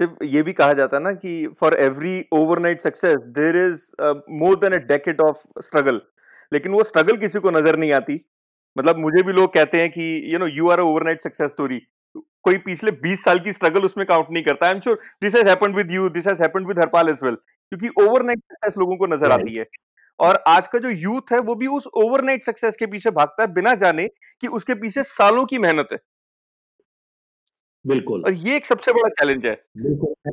सिर्फ़ 0.00 0.24
ये 0.26 0.42
भी 0.42 0.52
कहा 0.52 0.72
जाता 0.72 0.96
है 0.96 1.02
ना 1.02 1.12
कि 1.14 1.46
for 1.60 1.74
every 1.80 2.24
overnight 2.34 2.80
success 2.80 3.16
there 3.38 3.56
is 3.56 3.82
more 4.40 4.56
than 4.60 4.72
a 4.72 4.78
decade 4.86 5.20
of 5.20 5.42
struggle 5.62 6.00
लेकिन 6.52 6.72
वो 6.72 6.82
स्ट्रगल 6.84 7.16
किसी 7.16 7.38
को 7.38 7.50
नज़र 7.50 7.76
नहीं 7.76 7.92
आती। 7.92 8.20
मतलब 8.76 8.98
मुझे 8.98 9.22
भी 9.22 9.32
लोग 9.32 9.52
कहते 9.54 9.80
हैं 9.80 9.90
कि 9.90 10.32
you 10.32 10.38
know 10.38 10.46
you 10.48 10.68
are 10.70 10.80
a 10.80 10.82
overnight 10.82 11.20
success 11.20 11.50
story 11.50 11.80
कोई 12.44 12.58
पिछले 12.60 12.90
20 13.02 13.24
साल 13.24 13.38
की 13.40 13.52
स्ट्रगल 13.52 13.84
उसमें 13.84 14.06
काउंट 14.06 14.26
नहीं 14.30 14.42
करता। 14.44 14.66
I 14.66 14.72
am 14.74 14.80
sure 14.80 14.98
this 15.22 15.34
has 15.34 15.48
happened 15.48 15.76
with 15.76 15.90
you 15.90 16.08
this 16.10 16.26
has 16.26 16.42
happened 16.42 16.66
with 16.68 16.78
Harpal 16.78 17.08
as 17.08 17.20
well 17.24 17.34
क्योंकि 17.34 17.88
ओवरनाइट 18.00 18.38
सक्सेस 18.40 18.78
लोगों 18.78 18.96
को 18.96 19.06
नज़र 19.06 19.32
आती 19.32 19.54
है। 19.54 19.66
और 20.20 20.42
आज 20.48 20.66
का 20.68 20.78
जो 20.78 20.90
यूथ 20.90 21.32
है 21.32 21.38
वो 21.40 21.54
भी 21.54 21.66
उस 21.68 21.86
ओवरनाइट 21.96 22.44
सक्सेस 22.44 22.76
के 22.76 22.86
पीछे 22.86 23.10
भागता 23.12 23.42
है 23.42 23.52
बिना 23.52 23.74
जाने 23.76 24.06
कि 24.42 24.48
उसके 24.50 24.74
पीछे 24.76 25.02
सालों 25.04 25.44
की 25.46 25.58
मेहनत 25.58 25.88
है। 25.92 25.98
बिल्कुल। 27.86 28.22
और 28.22 28.32
ये 28.32 28.56
एक 28.56 28.66
सबसे 28.66 28.92
बड़ा 28.92 29.08
चैलेंज 29.08 29.46
है। 29.46 29.62
बिल्कुल। 29.78 30.32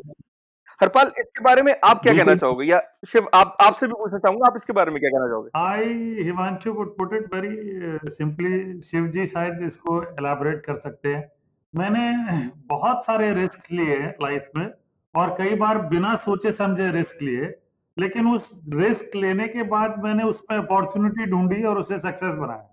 हरपाल 0.81 1.07
इसके 1.07 1.43
बारे 1.43 1.61
में 1.61 1.71
आप 1.83 2.01
क्या 2.01 2.13
कहना 2.13 2.23
बिल्कुल। 2.23 2.37
चाहोगे? 2.37 2.65
या 2.65 2.81
शिव 3.07 3.29
आप 3.33 3.57
आपसे 3.61 3.87
भी 3.87 3.93
पूछना 3.93 4.17
चाहूँगा 4.17 4.45
आप 4.47 4.53
इसके 4.55 4.73
बारे 4.73 4.91
में 4.91 4.99
क्या 5.01 5.09
कहना 5.09 5.27
चाहोगे? 5.27 5.49
I 5.59 6.25
Himanshu 6.25 6.73
would 6.73 6.91
put 6.99 7.15
it 7.17 7.25
very 7.33 7.55
uh, 7.89 8.11
simply 8.21 8.81
Shiv 8.81 9.07
ji 9.07 9.27
शायद 9.27 9.63
इसको 9.67 9.97
elaborate 9.99 10.61
कर 10.65 10.77
सकते 10.77 11.09
हैं। 11.09 11.31
मैंने 11.75 12.49
बहुत 12.65 13.03
सारे 13.05 13.33
रिस्क 13.33 13.71
लिए 13.71 13.97
लाइफ 13.97 14.49
में 14.55 14.71
और 15.15 15.29
कई 15.29 15.55
बार 15.55 15.77
बिना 15.77 16.15
सोचे 16.15 16.51
समझे 16.51 16.91
रिस्क 16.91 17.21
लिए 17.21 17.53
लेकिन 17.99 18.27
उस 18.27 18.49
रिस्क 18.69 19.15
लेने 19.15 19.47
के 19.47 19.63
बाद 19.63 20.03
मैंने 20.03 20.23
उसमें 20.23 20.57
अपॉर्चुनिटी 20.57 21.25
ढूंढी 21.25 21.63
और 21.63 21.79
उसे 21.79 21.97
सक्सेस 21.97 22.35
बनाया. 22.35 22.68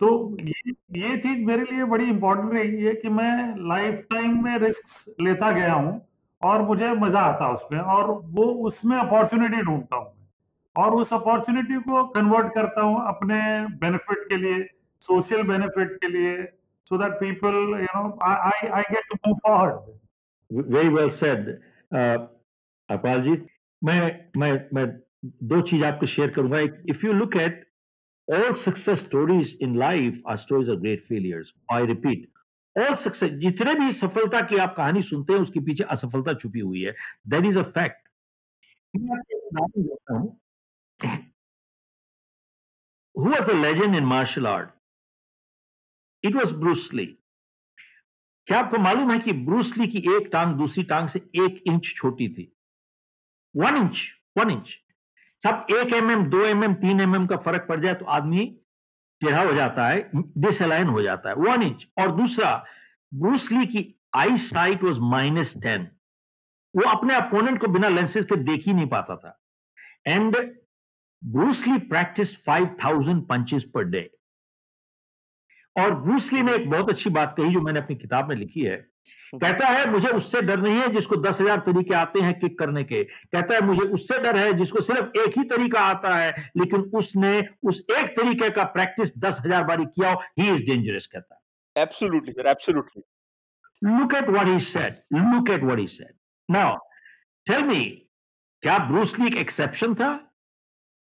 तो 0.00 0.08
ये 0.40 0.72
ये 1.00 1.16
चीज़ 1.16 1.46
मेरे 1.46 1.64
लिए 1.64 1.84
बड़ी 1.84 2.04
इंपॉर्टेंट 2.04 2.52
रही 2.52 2.82
है 2.84 2.94
कि 2.94 3.08
मैं 3.08 3.32
लाइफ 3.68 4.06
टाइम 4.12 4.42
में 4.44 4.58
रिस्क 4.58 5.14
लेता 5.20 5.50
गया 5.52 5.72
हूँ 5.72 6.00
और 6.42 6.62
मुझे 6.62 6.90
मज़ा 6.94 7.20
आता 7.20 7.50
उसमें 7.50 7.78
और 7.80 8.10
वो 8.34 8.44
उसमें 8.68 8.96
अपॉर्चुनिटी 8.98 9.62
ढूंढता 9.62 9.96
हूँ 9.96 10.12
और 10.76 10.94
उस 10.94 11.12
अपॉर्चुनिटी 11.12 11.80
को 11.80 12.04
कन्वर्ट 12.08 12.54
करता 12.54 12.82
हूँ 12.82 13.00
अपने 13.08 13.38
बेनिफिट 13.78 14.28
के 14.28 14.36
लिए 14.36 14.62
सोशल 15.00 15.42
बेनिफिट 15.42 15.96
के 16.00 16.08
लिए 16.08 16.36
so 16.90 16.98
that 16.98 17.12
people 17.12 17.54
you 17.80 18.00
know 18.00 18.18
I 18.24 18.68
I 18.68 18.82
get 18.90 19.08
to 19.12 19.18
move 19.26 19.38
forward 19.46 20.74
very 20.74 20.88
well 20.88 21.10
said 21.10 21.48
Harpal 22.88 23.22
ji 23.22 23.36
मैं 23.82 24.00
मैं 24.38 24.52
मैं 24.74 24.86
दो 25.48 25.60
चीज़ 25.60 25.84
आपको 25.84 26.06
शेयर 26.06 26.30
करूँगा। 26.30 26.60
If 26.90 27.06
you 27.06 27.12
look 27.12 27.36
at 27.36 27.65
all 28.28 28.54
success 28.54 29.00
stories 29.00 29.54
in 29.60 29.74
life 29.74 30.20
are 30.24 30.36
stories 30.36 30.68
of 30.68 30.80
great 30.80 31.00
failures 31.02 31.52
i 31.70 31.80
repeat 31.82 32.28
all 32.76 32.96
success 32.96 33.30
जितने 33.44 33.74
भी 33.74 33.92
सफलता 33.92 34.40
की 34.48 34.56
आप 34.64 34.74
कहानी 34.76 35.02
सुनते 35.02 35.32
हैं 35.32 35.40
उसके 35.40 35.60
पीछे 35.66 35.84
असफलता 35.96 36.34
छुपी 36.42 36.60
हुई 36.60 36.82
है 36.82 36.94
दैट 37.28 37.46
इज़ 37.46 37.58
अ 37.58 37.62
फैक्ट 37.76 38.08
हूँ 40.10 40.38
who 43.14 43.30
was 43.30 43.48
a 43.48 43.54
legend 43.54 43.96
in 43.96 44.04
martial 44.04 44.46
art 44.46 44.72
it 46.24 46.34
was 46.34 46.52
bruce 46.64 46.88
lee 46.92 47.12
क्या 48.48 48.58
आपको 48.58 48.78
मालूम 48.78 49.10
है 49.10 49.18
कि 49.18 49.32
ब्रूस 49.46 49.76
ली 49.78 49.86
की 49.86 49.98
एक 50.16 50.28
टांग 50.32 50.52
दूसरी 50.58 50.82
टांग 50.90 51.08
से 51.08 51.18
एक 51.44 51.62
इंच 51.66 51.92
छोटी 51.96 52.28
थी 52.34 52.52
वन 53.54 53.76
इंच 53.76 54.02
वन 54.38 54.50
इंच 54.50 54.76
सब 55.42 55.66
एक 55.72 55.92
एम 55.94 56.10
एम 56.10 56.24
दो 56.30 56.44
एम 56.44 56.64
एम 56.64 56.74
तीन 56.76 57.00
एम 57.00 57.14
एम 57.16 57.26
का 57.26 57.36
फ़र्क 57.38 57.66
पड़ 57.68 57.78
जाए 57.80 57.94
तो 57.94 58.04
आदमी 58.06 58.44
टेढ़ा 59.22 59.42
हो 59.42 59.52
जाता 59.54 59.86
है, 59.88 60.10
डिसअलाइन 60.14 60.88
हो 60.88 61.02
जाता 61.02 61.28
है। 61.30 61.34
वन 61.36 61.62
इंच 61.62 61.86
और 61.98 62.10
दूसरा 62.16 62.54
ब्रूस 63.12 63.50
ली 63.52 63.66
की 63.66 63.84
eye 64.16 64.36
sight 64.38 64.82
was 64.84 65.00
minus 65.02 65.56
ten 65.62 65.88
वो 66.74 66.88
अपने 66.90 67.14
अपोनेंट 67.14 67.60
को 67.60 67.68
बिना 67.68 67.88
लेंसेज 67.88 68.24
के 68.24 68.36
देख 68.36 68.66
ही 68.66 68.72
नहीं 68.72 68.86
पाता 68.88 69.16
था। 69.16 69.38
And 70.06 70.36
Bruce Lee 71.22 71.78
practice 71.88 72.36
five 72.44 72.76
thousand 72.84 73.22
punches 73.28 73.64
per 73.74 73.84
day 73.84 74.10
और 75.76 75.94
ब्रूसली 75.96 76.42
ने 76.42 76.54
एक 76.54 76.70
बहुत 76.70 76.90
अच्छी 76.90 77.10
बात 77.10 77.34
कही 77.36 77.52
जो 77.52 77.60
मैंने 77.60 77.80
अपनी 77.80 77.96
किताब 77.96 78.28
में 78.28 78.36
लिखी 78.36 78.62
है। 78.62 78.76
कहता 79.34 79.66
है 79.68 79.90
मुझे 79.90 80.08
उससे 80.08 80.40
डर 80.42 80.60
नहीं 80.60 80.74
है 80.74 80.88
जिसको 80.92 81.16
दस 81.18 81.40
हज़ार 81.40 81.58
तरीके 81.66 81.94
आते 81.94 82.20
हैं 82.20 82.38
किक 82.40 82.58
करने 82.58 82.82
के। 82.84 83.02
कहता 83.04 83.54
है 83.54 83.60
मुझे 83.66 83.86
उससे 83.96 84.18
डर 84.22 84.36
है 84.36 84.52
जिसको 84.58 84.80
सिर्फ़ 84.80 85.18
एक 85.20 85.38
ही 85.38 85.44
तरीका 85.50 85.80
आता 85.82 86.14
है 86.16 86.30
लेकिन 86.56 86.80
उसने 87.00 87.32
उस 87.62 87.80
एक 87.98 88.16
तरीके 88.16 88.50
का 88.50 88.64
प्रैक्टिस 88.76 89.12
दस 89.18 89.40
हज़ार 89.46 89.64
बारी 89.64 89.84
किया 89.86 90.10
हो। 90.12 90.20
ही 90.40 90.48
इज़ 90.54 90.64
डेंजरस 90.66 91.06
कहता 91.06 91.34
है। 91.34 91.82
Absolutely 91.82 92.32
sir 92.32 92.48
absolutely 92.50 93.02
look 93.98 94.14
at 94.14 94.28
what 94.30 94.46
he 94.46 94.58
said 94.62 94.94
look 95.14 95.50
at 95.50 95.64
what 95.64 95.78
he 95.78 95.86
said 95.88 96.14
now 96.48 96.76
tell 97.46 97.64
me 97.66 97.84
क्या 98.62 98.78
ब्रूस 98.88 99.18
ली 99.18 99.26
एक 99.26 99.36
एक्सेप्शन 99.38 99.94
था? 99.94 100.10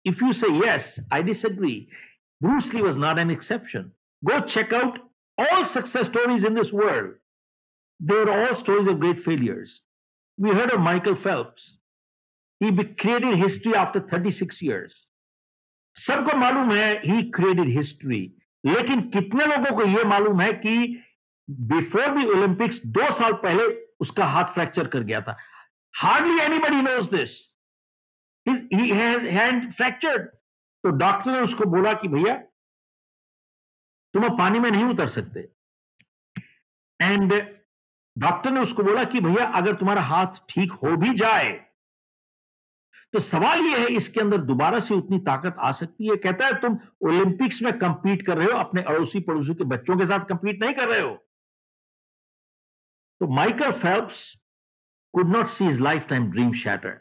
If 0.06 0.26
you 0.26 0.34
say 0.34 0.48
yes 0.58 0.96
I 1.14 1.24
disagree 1.24 1.76
Bruce 2.42 2.74
Lee 2.74 2.82
was 2.82 2.98
not 3.06 3.20
an 3.20 3.32
exception 3.32 3.92
go 4.24 4.40
check 4.48 4.74
out 4.74 5.08
all 5.38 5.62
success 5.72 6.08
stories 6.08 6.46
in 6.48 6.58
this 6.58 6.72
world. 6.78 7.12
They 8.00 8.16
were 8.16 8.32
all 8.32 8.56
stories 8.56 8.88
of 8.88 9.00
great 9.00 9.20
failures. 9.20 9.82
We 10.38 10.52
heard 10.52 10.72
of 10.72 10.80
Michael 10.80 11.16
Phelps. 11.16 11.78
He 12.62 12.72
created 12.72 13.36
history 13.36 13.76
after 13.76 14.00
36 14.02 14.62
years. 14.62 15.06
सबको 15.96 16.38
मालूम 16.38 16.72
है 16.72 16.90
he 17.06 17.22
created 17.36 17.70
history 17.76 18.20
लेकिन 18.64 19.02
कितने 19.12 19.46
लोगों 19.46 19.76
को 19.78 19.86
यह 19.88 20.04
मालूम 20.10 20.42
है 20.42 20.52
कि 20.66 20.76
बिफोर 21.72 22.08
द 22.18 22.26
ओलंपिक्स 22.36 22.82
दो 22.98 23.12
साल 23.14 23.34
पहले 23.46 23.64
उसका 24.02 24.26
हाथ 24.36 24.54
फ्रैक्चर 24.54 24.88
कर 24.88 25.04
गया 25.04 25.22
था 25.22 25.36
hardly 25.94 26.40
anybody 26.42 26.82
knows 26.82 27.10
this 27.16 27.38
he 28.74 28.90
has 28.90 29.26
hand 29.28 29.72
fractured 29.72 30.28
तो 30.84 30.92
डॉक्टर 30.98 31.32
ने 31.32 31.40
उसको 31.48 31.66
बोला 31.76 31.94
कि 32.02 32.08
भैया 32.08 32.36
तुम 34.14 34.30
पानी 34.38 34.60
में 34.60 34.70
नहीं 34.72 34.86
उतर 34.94 35.08
सकते 35.16 35.48
एंड 37.00 37.34
डॉक्टर 38.20 38.52
ने 38.52 38.62
उसको 38.62 38.84
बोला 38.84 39.04
कि 39.06 39.20
भैया, 39.22 39.46
अगर 39.48 39.74
तुम्हारा 39.76 40.02
हाथ 40.04 40.40
ठीक 40.50 40.72
हो 40.74 40.96
भी 40.98 41.14
जाए 41.16 41.52
तो 43.14 43.20
सवाल 43.20 43.62
यह 43.62 43.78
है, 43.78 43.88
इसके 43.90 44.20
अंदर 44.22 44.38
दोबारा 44.44 44.80
से 44.80 44.94
उतनी 44.96 45.18
ताकत 45.20 45.56
आ 45.60 45.72
सकती 45.72 46.08
है? 46.08 46.16
कहता 46.18 46.46
है, 46.46 46.54
तुम 46.62 46.78
ओलंपिक्स 47.04 47.62
में 47.62 47.72
कंपीट 47.80 48.26
कर 48.26 48.38
रहे 48.38 48.48
हो, 48.48 48.58
अपने 48.60 48.82
अड़ोसी 48.84 49.20
पड़ोसी 49.20 49.54
के 49.54 49.64
बच्चों 49.66 49.98
के 49.98 50.06
साथ 50.08 50.26
कंपीट 50.30 50.64
नहीं 50.64 50.74
कर 50.74 50.88
रहे 50.90 51.00
हो। 51.00 51.16
तो 53.22 53.28
Michael 53.28 53.72
Phelps 53.74 54.22
could 55.14 55.36
not 55.36 55.48
see 55.48 55.68
his 55.68 55.82
life 55.82 56.08
time 56.08 56.30
dream 56.32 56.52
shatter 56.56 56.98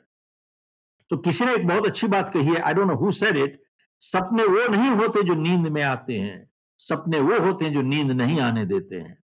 तो 1.11 1.16
किसी 1.18 1.44
ने 1.44 1.54
एक 1.54 1.66
बहुत 1.68 1.87
अच्छी 1.87 2.07
बात 2.09 2.33
कही 2.33 2.46
है 2.46 2.61
I 2.61 2.74
don't 2.74 2.88
know 2.88 2.96
who 2.96 3.12
said 3.12 3.37
it 3.38 3.61
सपने 4.02 4.44
वो 4.46 4.66
नहीं 4.68 4.90
होते 4.92 5.22
जो 5.26 5.35
नींद 5.37 5.68
में 5.68 5.83
आते 5.83 6.18
हैं, 6.18 6.50
सपने 6.81 7.20
वो 7.20 7.38
होते 7.40 7.64
हैं 7.64 7.72
जो 7.74 7.83
नींद 7.85 8.11
नहीं 8.12 8.40
आने 8.40 8.64
देते 8.66 8.96
हैं। 8.96 9.17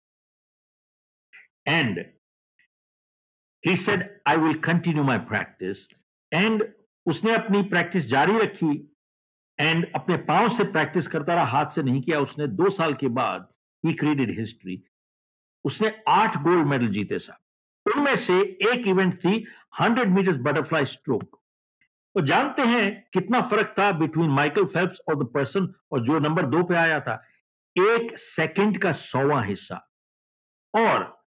And 1.66 2.06
he 3.64 3.76
said, 3.76 4.10
I 4.26 4.38
will 4.38 4.56
continue 4.56 5.04
my 5.04 5.18
practice. 5.18 5.88
And 6.32 6.64
उसने 7.06 7.34
अपनी 7.36 7.62
प्रैक्टिस 7.70 8.06
जारी 8.08 8.38
रखी 8.38 8.72
एंड 9.60 9.86
अपने 9.96 10.18
पाँव 10.28 10.50
से 10.50 10.64
प्रैक्टिस 10.72 11.08
करता 11.08 11.36
रहा 11.36 11.46
हाथ 11.46 11.72
से 11.76 11.84
नहीं 11.84 12.02
किया। 12.02 12.20
उसने 12.20 12.48
दो 12.48 12.70
साल 12.70 12.94
के 12.94 13.08
बाद 13.18 13.48
ही 13.84 13.94
क्रिएटेड 13.94 14.38
हिस्ट्री 14.40 14.82
उसने 15.66 15.92
आठ 16.10 16.38
गोल्ड 16.44 16.68
मेडल 16.68 16.88
जीते 16.94 17.20
साहब। 17.20 17.96
उनमें 17.96 18.16
से 18.16 18.40
एक 18.72 18.88
इवेंट 18.88 19.14
थी 19.16 19.46
हंड्रेड 19.80 20.10
मीटर्स 20.10 20.38
बटरफ्लाई 20.38 20.86
स्ट्रोक 20.86 21.40
तो 22.16 22.22
जानते 22.26 22.62
हैं 22.62 23.10
कितना 23.14 23.42
फ़र्क 23.42 23.74
था 23.80 23.92
बिटवीन 24.00 24.30
माइकल 24.32 24.66
फेल्प्स 24.66 25.02
और 25.10 25.24
द 25.24 25.28
पर्सन 25.34 25.74
और 25.92 26.06
जो 26.06 26.20
नंबर 26.20 26.46
दो 26.48 26.64
पे 26.64 26.76
आया 26.76 27.00
था। 27.00 27.14
एक 27.76 28.18
सेकंड 28.20 28.78
का 28.82 28.92
सौवा 28.92 29.42
हिस्सा। 29.44 29.76
और 30.74 31.23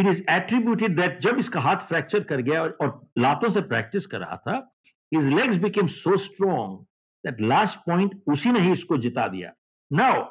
इट 0.00 0.06
इज़ 0.06 0.22
एट्रीब्यूटेड 0.30 1.00
दैट 1.00 1.20
जब 1.20 1.38
इसका 1.38 1.60
हाथ 1.60 1.76
फ्रैक्चर 1.76 2.24
कर 2.24 2.40
गया 2.40 2.62
और, 2.62 2.70
और 2.70 3.10
लातों 3.18 3.48
से 3.48 3.60
प्रैक्टिस 3.60 4.06
कर 4.06 4.18
रहा 4.18 4.36
था 4.36 4.76
his 5.12 5.30
legs 5.34 5.56
became 5.56 5.86
so 5.86 6.16
strong 6.16 6.78
that 7.24 7.40
last 7.40 7.78
point 7.78 8.22
उसी 8.26 8.52
ने 8.52 8.60
ही 8.60 8.72
इसको 8.72 8.98
जिता 8.98 9.26
दिया। 9.26 9.52
नाउ 9.92 10.22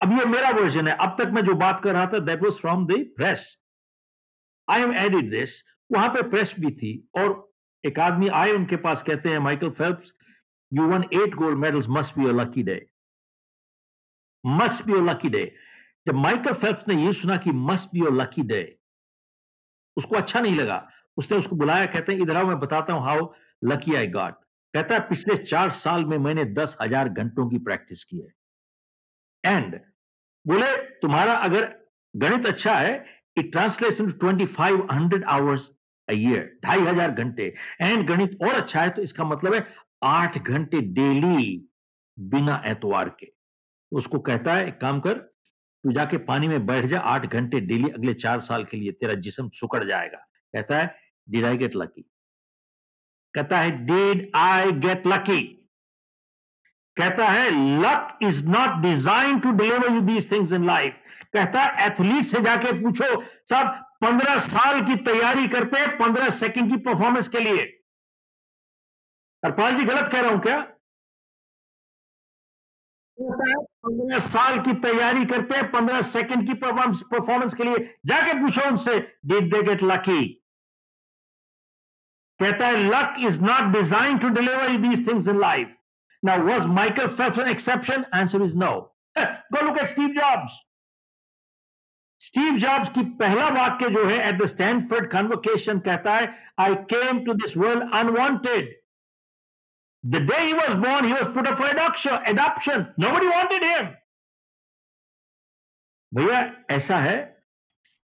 अब 0.00 0.12
ये 0.12 0.24
मेरा 0.24 0.50
वर्जन 0.50 0.88
है। 0.88 0.94
अब 0.94 1.16
तक 1.20 1.26
मैं 1.26 1.44
जो 1.44 1.54
बात 1.54 1.80
कर 1.80 1.92
रहा 1.92 2.06
था 2.06 2.18
that 2.18 2.42
was 2.42 2.52
from 2.52 2.86
the 2.86 3.04
press 3.16 3.58
I 4.70 4.82
am 4.82 4.94
added 4.94 5.30
this 5.30 5.62
वहाँ 5.92 6.08
पे 6.08 6.22
प्रेस 6.22 6.54
भी 6.60 6.70
थी 6.70 7.08
और 7.18 7.52
एक 7.84 7.98
आदमी 8.00 8.28
आए 8.28 8.52
उनके 8.52 8.76
पास 8.76 9.02
कहते 9.02 9.28
हैं 9.28 9.38
Michael 9.38 9.70
Phelps 9.70 10.12
you 10.72 10.86
won 10.86 11.04
eight 11.14 11.34
gold 11.34 11.58
medals 11.58 11.86
must 11.88 12.18
be 12.18 12.26
a 12.26 12.32
lucky 12.32 12.62
day 12.62 12.86
must 14.44 14.84
be 14.86 14.92
a 14.92 15.02
lucky 15.02 15.28
day 15.28 15.54
जब 16.06 16.14
माइकल 16.14 16.52
फेल्प्स 16.52 16.88
ने 16.88 17.04
ये 17.04 17.12
सुना 17.12 17.36
कि 17.36 17.52
must 17.52 17.88
be 17.94 18.06
a 18.06 18.10
lucky 18.12 18.42
day 18.42 18.75
उसको 19.96 20.16
अच्छा 20.16 20.40
नहीं 20.40 20.56
लगा। 20.56 20.86
उसने 21.16 21.38
उसको 21.38 21.56
बुलाया, 21.56 21.86
कहते 21.86 22.12
हैं, 22.12 22.20
इधर 22.20 22.36
आओ, 22.36 22.46
मैं 22.46 22.58
बताता 22.60 22.92
हूँ 22.92 23.04
हाउ 23.04 23.28
लकी 23.62 23.94
आई 23.94 24.06
गॉट 24.08 24.34
कहता 24.74 24.94
है, 24.94 25.00
पिछले 25.00 25.36
चार 25.36 25.70
साल 25.72 26.04
में 26.04 26.16
मैंने 26.20 26.44
दस 26.54 26.76
हज़ार 26.80 27.08
घंटों 27.10 27.48
की 27.50 27.58
प्रैक्टिस 27.60 28.04
की 28.04 28.18
है। 28.18 29.54
एंड 29.54 29.74
बोले, 30.46 30.76
तुम्हारा 31.02 31.32
अगर 31.34 31.72
गणित 32.14 32.46
अच्छा 32.46 32.74
है 32.74 33.04
it 33.38 33.50
translates 33.52 34.00
into 34.00 34.16
twenty 34.18 34.46
five 34.48 34.86
hundred 34.92 35.24
hours 35.30 35.70
year 36.08 36.50
ढाई 36.64 36.80
हज़ार 36.80 37.10
घंटे। 37.12 37.54
एंड 37.82 38.06
गणित 38.08 38.36
और 38.42 38.54
अच्छा 38.54 38.80
है 38.80 38.90
तो 38.90 39.02
इसका 39.02 39.24
मतलब 39.24 39.54
है 39.54 39.66
आठ 40.04 40.38
घंटे 40.38 40.80
डेली 40.92 41.68
बिना 42.18 42.62
एतवार 42.66 43.08
के। 43.20 43.32
उसको 43.92 44.18
कहता 44.20 44.54
है, 44.54 44.66
एक 44.68 44.80
काम 44.80 45.00
कर 45.00 45.18
तू 45.86 45.92
जाके 45.92 46.18
पानी 46.26 46.48
में 46.48 46.66
बैठ 46.66 46.84
जा, 46.84 46.98
आठ 46.98 47.26
घंटे 47.26 47.60
डेली, 47.62 47.88
अगले 47.88 48.14
चार 48.16 48.40
साल 48.40 48.64
के 48.64 48.76
लिए 48.76 48.92
तेरा 48.92 49.14
जिसम 49.16 49.48
सुकड़ 49.54 49.82
जाएगा। 49.84 50.18
कहता 50.54 50.78
है 50.78 50.94
डिड 51.28 51.44
आई 51.44 51.56
गेट 51.56 51.76
लकी 51.76 52.02
कहता 53.34 53.58
है 53.58 53.70
डिड 53.86 54.30
आई 54.36 54.72
गेट 54.80 55.06
लकी 55.06 55.42
कहता 56.96 57.26
है 57.26 57.50
luck 57.82 58.18
is 58.22 58.46
not 58.48 58.76
design 58.82 59.40
to 59.40 59.50
deliver 59.52 59.92
you 59.94 60.00
these 60.02 60.30
things 60.32 60.52
in 60.52 60.66
life 60.66 61.00
कहता 61.34 61.62
है 61.62 61.86
एथलीट 61.86 62.26
से 62.26 62.40
जाके 62.42 62.72
पूछो 62.82 63.10
सब 63.50 63.74
पंद्रह 64.04 64.38
साल 64.40 64.80
की 64.86 64.94
तैयारी 65.04 65.46
करते 65.46 65.80
हैं, 65.80 65.96
पंद्रह 65.98 66.30
सेकंड 66.30 66.70
की 66.70 66.76
परफॉर्मेंस 66.84 67.28
के 67.28 67.40
लिए. 67.40 67.62
हरपाल 69.42 69.76
जी 69.76 69.84
गलत 69.84 70.08
कह 70.12 70.20
रहा 70.20 70.30
हूँ 70.30 70.40
क्या? 70.42 70.56
पंद्रह 73.18 74.18
साल 74.18 74.58
की 74.58 74.72
तैयारी 74.80 75.24
करते 75.24 75.56
हैं, 75.56 75.70
पंद्रह 75.72 76.00
सेकंड 76.02 76.46
की 76.46 76.54
परफॉर्मेंस 76.54 77.54
के 77.54 77.64
लिए 77.64 77.94
जाके 78.06 78.32
पूछो 78.40 78.68
उनसे 78.70 78.98
डिड 79.26 79.54
दे 79.54 79.62
गेट 79.62 79.82
लकी 79.82 80.24
कहता 82.40 82.66
है 82.66 82.82
luck 82.84 83.14
is 83.26 83.40
not 83.40 83.72
design 83.72 84.18
to 84.18 84.28
deliver 84.28 84.76
these 84.78 85.06
things 85.08 85.28
in 85.28 85.40
life 85.40 85.74
now 86.22 86.46
was 86.46 86.66
Michael 86.66 87.40
an 87.40 87.48
exception 87.48 88.04
answer 88.14 88.42
is 88.42 88.56
no 88.56 88.72
go 89.16 89.66
look 89.66 89.78
at 89.78 89.86
Steve 89.86 90.08
Jobs 90.20 90.60
Steve 92.20 92.56
Jobs 92.58 92.88
की 92.88 93.02
पहला 93.16 93.48
वाक्य 93.54 93.88
जो 93.90 94.04
है 94.04 94.18
एट 94.28 94.42
द 94.42 94.46
स्टैंडफर्ड 94.46 95.10
कन्वोकेशन 95.12 95.78
कहता 95.78 96.14
है 96.14 96.34
I 96.60 96.74
came 96.92 97.24
to 97.24 97.32
this 97.34 97.56
world 97.56 97.94
unwanted 97.94 98.74
The 100.06 100.20
day 100.20 100.46
he 100.46 100.54
was 100.54 100.76
born, 100.76 101.04
he 101.04 101.12
was 101.12 101.28
put 101.28 101.48
up 101.48 101.56
for 101.58 101.66
adoption. 101.66 102.12
Adoption. 102.26 102.88
Nobody 102.96 103.26
wanted 103.28 103.64
him. 103.64 103.94
भैया 106.12 106.40
ऐसा 106.70 106.96
है 106.98 107.16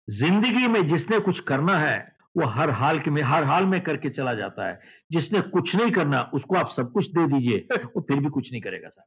ज़िंदगी 0.09 0.69
में 0.69 0.87
जिसने 0.89 1.19
कुछ 1.21 1.41
करना 1.49 1.77
है 1.79 1.97
वो 2.37 2.47
हर 2.57 2.71
हाल 2.81 3.01
के 3.01 3.11
में 3.11 3.21
हर 3.23 3.45
हाल 3.45 3.67
में 3.67 3.81
करके 3.85 4.11
चला 4.11 4.35
जाता 4.35 4.67
है 4.69 4.81
जिसने 5.13 5.41
कुछ 5.57 5.75
नहीं 5.77 5.91
करना 5.93 6.21
उसको 6.35 6.57
आप 6.57 6.69
सब 6.77 6.93
कुछ 6.93 7.11
दे 7.19 7.27
दीजिए 7.33 7.67
वो 7.77 8.01
फिर 8.01 8.21
भी 8.21 8.29
कुछ 8.39 8.53
नहीं 8.53 8.63
करेगा 8.63 8.89
साहब 8.89 9.07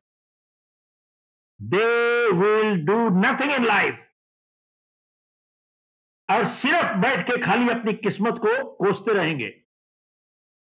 they 1.60 1.86
will 2.42 2.86
do 2.86 3.00
nothing 3.20 3.52
in 3.52 3.66
life 3.66 4.06
और 6.30 6.46
सिर्फ़ 6.60 6.94
बैठ 7.00 7.28
के 7.30 7.42
खाली 7.42 7.70
अपनी 7.70 7.94
किस्मत 8.04 8.40
को 8.46 8.64
कोसते 8.76 9.14
रहेंगे 9.14 9.54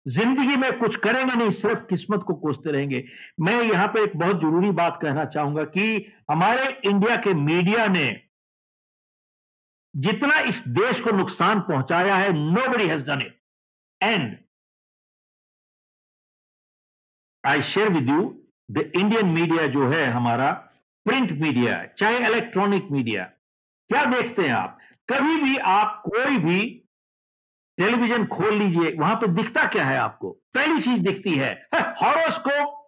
ज़िंदगी 0.07 0.57
में 0.57 0.79
कुछ 0.79 0.97
करेंगे 0.97 1.35
नहीं, 1.35 1.51
सिर्फ़ 1.51 1.83
किस्मत 1.87 2.23
को 2.27 2.35
कोसते 2.35 2.73
रहेंगे। 2.73 3.05
मैं 3.41 3.61
यहाँ 3.63 3.87
पर 3.89 4.01
एक 4.01 4.17
बहुत 4.17 4.41
ज़रूरी 4.41 4.71
बात 4.73 4.99
कहना 5.03 5.25
चाहूँगा 5.27 5.65
कि 5.67 6.13
हमारे 6.31 6.69
इंडिया 6.85 7.17
के 7.17 7.35
मीडिया 7.35 7.87
ने 7.89 8.09
जितना 9.95 10.39
इस 10.49 10.63
देश 10.69 11.01
को 11.01 11.11
नुकसान 11.17 11.61
पहुँचाया 11.61 12.17
है 12.17 12.33
nobody 12.69 12.87
has 12.89 13.05
done 13.07 13.21
it 13.21 13.39
and 14.01 14.37
I 17.45 17.63
share 17.65 17.93
with 17.93 18.09
you 18.11 18.23
the 18.71 18.91
Indian 18.97 19.29
media 19.31 19.67
जो 19.67 19.89
है, 19.89 20.07
हमारा 20.07 20.51
प्रिंट 21.07 21.33
मीडिया 21.41 21.85
चाहे 21.99 22.19
इलेक्ट्रॉनिक 22.27 22.89
मीडिया 22.93 23.25
क्या 23.91 24.05
देखते 24.05 24.43
हैं 24.43 24.55
आप? 24.55 24.79
कभी 25.09 25.37
भी 25.43 25.57
आप 25.57 26.03
कोई 26.07 26.39
भी 26.39 26.59
टेलीविज़न 27.79 28.25
खोल 28.27 28.55
लीजिए 28.55 28.95
वहाँ 28.99 29.15
पे 29.17 29.27
दिखता 29.29 29.65
क्या 29.67 29.85
है 29.85 29.99
आपको? 29.99 30.31
पहली 30.55 30.81
चीज़ 30.81 31.01
दिखती 31.03 31.35
है 31.35 31.53
हॉरोस्कोप। 31.75 32.83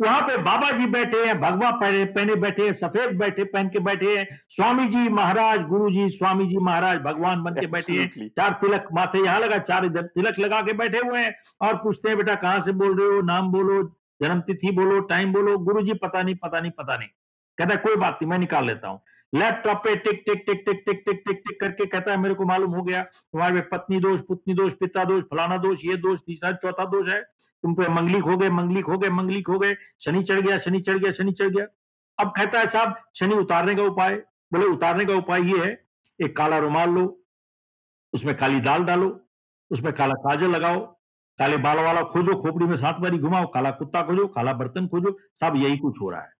वहाँ 0.00 0.20
पे 0.22 0.36
बाबा 0.42 0.70
जी 0.70 0.86
बैठे 0.86 1.18
हैं 1.26 1.40
भगवा 1.40 1.70
पहने 1.70 2.04
पहने 2.12 2.34
बैठे 2.42 2.64
हैं 2.64 2.72
सफ़ेद 2.72 3.16
बैठे 3.18 3.44
पहन 3.46 3.68
के 3.68 3.80
बैठे 3.80 4.16
हैं। 4.16 4.38
स्वामी 4.48 4.86
जी 4.88 5.08
महाराज 5.10 5.66
गुरु 5.68 5.90
जी 5.90 6.08
स्वामी 6.10 6.46
जी 6.48 6.58
महाराज 6.58 6.98
भगवान 7.00 7.42
बन 7.42 7.54
के 7.54 7.66
बैठे 7.66 7.92
हैं। 7.92 8.28
चार 8.28 8.52
तिलक 8.60 8.88
माथे 8.94 9.24
यहाँ 9.24 9.40
लगा 9.40 9.58
चार 9.60 9.84
इधर 9.84 10.02
तिलक 10.14 10.38
लगा 10.38 10.60
के 10.60 10.72
बैठे 10.74 11.06
हुए 11.06 11.20
हैं 11.20 11.34
और 11.62 11.76
पूछते 11.82 12.08
हैं 12.08 12.18
बेटा 12.18 12.34
कहाँ 12.36 12.60
से 12.60 12.72
बोल 12.72 12.98
रहे 13.00 13.08
हो? 13.08 13.20
नाम 13.22 13.52
बोलो 13.52 13.82
जन्म 14.20 14.40
तिथि 14.42 14.70
बोलो 14.76 15.00
टाइम 15.12 15.32
बोलो। 15.32 15.56
गुरु 15.58 15.82
जी 15.82 15.94
पता 16.02 16.22
नहीं 16.22 16.34
पता 16.36 16.60
नहीं 16.60 16.72
पता 16.78 16.96
नहीं। 16.96 17.08
कहता 17.58 17.74
है 17.74 17.80
कोई 17.80 17.96
बात 17.96 18.18
नहीं 18.22 18.30
मैं 18.30 18.38
निकाल 18.38 18.66
लेता 18.66 18.88
हूँ। 18.88 19.00
लैपटॉप 19.34 19.76
पे 19.76 19.96
टिक 19.96 20.22
टिक 20.26 20.44
टिक 20.46 20.62
टिक 20.66 20.82
टिक 20.86 21.02
टिक 21.06 21.22
टिक 21.26 21.42
टिक 21.48 21.60
करके 21.60 21.86
कहता 21.86 22.12
है, 22.12 22.18
मेरे 22.18 22.34
को 22.34 22.44
मालूम 22.44 22.70
हो 22.70 22.82
गया, 22.82 23.02
तुम्हारे 23.02 23.54
में 23.54 23.68
पत्नी 23.68 23.98
दोष, 24.00 24.20
पुतनी 24.20 24.54
दोष, 24.54 24.72
पिता 24.72 25.04
दोष, 25.04 25.22
फलाना 25.22 25.56
दोष, 25.56 25.84
ये 25.84 25.96
दोष, 25.96 26.20
तीसरा, 26.20 26.52
चौथा 26.52 26.84
दोष 26.84 27.08
है। 27.08 27.20
तुम 27.20 27.74
पे 27.74 27.88
मंगलिक 27.88 28.22
हो 28.22 28.36
गए, 28.36 28.50
मंगलिक 28.50 28.84
हो 28.84 28.98
गए, 28.98 29.08
मंगलिक 29.10 29.48
हो 29.48 29.58
गए, 29.58 29.76
शनि 30.00 30.22
चढ़ 30.22 30.40
गया, 30.40 30.58
शनि 30.58 30.80
चढ़ 30.80 30.98
गया, 30.98 31.12
शनि 31.12 31.32
चढ़ 31.32 31.48
गया। 31.48 31.66
अब 32.18 32.32
कहता 32.36 32.58
है 32.58 32.66
साहब, 32.66 32.94
शनि 33.14 33.34
उतारने 33.34 33.74
का 33.74 33.82
उपाय, 33.82 34.16
बोले 34.52 34.66
उतारने 34.66 35.04
का 35.04 35.14
उपाय 35.14 35.42
ये 35.42 35.64
है, 35.64 35.86
एक 36.20 36.36
काला 36.36 36.58
रुमाल 36.58 36.90
लो, 36.90 37.24
उसमें 38.12 38.36
काली 38.36 38.60
दाल 38.60 38.84
डालो, 38.84 39.20
उसमें 39.70 39.92
काला 39.92 40.14
काजल 40.14 40.50
लगाओ, 40.50 40.80
काले 41.38 41.56
बाल 41.56 41.78
वाला 41.78 42.02
खोजो, 42.02 42.34
खोपड़ी 42.34 42.66
में 42.66 42.76
सात 42.76 42.96
बारी 42.96 43.18
घुमाओ, 43.18 43.46
काला 43.46 43.70
कुत्ता 43.70 44.02
खोजो, 44.02 44.26
काला 44.26 44.52
बर्तन 44.52 44.88
खोजो, 44.88 45.18
साहब 45.34 45.56
यही 45.56 45.76
कुछ 45.76 46.00
हो 46.00 46.10
रहा 46.10 46.20
है। 46.20 46.39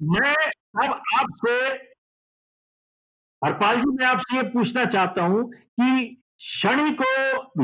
मैं 0.00 0.34
अब 0.84 0.92
आपसे, 1.18 1.52
हरपाल 3.42 3.76
जी, 3.76 3.90
मैं 3.90 4.06
आपसे 4.06 4.36
ये 4.36 4.42
पूछना 4.42 4.84
चाहता 4.84 5.22
हूँ 5.24 5.44
कि 5.52 6.22
शनि 6.40 6.90
को 7.02 7.04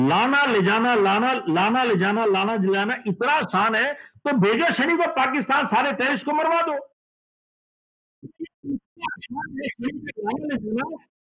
लाना, 0.09 0.45
ले 0.47 0.63
जाना, 0.63 0.95
लाना 0.95 1.33
लाना, 1.49 1.83
ले 1.85 1.97
जाना, 1.97 2.25
लाना, 2.27 2.55
ले 2.57 2.73
जाना 2.75 2.95
इतना 3.09 3.33
आसान 3.33 3.75
है 3.75 3.93
तो 3.93 4.37
भेजो 4.39 4.73
शनि 4.73 4.97
को 4.97 5.07
पाकिस्तान, 5.13 5.67
सारे 5.67 5.93
टेरिस 5.93 6.25
को 6.25 6.33
मरवा 6.33 6.61
दो। 6.63 6.79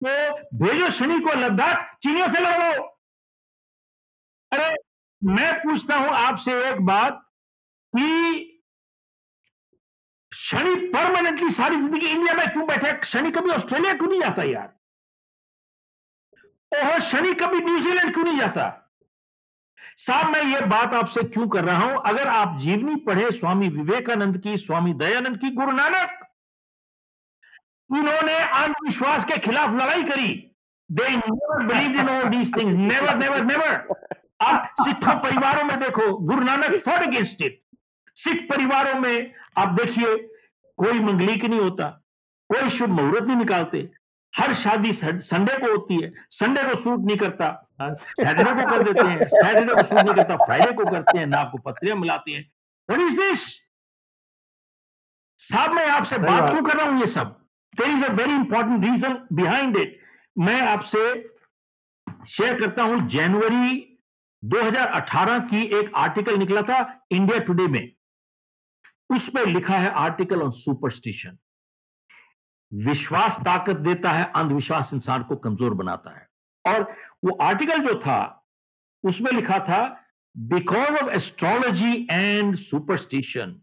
तो 0.01 0.11
भेजो 0.57 0.89
शनि 0.91 1.19
को 1.19 1.39
लद्दाख, 1.39 1.97
चीनियों 2.03 2.27
से 2.27 2.39
लड़वाओ। 2.39 2.83
अरे, 4.51 4.75
मैं 5.21 5.53
पूछता 5.59 5.95
हूँ 5.95 6.09
आपसे 6.17 6.51
एक 6.69 6.81
बात 6.85 7.21
कि 7.93 8.54
शनि 10.45 10.75
परमानेंटली 10.75 11.49
सारी 11.49 11.75
ज़िंदगी 11.75 12.07
इंडिया 12.07 12.33
में 12.33 12.47
क्यों 12.47 12.65
बैठे 12.67 12.89
शनि 13.03 13.31
कभी 13.31 13.51
ऑस्ट्रेलिया 13.51 13.93
क्यों 13.93 14.07
नहीं 14.09 14.21
जाता 14.21 14.43
यार? 14.43 14.73
ओह, 16.71 16.97
शनि 16.99 17.33
कभी 17.33 17.59
न्यूजीलैंड 17.59 18.13
क्यों 18.13 18.23
नहीं 18.23 18.39
जाता? 18.39 18.65
साहब, 19.97 20.29
मैं 20.29 20.43
ये 20.43 20.59
बात 20.65 20.93
आपसे 20.93 21.23
क्यों 21.23 21.47
कर 21.47 21.65
रहा 21.65 21.77
हूँ? 21.77 22.01
अगर 22.05 22.27
आप 22.27 22.57
जीवनी 22.59 22.95
पढ़े 22.95 23.31
स्वामी 23.31 23.69
विवेकानंद 23.69 24.37
की, 24.37 24.57
स्वामी 24.57 24.93
दयानंद 24.93 25.37
की, 25.37 25.49
गुरु 25.49 25.71
नानक, 25.71 26.19
इन्होंने 27.89 28.37
अंधविश्वास 28.37 29.25
के 29.25 29.37
खिलाफ 29.37 29.73
लड़ाई 29.73 30.03
करी। 30.03 30.29
They 30.89 31.15
believe 31.15 31.99
in 31.99 32.09
all 32.09 32.29
these 32.29 32.55
things 32.57 32.75
never 32.75 33.15
never 33.15 33.43
never 33.43 33.73
आप 34.41 34.75
सिखों 34.79 35.15
परिवारों 35.15 35.63
में 35.63 35.79
देखो, 35.79 36.17
Guru 36.17 36.43
Nanak 36.43 36.75
for 36.85 37.07
against 37.07 37.41
it 37.41 37.61
Sikh 38.17 38.47
परिवारों 38.51 38.99
में 38.99 39.33
आप 39.57 39.69
देखिए 39.81 40.15
कोई 40.79 40.99
मंगलिक 41.01 41.45
नहीं 41.45 41.59
होता 41.59 41.87
कोई 42.49 42.69
शुभ 42.69 42.89
मुहूर्त 42.91 43.23
नहीं 43.23 43.37
निकालते। 43.37 43.89
हर 44.33 44.53
शादी 44.53 44.91
संडे 44.93 45.57
को 45.57 45.71
होती 45.71 45.95
है 45.95 46.11
संडे 46.31 46.63
को 46.63 46.75
सूट 46.81 47.05
नहीं 47.05 47.17
करता। 47.17 47.47
सैटरडे 47.81 48.51
को 48.53 48.69
कर 48.69 48.83
देते 48.83 49.07
हैं 49.07 49.27
सैटरडे 49.27 49.73
को 49.73 49.83
सूट 49.83 49.99
नहीं 49.99 50.15
करता 50.15 50.35
फ्राइडे 50.45 50.71
को 50.71 50.91
करते 50.91 51.17
हैं 51.17 51.25
नाक 51.27 51.51
को 51.51 51.57
पत्रियाँ 51.69 51.95
मिलाते 51.97 52.31
हैं। 52.31 52.43
व्हाट 52.89 53.01
इज़ 53.01 53.19
दिस 53.19 53.45
साहब 55.39 55.71
मैं 55.73 55.87
आपसे 55.89 56.17
बात 56.19 56.49
क्यों 56.51 56.61
कर 56.63 56.77
रहा 56.77 56.85
हूँ 56.89 56.99
ये 56.99 57.07
सब? 57.07 57.27
There 57.73 57.89
is 57.89 58.03
a 58.05 58.11
very 58.13 58.33
important 58.33 58.85
reason 58.85 59.17
behind 59.33 59.77
it 59.77 59.99
मैं 60.35 60.61
आपसे 60.61 60.99
शेयर 62.29 62.59
करता 62.59 62.83
हूँ 62.83 63.07
जनवरी 63.09 63.81
2018 64.43 65.39
की 65.49 65.61
एक 65.79 65.91
आर्टिकल 65.97 66.37
निकला 66.37 66.61
था 66.61 66.79
इंडिया 67.11 67.39
टुडे 67.45 67.67
में। 67.67 67.94
उसमें 69.15 69.43
लिखा 69.45 69.77
है 69.77 69.89
आर्टिकल 70.03 70.41
ऑन 70.41 70.51
सुपरस्टिशन 70.51 71.37
विश्वास 72.71 73.39
ताकत 73.45 73.75
देता 73.87 74.11
है 74.11 74.31
अंधविश्वास 74.35 74.93
इंसान 74.93 75.23
को 75.23 75.35
कमज़ोर 75.35 75.73
बनाता 75.73 76.17
है 76.17 76.27
और 76.65 76.81
वो 77.25 77.37
आर्टिकल 77.41 77.83
जो 77.83 77.99
था 77.99 78.19
उसमें 79.03 79.31
लिखा 79.31 79.59
था 79.69 79.81
because 80.35 81.03
of 81.03 81.11
astrology 81.15 82.07
and 82.11 82.55
superstition 82.55 83.61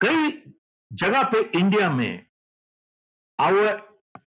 कई 0.00 0.30
जगह 0.90 1.22
पे 1.32 1.40
इंडिया 1.58 1.90
में 1.90 2.26
आवर 3.38 3.82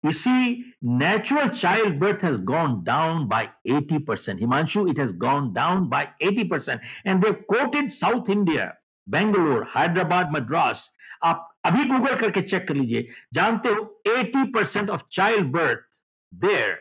इसी 0.06 0.76
natural 0.84 1.48
child 1.50 2.00
birth 2.00 2.24
has 2.26 2.40
gone 2.44 2.82
down 2.84 3.28
by 3.28 3.50
80%. 3.66 4.40
Himanshu, 4.40 4.90
it 4.90 4.98
has 4.98 5.14
gone 5.14 5.54
down 5.54 5.90
by 5.90 6.10
80%. 6.22 6.82
And 7.06 7.24
they've 7.24 7.46
quoted 7.48 7.92
South 7.92 8.30
India, 8.30 8.78
Bangalore, 9.08 9.66
Hyderabad 9.76 10.32
Madras 10.36 10.92
आप 11.24 11.50
अभी 11.66 11.84
गूगल 11.90 12.16
करके 12.20 12.42
चेक 12.42 12.68
कर 12.68 12.76
लीजिए। 12.76 13.08
जानते 13.34 13.70
हो 13.70 14.02
80% 14.08 14.98
child 15.12 15.52
birth 15.52 15.86
there 16.32 16.76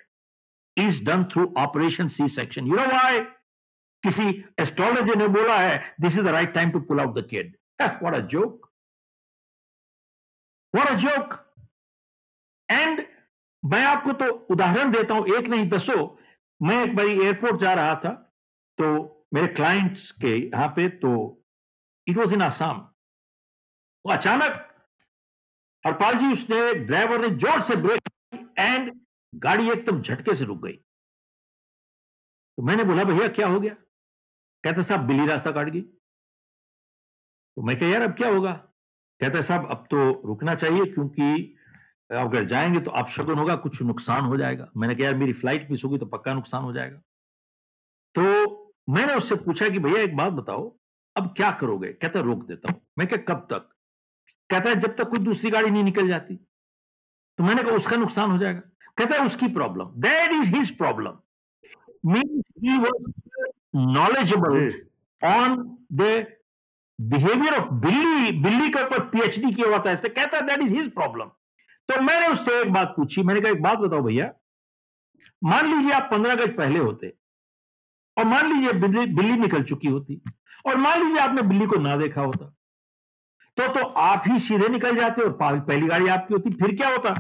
is 0.77 1.01
done 1.07 1.25
through 1.29 1.53
operation 1.63 2.09
C 2.09 2.27
section. 2.35 2.67
You 2.67 2.77
know 2.77 2.87
why? 2.93 3.21
किसी 4.03 4.29
astrologer 4.61 5.17
ने 5.17 5.27
बोला 5.29 5.57
है 5.59 5.95
this 6.01 6.17
is 6.19 6.25
the 6.25 6.29
right 6.29 6.53
time 6.55 6.71
to 6.71 6.81
pull 6.87 7.01
out 7.01 7.19
the 7.19 7.27
kid 7.31 7.57
what 7.81 8.15
a 8.15 8.19
joke 8.33 8.71
what 10.75 10.89
a 10.89 10.95
joke 11.03 11.35
and 12.69 13.05
मैं 13.63 13.85
आपको 13.87 14.13
तो 14.13 14.31
उदाहरण 14.51 14.91
देता 14.93 15.15
हूँ 15.15 15.37
एक 15.37 15.49
नहीं 15.49 15.69
दसो। 15.71 16.19
मैं 16.61 16.83
एक 16.85 16.97
बारी 16.97 17.13
एयरपोर्ट 17.25 17.61
जा 17.61 17.75
रहा 17.75 17.95
था 18.05 18.11
तो 18.79 18.89
मेरे 19.35 19.47
क्लाइंट्स 19.55 20.11
के 20.25 20.37
यहाँ 20.37 20.69
पे 20.77 20.89
तो 21.05 21.13
इट 22.07 22.17
वॉज़ 22.17 22.35
इन 22.35 22.43
आसाम 22.43 22.79
तो 24.05 24.11
अचानक 24.11 24.69
हरपाल 25.87 26.15
जी 26.15 26.33
उसने 26.33 26.75
ड्राइवर 26.75 27.21
ने 27.21 27.29
ज़ोर 27.29 27.61
से 27.61 27.77
ब्रेक 27.77 28.09
एंड 28.59 29.01
गाड़ी 29.35 29.71
एकदम 29.71 30.03
झटके 30.03 30.35
से 30.35 30.45
रुक 30.45 30.65
गई। 30.65 30.73
तो 30.73 32.63
मैंने 32.63 32.85
बोला, 32.85 33.05
भैया, 33.05 33.29
क्या 33.29 33.47
हो 33.47 33.61
गया? 33.61 33.75
कहता, 34.65 34.83
साहब, 34.83 35.01
बिल्ली 35.01 35.27
रास्ता 35.27 35.51
काट 35.51 35.69
गई। 35.69 35.81
तो 35.81 37.63
मैं 37.63 37.79
कह, 37.79 37.87
यार, 37.87 38.03
अब 38.03 38.13
क्या 38.13 38.29
होगा? 38.29 38.53
कहते, 39.21 39.43
साहब, 39.43 39.71
अब 39.71 39.87
तो 39.91 40.23
रुकना 40.27 40.55
चाहिए 40.55 40.85
क्योंकि 40.85 41.57
अगर 42.11 42.45
जाएँगे 42.45 42.81
तो 42.81 42.91
आप 42.91 43.09
शगुन 43.09 43.39
होगा, 43.39 43.57
कुछ 43.57 43.83
नुकसान 43.83 44.25
हो 44.25 44.37
जाएगा। 44.37 44.71
मैंने 44.77 44.95
कहा, 44.95 45.05
यार, 45.05 45.17
मेरी 45.17 45.33
फ़्लाइट 45.33 45.71
मिस 45.71 45.85
होगी 45.85 45.99
तो 45.99 46.07
पक्का 46.07 46.35
नुकसान 46.35 46.63
हो 46.63 46.73
जाएगा। 46.73 46.99
तो 48.15 48.23
मैंने 48.89 49.15
उससे 49.15 49.35
पूछा 49.35 49.69
कि, 49.69 49.79
भैया, 49.79 50.03
एक 50.03 50.17
बात 50.17 50.33
बताओ 50.33 50.79
अब 51.17 51.33
क्या 51.37 51.51
करोगे? 51.61 51.89
कहता 51.93 52.21
रोक 52.21 52.47
देता 52.47 52.73
हूँ। 52.73 52.81
मैं 52.99 53.07
क्या 53.09 53.19
कब 53.29 53.47
तक? 53.53 53.69
कहता 54.51 54.69
है 54.71 54.77
जब 54.81 54.97
तक 54.97 55.09
कोई 55.09 55.25
दूसरी 55.25 55.51
गाड़ी 55.51 55.71
नहीं 55.71 55.85
निकल 55.85 56.09
जाती। 56.09 56.37
तो 57.39 57.45
मैंने 57.45 57.63
कहा 57.63 57.75
उसका 57.77 57.97
नुकसान 57.97 58.31
हो 58.31 58.39
जाएगा। 58.39 58.61
कहता 58.99 59.17
है 59.17 59.25
उसकी 59.27 59.49
problem 59.53 59.93
that 60.01 60.33
is 60.33 60.55
his 60.55 60.77
problem 60.79 61.19
means 62.07 62.51
he 62.65 62.77
was 62.79 63.11
knowledgeable 63.93 64.57
on 65.23 65.55
the 65.93 66.27
behaviour 66.99 67.55
of 67.55 67.69
बिल्ली 67.85 68.33
बिल्ली 68.43 68.69
के 68.71 68.83
ऊपर 68.85 69.05
पीएचडी 69.11 69.51
किया 69.55 69.69
हुआ 69.69 69.79
था 69.87 69.93
इससे 69.93 70.09
कहता 70.09 70.37
है 70.37 70.47
दैट 70.47 70.63
इज़ 70.63 70.75
हिज 70.75 70.93
प्रॉब्लम 70.95 71.31
तो 71.89 72.01
मैंने 72.03 72.27
उससे 72.33 72.61
एक 72.61 72.73
बात 72.73 72.93
पूछी। 72.97 73.23
मैंने 73.23 73.41
कहा 73.41 73.53
एक 73.53 73.63
बात 73.63 73.79
बताओ 73.79 74.03
भैया। 74.03 74.33
मान 75.45 75.67
लीजिए 75.67 75.93
आप 75.93 76.09
पंद्रह 76.11 76.35
गज 76.35 76.57
पहले 76.57 76.79
होते 76.79 77.13
और 78.17 78.25
मान 78.27 78.53
लीजिए 78.53 78.73
बिल्ली 78.81 79.07
बिल्ली 79.15 79.37
निकल 79.39 79.63
चुकी 79.65 79.89
होती। 79.89 80.21
और 80.65 80.77
मान 80.77 81.03
लीजिए 81.03 81.19
आपने 81.19 81.43
बिल्ली 81.43 81.67
को 81.67 81.77
ना 81.81 81.97
देखा 81.97 82.21
होता 82.21 82.47
तो 83.57 83.67
तो 83.75 83.85
आप 84.01 84.25
ही 84.27 84.39
सीधे 84.39 84.69
निकल 84.69 84.97
जाते 84.97 85.23
और 85.23 85.33
पहली 85.41 85.87
गाड़ी 85.87 86.09
आपकी 86.09 86.35
होती 86.35 86.51
फिर 86.51 86.75
क्या 86.77 86.89
होता? 86.89 87.15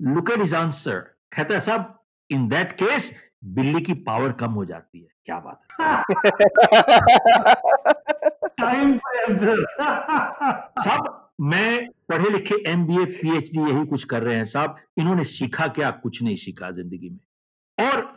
लुक 0.00 0.30
एट 0.30 0.40
इज़ 0.40 0.54
आंसर 0.56 0.98
कहता 1.36 1.54
है 1.54 1.60
साहब 1.60 1.98
इन 2.30 2.48
दैट 2.48 2.72
केस 2.72 3.12
बिल्ली 3.44 3.80
की 3.80 3.94
पावर 4.08 4.32
कम 4.32 4.52
हो 4.52 4.64
जाती 4.64 5.00
है। 5.00 5.08
क्या 5.24 5.38
बात 5.40 5.60
है 5.62 5.76
टाइम 8.60 8.98
साहब 10.78 11.30
मैं 11.40 11.88
पढ़े 12.08 12.30
लिखे 12.30 12.54
एम 12.70 12.86
बी 12.86 13.02
ए 13.02 13.04
पीएचडी 13.06 13.60
यही 13.60 13.86
कुछ 13.86 14.04
कर 14.04 14.22
रहे 14.22 14.36
हैं 14.36 14.46
साहब। 14.46 14.76
इन्होंने 14.98 15.24
सीखा 15.24 15.66
क्या? 15.68 15.90
कुछ 15.90 16.22
नहीं 16.22 16.36
सीखा 16.36 16.70
ज़िंदगी 16.70 17.10
में। 17.10 17.86
और 17.86 18.15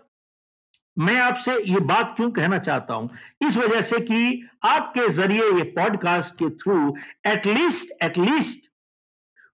मैं 1.00 1.20
आपसे 1.22 1.54
ये 1.64 1.80
बात 1.80 2.14
क्यों 2.16 2.30
कहना 2.32 2.58
चाहता 2.58 2.94
हूँ? 2.94 3.10
इस 3.42 3.58
वजह 3.58 3.82
से 3.82 4.00
कि 4.00 4.50
आपके 4.66 5.08
ज़रिए 5.10 5.52
ये 5.58 5.64
पॉडकास्ट 5.78 6.34
के 6.36 6.50
through 6.50 6.96
at least 7.28 8.04
at least 8.04 8.70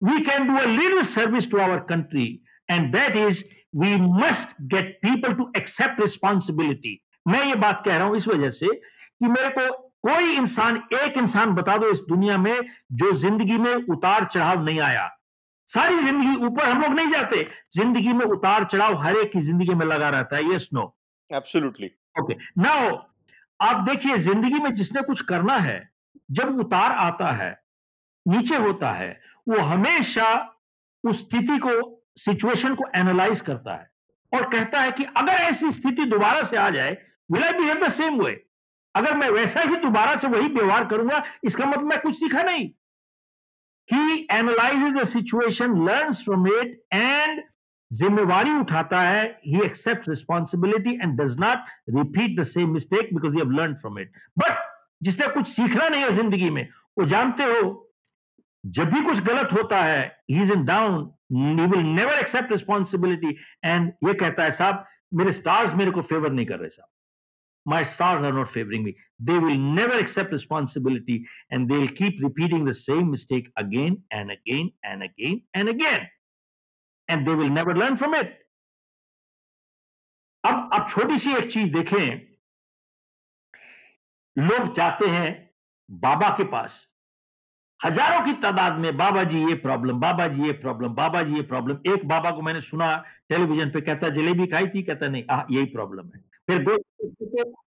we 0.04 0.20
can 0.20 0.48
do 0.48 0.58
a 0.58 0.66
little 0.66 1.02
service 1.04 1.52
to 1.52 1.58
our 1.58 1.80
country 1.90 2.28
and 2.72 2.92
that 2.96 3.16
is 3.16 3.44
we 3.76 3.96
must 4.02 4.56
get 4.74 4.98
people 5.02 5.34
to 5.34 5.52
accept 5.58 6.02
responsibility 6.02 7.00
मैं 7.28 7.44
ये 7.46 7.56
बात 7.56 7.82
कह 7.86 7.98
रहा 7.98 8.08
हूँ 8.08 8.18
इस 8.18 8.28
वजह 8.28 8.50
से 8.52 8.68
कि 8.68 9.28
मेरे 9.28 9.50
को 9.50 9.72
कोई 10.08 10.36
इंसान, 10.36 10.76
एक 10.94 11.18
इंसान 11.18 11.54
बता 11.54 11.78
दो 11.78 11.90
इस 11.90 12.00
दुनिया 12.10 12.38
में 12.38 12.56
जो 12.92 13.12
ज़िंदगी 13.12 13.58
में 13.58 13.74
उतार 13.74 14.26
चढ़ाव 14.26 14.64
नहीं 14.64 14.80
आया। 14.80 15.10
सारी 15.70 15.96
ज़िंदगी 16.00 16.46
ऊपर 16.46 16.64
हम 16.64 16.82
लोग 16.82 16.94
नहीं 16.94 17.12
जाते। 17.12 17.48
ज़िंदगी 17.76 18.14
में 18.14 18.26
उतार 18.26 18.64
चढ़ाव 18.64 19.02
हर 19.04 19.16
एक 19.16 19.32
की 19.32 19.40
ज़िंदगी 19.42 19.74
में 19.76 19.86
लगा 19.86 20.10
रहता 20.10 20.36
है 20.36 20.54
yes 20.54 20.70
no 20.74 20.84
absolutely 21.32 21.92
okay, 22.20 22.36
now 22.58 22.96
आप 23.60 23.84
देखिए, 23.90 24.18
ज़िंदगी 24.18 24.60
में 24.64 24.74
जिसने 24.76 25.02
कुछ 25.02 25.22
करना 25.22 25.56
है, 25.58 25.90
जब 26.32 26.60
उतार 26.60 26.92
आता 26.92 27.32
है, 27.34 27.52
नीचे 28.26 28.56
होता 28.58 28.92
है, 28.92 29.20
वो 29.48 29.60
हमेशा 29.64 30.28
उस 31.04 31.22
स्थिति 31.22 31.58
को 31.58 31.72
सिचुएशन 32.18 32.76
को 32.76 32.84
एनालाइज 32.96 33.42
करता 33.42 33.76
है 33.76 33.90
और 34.32 34.50
कहता 34.52 34.82
है 34.82 34.92
कि 34.92 35.04
अगर 35.04 35.34
ऐसी 35.44 35.70
स्थिति 35.72 36.06
दोबारा 36.06 36.44
से 36.44 36.58
आ 36.58 36.70
जाए 36.70 36.98
will 37.30 37.44
I 37.44 37.52
behave 37.54 37.86
the 37.86 37.90
same 37.92 38.22
way 38.22 38.32
अगर 38.96 39.18
मैं 39.18 39.30
वैसा 39.30 39.62
ही 39.62 39.76
दोबारा 39.76 40.16
से 40.16 40.28
वही 40.28 40.48
व्यवहार 40.48 40.86
करूँगा, 40.88 41.24
इसका 41.44 41.66
मतलब 41.66 41.86
मैं 41.86 42.00
कुछ 42.02 42.16
सीखा 42.20 42.44
नहीं। 42.44 42.70
He 43.90 44.28
analyses 44.32 44.94
the 44.94 45.04
situation 45.06 45.76
learn 45.88 46.14
from 46.14 46.48
it 46.48 46.82
and 46.94 47.44
जिम्मेवारी 48.00 48.54
उठाता 48.60 49.02
है 49.02 49.24
he 49.48 49.62
accept 49.66 50.10
responsibility 50.10 50.94
and 51.02 51.20
does 51.22 51.38
not 51.40 51.70
repeat 51.98 52.40
the 52.40 52.44
same 52.52 52.74
mistake 52.74 53.14
because 53.16 53.38
you 53.38 53.44
have 53.44 53.52
learn 53.60 53.76
from 53.82 54.00
it 54.00 54.12
but 54.40 54.64
जिसने 55.04 55.28
कुछ 55.34 55.48
सीखना 55.48 55.88
नहीं 55.90 56.02
है 56.04 56.12
ज़िंदगी 56.12 56.50
में, 56.50 56.68
वो 57.00 57.06
जानते 57.06 57.44
हो, 57.44 57.92
जब 58.64 58.90
भी 58.94 59.02
कुछ 59.06 59.20
गलत 59.24 59.54
होता 59.54 59.82
है 59.84 60.02
he 60.32 60.42
is 60.42 60.52
in 60.54 60.66
down 60.66 61.12
you 61.60 61.68
will 61.68 61.86
never 61.86 62.20
accept 62.20 62.52
responsibility 62.52 63.38
and 63.66 63.92
ये 64.08 64.14
कहता 64.14 64.44
है, 64.44 64.52
साहब, 64.52 64.86
मेरे 65.14 65.32
स्टार्स 65.32 65.76
मेरे 65.76 65.92
को 65.92 66.02
फेवर 66.02 66.32
नहीं 66.32 66.46
कर 66.46 66.60
रहे 66.60 66.70
साहब 66.70 66.90
my 67.66 67.78
stars 67.84 68.24
are 68.24 68.32
not 68.32 68.50
favoring 68.50 68.84
me. 68.84 68.92
They 69.20 69.36
will 69.44 69.58
never 69.78 69.96
accept 70.00 70.32
responsibility 70.32 71.16
and 71.50 71.68
they'll 71.70 71.94
keep 72.00 72.20
repeating 72.26 72.66
the 72.66 72.76
same 72.80 73.10
mistake 73.10 73.48
again 73.58 73.96
and 74.12 74.34
again 74.34 74.70
and 74.84 75.06
again 75.06 75.40
and 75.56 75.70
again. 75.70 76.06
And 77.10 77.28
they 77.28 77.36
will 77.36 77.50
never 77.50 77.74
learn 77.76 77.98
from 77.98 78.14
it. 78.16 78.30
अब 80.44 80.70
अब 80.74 80.88
छोटी 80.90 81.18
सी 81.20 81.34
एक 81.36 81.52
चीज़ 81.52 81.72
देखें। 81.74 82.36
लोग 84.38 84.74
जाते 84.76 85.10
हैं 85.10 85.30
बाबा 85.90 86.30
के 86.38 86.44
पास। 86.52 86.88
हज़ारों 87.80 88.26
की 88.26 88.34
तादाद 88.42 88.78
में 88.80 88.98
बाबा 88.98 89.24
जी 89.24 89.44
ये 89.48 89.56
प्रॉब्लम 89.64 90.00
बाबा 90.00 90.28
जी 90.28 90.46
ये 90.46 90.52
प्रॉब्लम 90.62 90.94
बाबा 90.96 91.22
जी 91.24 91.36
ये 91.36 91.42
प्रॉब्लम 91.52 91.92
एक 91.92 92.08
बाबा 92.08 92.32
को 92.32 92.42
मैंने 92.42 92.62
सुना 92.62 92.96
टेलीविज़न 93.30 93.72
पे 93.72 93.82
कहता 93.82 94.10
जलेबी 94.18 94.48
खाई 94.48 94.68
थी 94.68 94.84
कहता 94.84 95.08
नहीं 95.08 95.24
आ, 95.32 95.44
यही 95.52 95.66
प्रॉब्लम 95.74 96.12
है। 96.16 96.22
फिर 96.50 96.64
दो 96.64 96.78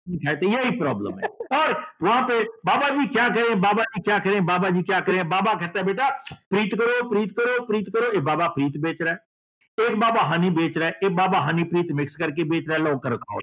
थे 0.07 0.47
यही 0.47 0.71
प्रॉब्लम 0.79 1.19
है। 1.19 1.27
और 1.59 1.73
वहाँ 2.03 2.21
पे 2.21 2.43
बाबा 2.43 2.89
जी 2.89 3.05
क्या 3.07 3.27
करें 3.29 3.61
बाबा 3.61 3.83
जी 3.83 4.01
क्या 4.01 4.17
करें 4.19 4.45
बाबा 4.45 4.69
जी 4.69 4.81
क्या 4.81 4.99
करें? 4.99 5.29
बाबा 5.29 5.53
कहता 5.53 5.79
है 5.79 5.85
बेटा 5.85 6.09
प्रीत 6.49 6.73
करो 6.73 7.09
प्रीत 7.09 7.31
करो 7.31 7.65
प्रीत 7.65 7.89
करो। 7.95 8.11
एक 8.11 8.23
बाबा 8.23 8.47
प्रीत 8.47 8.77
बेच 8.77 9.01
रहा 9.01 9.13
है। 9.13 9.87
एक 9.87 9.99
बाबा 9.99 10.21
हनी 10.21 10.49
बेच 10.49 10.77
रहा 10.77 10.87
है 10.87 10.99
एक 11.03 11.15
बाबा 11.15 11.39
हनी 11.39 11.63
प्रीत 11.63 11.91
मिक्स 11.91 12.15
करके 12.15 12.43
बेच 12.43 12.65
रहा 12.69 12.77
है 12.77 12.83
लो 12.83 12.97
कर 12.97 13.15
खाओ। 13.17 13.39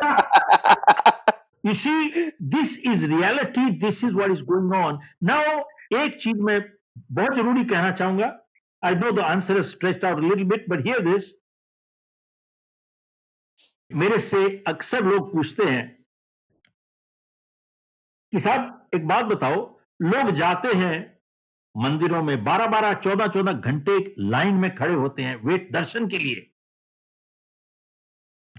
You 1.66 1.72
see, 1.74 2.30
this 2.54 2.72
is 2.84 3.04
reality. 3.08 3.62
This 3.82 4.04
is 4.04 4.14
what 4.14 4.32
is 4.32 4.42
going 4.42 4.72
on. 4.78 4.98
Now, 5.28 5.62
एक 5.94 6.16
चीज़ 6.20 6.36
मैं 6.36 6.60
बहुत 7.12 7.36
ज़रूरी 7.36 7.64
कहना 7.64 7.90
चाहूँगा। 7.90 8.26
I 8.82 8.94
know 8.94 9.10
the 9.10 9.20
answer 9.20 9.56
is 9.56 9.66
stretched 9.66 10.04
out 10.04 10.20
little 10.20 10.44
bit 10.44 10.64
but 10.68 10.86
here 10.86 10.98
this 10.98 11.30
मेरे 13.94 14.18
से 14.18 14.64
अक्सर 14.68 15.04
लोग 15.04 15.32
पूछते 15.32 15.64
हैं 15.64 16.06
कि 18.32 18.38
साहब, 18.38 18.88
एक 18.94 19.06
बात 19.08 19.24
बताओ, 19.24 19.80
लोग 20.02 20.30
जाते 20.30 20.68
हैं 20.68 21.20
मंदिरों 21.74 22.22
में 22.22 22.36
12 22.44 22.66
12 22.66 22.94
14 22.94 23.26
14 23.26 23.52
घंटे 23.52 24.14
लाइन 24.18 24.54
में 24.54 24.74
खड़े 24.76 24.94
होते 24.94 25.22
हैं 25.22 25.36
वेट 25.36 25.72
दर्शन 25.72 26.08
के 26.08 26.18
लिए। 26.18 26.50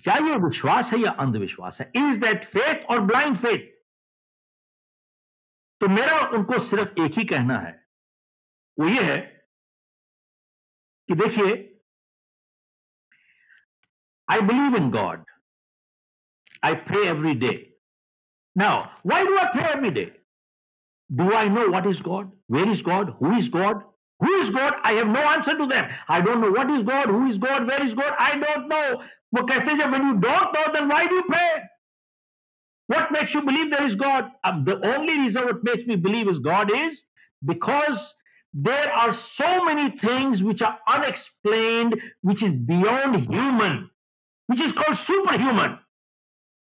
क्या 0.04 0.16
ये 0.28 0.36
विश्वास 0.36 0.94
है 0.94 1.00
या 1.00 1.12
अंधविश्वास 1.12 1.82
है? 1.82 1.92
इज़ 1.96 2.20
दैट 2.22 2.46
फेथ 2.46 2.86
और 2.86 3.02
ब्लाइंड 3.02 3.38
फेथ 3.38 3.74
तो 5.82 5.88
मेरा 5.88 6.20
उनको 6.30 6.60
सिर्फ़ 6.60 7.02
एक 7.02 7.18
ही 7.18 7.24
कहना 7.26 7.58
है। 7.60 7.72
वो 8.78 8.88
ये 8.88 9.04
है 9.04 9.18
कि 11.10 11.16
देखिए 11.16 11.75
I 14.28 14.42
believe 14.42 14.76
in 14.76 14.92
God. 14.92 15.24
I 16.64 16.76
pray 16.76 17.08
every 17.08 17.36
day. 17.36 17.70
Now, 18.56 18.92
why 19.04 19.24
do 19.24 19.38
I 19.38 19.50
pray 19.52 19.66
every 19.74 19.92
day? 19.92 20.14
Do 21.14 21.34
I 21.34 21.48
know 21.48 21.68
what 21.70 21.86
is 21.86 22.02
God? 22.02 22.32
Where 22.48 22.68
is 22.68 22.82
God? 22.82 23.16
Who 23.20 23.34
is 23.34 23.50
God? 23.50 23.84
Who 24.20 24.32
is 24.36 24.50
God? 24.50 24.76
I 24.84 24.94
have 24.94 25.08
no 25.08 25.20
answer 25.20 25.58
to 25.58 25.66
them. 25.66 25.90
I 26.08 26.22
don't 26.22 26.42
know 26.42 26.52
what 26.52 26.70
is 26.72 26.84
God, 26.84 27.08
who 27.08 27.26
is 27.26 27.38
God, 27.38 27.68
where 27.68 27.84
is 27.86 27.94
God. 27.94 28.14
I 28.18 28.38
don't 28.38 28.68
know. 28.68 29.04
but 29.32 29.50
When 29.50 30.08
you 30.08 30.16
don't 30.16 30.54
know, 30.54 30.74
then 30.74 30.90
why 30.90 31.06
do 31.06 31.16
you 31.16 31.24
pray? 31.24 31.64
What 32.88 33.12
makes 33.12 33.34
you 33.34 33.42
believe 33.42 33.72
there 33.72 33.84
is 33.84 33.96
God? 33.96 34.32
Um, 34.44 34.64
the 34.64 34.80
only 34.96 35.18
reason 35.18 35.46
what 35.46 35.64
makes 35.64 35.86
me 35.86 35.96
believe 35.96 36.28
is 36.28 36.40
God 36.40 36.72
is 36.74 37.04
because 37.44 38.16
there 38.54 38.92
are 38.94 39.12
so 39.12 39.66
many 39.66 39.90
things 39.90 40.44
which 40.44 40.62
are 40.62 40.80
unexplained, 40.88 42.00
which 42.22 42.42
is 42.42 42.52
beyond 42.52 43.18
human 43.34 43.90
which 44.48 44.62
is 44.62 44.72
called 44.72 44.98
superhuman. 44.98 45.80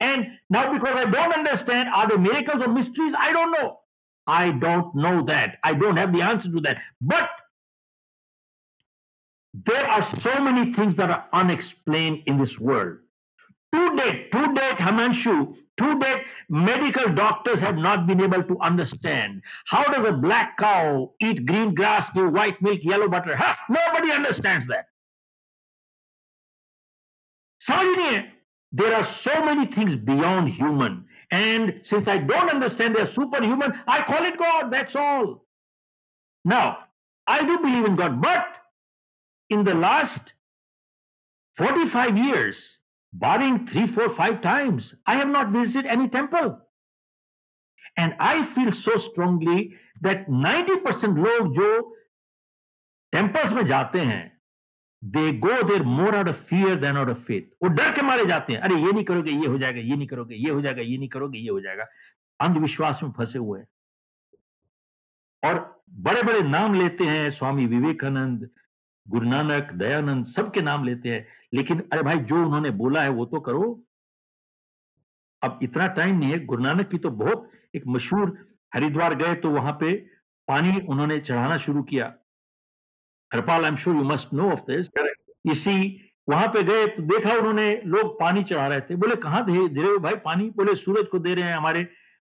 And 0.01 0.39
now, 0.49 0.73
because 0.73 0.97
I 0.97 1.11
don't 1.11 1.35
understand, 1.35 1.91
are 1.95 2.09
there 2.09 2.18
miracles 2.18 2.62
or 2.66 2.73
mysteries? 2.73 3.14
I 3.18 3.33
don't 3.33 3.53
know. 3.53 3.81
I 4.27 4.53
don't 4.53 4.95
know 4.95 5.23
that. 5.25 5.59
I 5.62 5.75
don't 5.75 5.97
have 5.97 6.12
the 6.12 6.23
answer 6.23 6.51
to 6.51 6.61
that. 6.61 6.81
But 7.01 7.31
there 9.53 9.87
are 9.89 10.03
so 10.03 10.41
many 10.43 10.73
things 10.73 10.95
that 10.95 11.11
are 11.11 11.27
unexplained 11.33 12.23
in 12.27 12.39
this 12.39 12.59
world. 12.59 12.99
To 13.75 13.97
date, 13.97 14.33
to 14.33 14.55
date, 14.55 14.79
Hamanshu, 14.79 15.55
to 15.77 15.99
date, 15.99 16.25
medical 16.49 17.12
doctors 17.12 17.61
have 17.61 17.77
not 17.77 18.07
been 18.07 18.23
able 18.23 18.43
to 18.43 18.59
understand 18.61 19.43
how 19.66 19.85
does 19.85 20.05
a 20.05 20.12
black 20.12 20.57
cow 20.57 21.12
eat 21.21 21.47
green 21.47 21.75
grass, 21.75 22.11
give 22.11 22.33
white 22.33 22.61
milk, 22.62 22.81
yellow 22.83 23.09
butter. 23.09 23.37
Huh? 23.37 23.55
Nobody 23.68 24.12
understands 24.12 24.66
that. 24.68 24.87
समझ 27.61 27.86
नहीं 27.97 28.13
है 28.13 28.32
there 28.82 28.93
are 28.93 29.03
so 29.03 29.36
many 29.45 29.66
things 29.66 29.95
beyond 29.95 30.49
human 30.49 30.95
and 31.32 31.74
since 31.89 32.07
i 32.07 32.18
don't 32.32 32.51
understand 32.53 32.95
they're 32.95 33.11
superhuman 33.11 33.76
i 33.88 34.01
call 34.09 34.26
it 34.30 34.38
god 34.41 34.72
that's 34.74 34.95
all 34.95 35.45
now 36.53 36.66
i 37.28 37.38
do 37.43 37.57
believe 37.66 37.86
in 37.86 37.95
god 37.95 38.22
but 38.22 38.59
in 39.49 39.63
the 39.63 39.76
last 39.76 40.34
45 41.57 42.18
years 42.18 42.80
barring 43.13 43.66
three 43.66 43.88
four 43.88 44.09
five 44.09 44.41
times 44.41 44.93
i 45.05 45.16
have 45.16 45.30
not 45.30 45.55
visited 45.57 45.86
any 45.97 46.09
temple 46.09 46.57
and 47.97 48.16
i 48.20 48.43
feel 48.43 48.72
so 48.72 48.97
strongly 48.97 49.76
that 50.01 50.28
90% 50.30 51.18
लोग 51.18 51.53
जो 51.55 51.97
temples 53.11 53.53
में 53.53 53.66
जाते 53.66 53.99
हैं 53.99 54.24
they 55.05 55.32
go 55.32 55.62
there 55.62 55.82
more 55.82 56.16
out 56.16 56.28
of 56.28 56.36
fear 56.36 56.74
than 56.74 56.96
out 56.96 57.09
of 57.09 57.18
faith 57.18 57.42
वो 57.62 57.68
डर 57.68 57.94
के 57.94 58.03
मारे 58.03 58.26
जाते 58.26 58.53
हैं। 58.53 58.61
अरे, 58.61 58.74
ये 58.74 58.92
नहीं 58.92 59.05
करोगे, 59.05 59.32
ये 59.32 59.46
हो 59.46 59.59
जाएगा, 59.59 59.80
ये 59.80 59.96
नहीं 59.96 60.07
करोगे, 60.07 60.34
ये 60.34 60.51
हो 60.51 60.62
जाएगा, 60.62 60.82
ये 60.82 60.98
नहीं 60.98 61.09
करोगे, 61.09 61.38
ये 61.38 61.51
हो 61.51 61.61
जाएगा। 61.61 61.86
अंधविश्वास 62.40 63.03
में 63.03 63.11
फंसे 63.11 63.38
हुए 63.38 63.61
हैं। 63.61 63.68
और 65.51 65.82
बड़े 65.90 66.22
बड़े 66.22 66.42
नाम 66.42 66.74
लेते 66.74 67.05
हैं, 67.05 67.30
स्वामी 67.30 67.66
विवेकानंद, 67.66 68.51
गुरु 69.09 69.28
नानक, 69.28 69.72
दयानंद, 69.72 70.26
सबके 70.26 70.61
नाम 70.61 70.84
लेते 70.84 71.09
हैं। 71.09 71.28
लेकिन 71.55 71.88
अरे 71.92 72.03
भाई, 72.03 72.18
जो 72.18 72.36
उन्होंने 72.36 72.70
बोला 72.70 73.03
है, 73.03 73.09
वो 73.09 73.26
तो 73.26 73.40
करो। 73.40 73.84
अब 75.42 75.59
इतना 75.62 75.86
टाइम 75.86 76.18
नहीं 76.18 76.30
है। 76.30 76.44
गुरु 76.44 76.62
नानक 76.62 76.88
की 76.88 76.98
तो 76.98 77.11
बहुत 77.11 77.51
एक 77.74 77.86
मशहूर 77.86 78.57
हरिद्वार 78.74 79.14
गए 79.14 79.34
तो 79.34 79.51
वहाँ 79.51 79.72
पे 79.80 79.92
पानी 80.48 80.80
उन्होंने 80.80 81.18
चढ़ाना 81.18 81.57
शुरू 81.57 81.82
किया। 81.82 82.14
Harpal 83.33 83.64
I 83.64 83.70
am 83.70 83.76
sure 83.76 83.97
you 83.97 84.03
must 84.05 84.33
know 84.35 84.51
of 84.53 84.61
this 84.70 84.89
इसी 85.45 85.76
वहाँ 86.28 86.47
पे 86.55 86.62
गए 86.62 86.87
तो 86.87 87.03
देखा 87.03 87.35
उन्होंने 87.39 87.70
लोग 87.87 88.18
पानी 88.20 88.43
चढ़ा 88.43 88.66
रहे 88.68 88.81
थे। 88.81 88.97
बोले 88.97 89.16
कहाँ 89.16 89.45
दे 89.45 89.68
दे 89.68 89.83
रहे 89.83 89.91
हो 89.91 89.99
भाई 89.99 90.16
पानी? 90.24 90.49
बोले 90.51 90.74
सूरज 90.76 91.07
को 91.09 91.18
दे 91.18 91.35
रहे 91.35 91.45
हैं 91.45 91.55
हमारे 91.57 91.83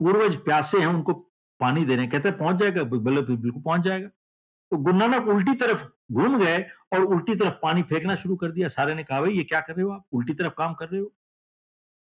पूर्वज 0.01 0.37
प्यासे 0.45 0.81
हैं 0.81 0.87
उनको 0.87 1.13
पानी 1.61 1.85
दे 1.85 1.95
रहे 1.95 2.05
हैं। 2.05 2.11
कहते 2.13 2.31
पहुँच 2.33 2.57
जाएगा 2.57 2.83
बोले 2.85 3.23
बिल्कुल 3.23 3.63
पहुँच 3.63 3.81
जाएगा। 3.81 4.09
तो 4.09 4.77
गुरु 4.79 4.97
नानक 4.99 5.29
उल्टी 5.29 5.55
तरफ़ 5.55 5.85
घूम 6.13 6.39
गए 6.39 6.59
और 6.93 7.05
उल्टी 7.07 7.35
तरफ़ 7.35 7.55
पानी 7.63 7.83
फेंकना 7.83 8.15
शुरू 8.17 8.37
कर 8.37 8.51
दिया। 8.53 8.69
सारे 8.69 8.95
ने 8.95 9.05
कहा 9.05 9.21
भाई 9.21 9.33
ये 9.33 9.45
क्या 9.45 9.61
कर 9.61 9.75
रहे 9.75 9.85
हो 9.85 9.91
आप? 9.93 10.05
उल्टी 10.13 10.35
तरफ़ 10.35 10.53
काम 10.59 10.75
कर 10.75 10.89
रहे 10.89 11.01
हो? 11.01 11.13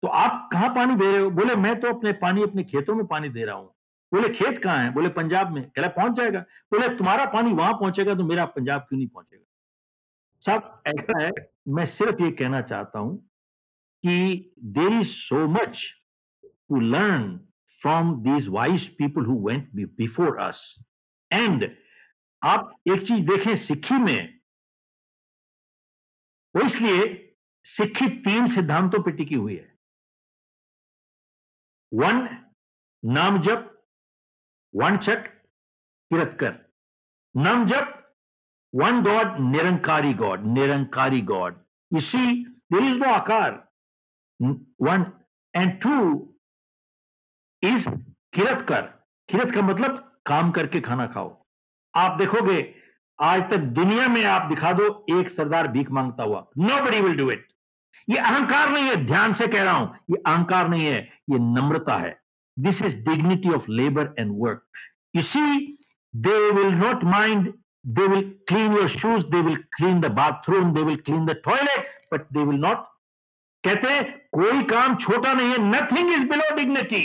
तो 0.02 0.08
आप 0.08 0.48
कहाँ 0.52 0.68
पानी 0.74 0.94
दे 0.96 1.10
रहे 1.12 1.20
हो? 1.20 1.30
बोले 1.30 1.56
मैं 1.56 1.80
तो 1.80 1.88
अपने 1.88 2.12
पानी 2.22 2.42
अपने 2.42 2.62
खेतों 2.64 2.94
में 2.94 3.06
पानी 3.06 3.28
दे 3.28 3.44
रहा 3.44 3.56
हूँ। 3.56 3.71
बोले, 4.12 4.28
खेत 4.28 4.58
कहाँ 4.58 4.78
है? 4.78 4.90
बोले, 4.92 5.08
पंजाब 5.08 5.52
में। 5.52 5.62
कह 5.70 5.88
पहुँच 5.88 6.12
जाएगा। 6.12 6.40
बोले, 6.72 6.88
तुम्हारा 6.96 7.24
पानी 7.32 7.52
वहाँ 7.52 7.72
पहुंचेगा 7.72 8.14
तो 8.14 8.24
मेरा 8.24 8.44
पंजाब 8.46 8.80
क्यों 8.80 8.98
नहीं 8.98 9.08
पहुंचेगा? 9.08 9.44
साहब, 10.42 10.82
ऐसा 10.86 11.22
है, 11.24 11.30
मैं 11.68 11.86
सिर्फ़ 11.86 12.22
ये 12.22 12.30
कहना 12.32 12.60
चाहता 12.62 12.98
हूँ 12.98 13.16
कि 14.04 14.54
there 14.58 14.92
is 14.92 15.10
so 15.10 15.46
much 15.48 15.86
to 16.44 16.80
learn 16.80 17.38
from 17.80 18.14
these 18.22 18.48
wise 18.48 18.88
people 18.96 19.26
who 19.26 19.38
went 19.48 19.70
before 19.74 20.38
us 20.38 20.62
and 21.30 21.70
आप 22.42 22.72
एक 22.88 23.06
चीज़ 23.06 23.24
देखें, 23.26 23.54
सिक्खी 23.56 23.98
में 23.98 24.38
वो 26.54 26.64
इसलिए 26.66 27.18
सिक्खी 27.64 28.08
तीन 28.20 28.46
सिद्धांतों 28.46 29.02
पर 29.02 29.10
टिकी 29.10 29.34
हुई 29.34 29.56
है। 29.56 29.78
वन, 31.92 32.28
नाम 33.02 33.40
जप 33.42 33.68
वन 34.74 34.96
चट 34.96 35.26
किरतकर 36.10 36.54
नाम 37.34 37.66
जप 37.66 37.98
one 38.72 39.02
God, 39.02 39.38
Nirankari 39.38 40.16
God, 40.16 40.44
Nirankari 40.44 41.24
God. 41.24 41.56
You 41.92 42.00
see, 42.00 42.46
there 42.70 42.82
is 42.82 42.98
no 42.98 43.06
akar. 43.06 43.64
One 44.78 45.12
and 45.54 45.80
two 45.80 46.28
is 47.62 47.88
किरत 48.34 48.66
किरत 49.28 49.50
का 49.54 49.62
मतलब 49.62 49.98
काम 50.26 50.50
करके 50.50 50.80
खाना 50.80 51.06
खाओ 51.06 51.28
आप 51.94 52.16
देखोगे 52.18 52.58
आज 53.18 53.40
तक 53.50 53.66
दुनिया 53.78 54.06
में 54.08 54.24
आप 54.24 54.48
दिखा 54.48 54.72
दो 54.72 54.86
एक 55.18 55.30
सरदार 55.30 55.68
भीख 55.72 55.90
माँगता 55.90 56.24
हुआ 56.24 56.44
no 56.58 56.80
buddy 56.84 57.00
will 57.00 57.16
do 57.16 57.30
it 57.30 57.46
ये 58.08 58.18
अहंकार 58.18 58.70
नहीं 58.72 58.84
है 58.84 58.96
ध्यान 59.04 59.32
से 59.40 59.46
कह 59.48 59.62
रहा 59.62 59.72
हूँ 59.72 59.94
ये 60.10 60.22
अहंकार 60.26 60.68
नहीं 60.68 60.86
है 60.86 60.98
ये 61.30 61.38
नम्रता 61.38 61.96
है 61.96 62.18
this 62.58 62.82
is 62.82 62.96
dignity 63.04 63.50
of 63.54 63.70
labour 63.70 64.14
and 64.18 64.32
work 64.42 64.62
you 65.16 65.22
see 65.22 65.66
they 66.14 66.38
will 66.50 66.74
not 66.74 67.04
mind 67.04 67.52
they 67.84 68.06
will 68.06 68.26
clean 68.46 68.72
your 68.72 68.88
shoes. 68.88 69.24
They 69.24 69.42
will 69.42 69.56
clean 69.76 70.00
the 70.00 70.10
bathroom. 70.10 70.72
They 70.72 70.82
will 70.84 70.98
clean 70.98 71.26
the 71.26 71.34
toilet. 71.34 71.86
But 72.10 72.26
they 72.30 72.44
will 72.44 72.58
not. 72.64 72.84
कहते 73.64 73.88
हैं, 73.88 74.04
कोई 74.32 74.62
काम 74.72 74.96
छोटा 74.96 75.32
नहीं 75.32 75.50
है. 75.50 75.58
Nothing 75.58 76.10
is 76.12 76.24
below 76.28 76.54
dignity 76.56 77.02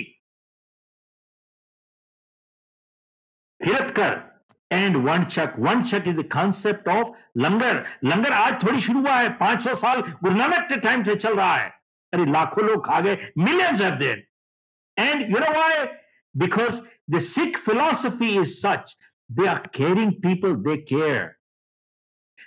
हिरत 3.62 3.92
कर 4.00 4.22
and 4.72 4.98
वन 5.08 5.24
चक 5.24 5.56
वन 5.60 5.84
चक 5.84 6.08
is 6.08 6.18
the 6.18 6.28
concept 6.34 6.88
of 6.90 7.18
langar. 7.38 7.84
लंगर 8.06 8.34
आज 8.34 8.64
थोड़ी 8.64 8.82
शुरू 8.82 9.00
हुआ 9.00 9.16
है. 9.16 9.38
500 9.40 9.76
साल 9.76 10.02
गुरु 10.02 10.36
नानक 10.36 10.70
के 10.72 10.78
टाइम 10.88 11.04
से 11.04 11.16
चल 11.16 11.36
रहा 11.38 11.56
है. 11.56 11.68
अरे 12.14 12.26
लाखों 12.32 12.66
लोग 12.66 12.86
खा 12.88 13.00
गए. 13.00 13.32
Millions 13.38 13.82
of 13.82 14.00
them 14.00 14.22
And 14.97 15.23
you 15.23 15.41
know 15.41 15.53
why 15.53 15.87
because 16.35 16.81
the 17.11 17.19
Sikh 17.29 17.59
philosophy 17.59 18.35
is 18.41 18.47
such 18.61 18.97
They 19.31 19.47
are 19.49 19.61
caring 19.73 20.21
people, 20.21 20.57
they 20.57 20.79
care. 20.79 21.39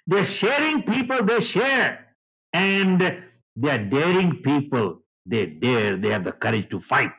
They're 0.07 0.25
sharing 0.25 0.83
people, 0.83 1.23
they 1.23 1.39
share. 1.39 2.15
And 2.53 3.01
they 3.55 3.71
are 3.71 3.83
daring 3.83 4.41
people, 4.43 5.03
they 5.25 5.45
dare, 5.47 5.97
they 5.97 6.09
have 6.09 6.23
the 6.23 6.31
courage 6.31 6.69
to 6.69 6.79
fight. 6.79 7.11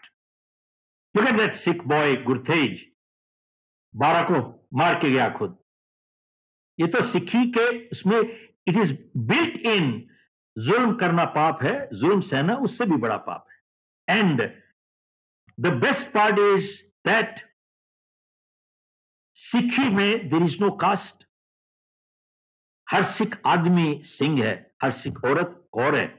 Look 1.14 1.26
at 1.26 1.36
that 1.38 1.56
sick 1.56 1.84
boy, 1.84 2.16
Gurtej. 2.26 2.78
बारह 3.94 4.22
को 4.28 4.38
मार 4.78 4.94
के 5.00 5.10
गया 5.10 5.28
खुद 5.36 5.56
ये 6.78 6.86
तो 6.94 7.02
सिक्खी 7.02 7.44
के 7.52 7.66
उसमें 7.90 8.18
इट 8.18 8.76
इज 8.76 8.90
बिल्ट 9.30 9.56
इन 9.66 9.86
जुल्म 10.56 10.96
करना 11.02 11.24
पाप 11.36 11.62
है 11.62 11.72
जुल्म 12.00 12.20
सहना 12.30 12.56
उससे 12.68 12.86
भी 12.90 12.96
बड़ा 13.04 13.16
पाप 13.28 13.46
है 13.50 14.18
and 14.18 14.42
the 15.59 15.67
best 15.83 16.07
part 16.07 16.39
is 16.39 16.81
that 17.07 17.39
Sikhi 19.37 19.89
में 19.89 20.29
देर 20.29 20.43
इज़ 20.43 20.59
नो 20.61 20.71
कास्ट 20.71 21.25
हर 22.87 23.03
सिख 23.03 23.39
आदमी 23.47 24.01
सिंह 24.05 24.43
है, 24.43 24.75
हर 24.83 24.91
सिख 24.91 25.23
औरत 25.25 25.69
और 25.73 25.95
है। 25.95 26.17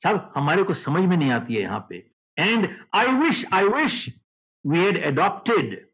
सब 0.00 0.32
हमारे 0.36 0.62
को 0.62 0.74
समझ 0.74 1.02
में 1.02 1.16
नहीं 1.16 1.30
आती 1.30 1.54
है 1.54 1.60
यहाँ 1.62 1.86
पे। 1.90 1.96
And 2.38 2.66
I 2.94 3.14
wish 3.16 3.44
I 3.52 3.68
wish 3.68 4.08
we 4.66 4.78
had 4.78 5.04
adopted 5.04 5.92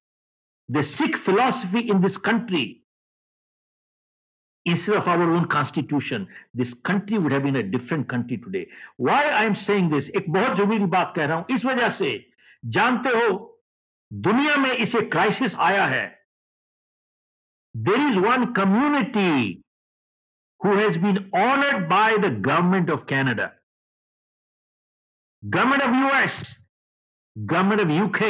the 0.68 0.82
Sikh 0.82 1.16
philosophy 1.16 1.80
in 1.80 2.00
this 2.02 2.16
country 2.16 2.64
instead 4.65 4.95
of 4.97 5.07
our 5.07 5.21
own 5.21 5.45
constitution 5.45 6.27
this 6.53 6.73
country 6.89 7.17
would 7.17 7.31
have 7.31 7.43
been 7.43 7.57
a 7.57 7.63
different 7.63 8.07
country 8.13 8.37
today 8.45 8.67
why 8.97 9.19
i 9.41 9.43
am 9.49 9.57
saying 9.63 9.89
this 9.89 10.09
एक 10.19 10.29
बहुत 10.37 10.57
जरूरी 10.57 10.85
बात 10.95 11.13
कह 11.15 11.25
रहा 11.25 11.37
हूं 11.37 11.55
इस 11.55 11.65
वजह 11.65 11.89
से 11.99 12.13
जानते 12.77 13.09
हो 13.17 13.27
दुनिया 14.11 14.55
में 14.63 14.71
इसे 14.71 15.01
क्राइसिस 15.15 15.55
आया 15.67 15.85
है 15.85 16.05
there 17.75 18.07
is 18.07 18.17
one 18.25 18.45
community 18.61 19.35
who 20.65 20.73
has 20.77 20.97
been 21.03 21.17
honoured 21.41 21.87
by 21.89 22.17
the 22.17 22.33
government 22.49 22.91
of 22.91 23.05
Canada 23.09 23.51
government 25.49 25.83
of 25.83 25.95
US, 25.95 26.59
government 27.45 27.81
of 27.81 27.89
UK, 27.89 28.21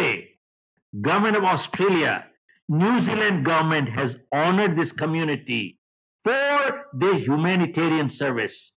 government 1.01 1.37
of 1.37 1.45
Australia, 1.45 2.27
New 2.67 2.99
Zealand 2.99 3.45
government 3.45 3.89
has 3.89 4.17
honored 4.31 4.75
this 4.77 4.91
community 4.91 5.78
for 6.24 6.86
their 6.92 7.14
humanitarian 7.14 8.08
service. 8.08 8.72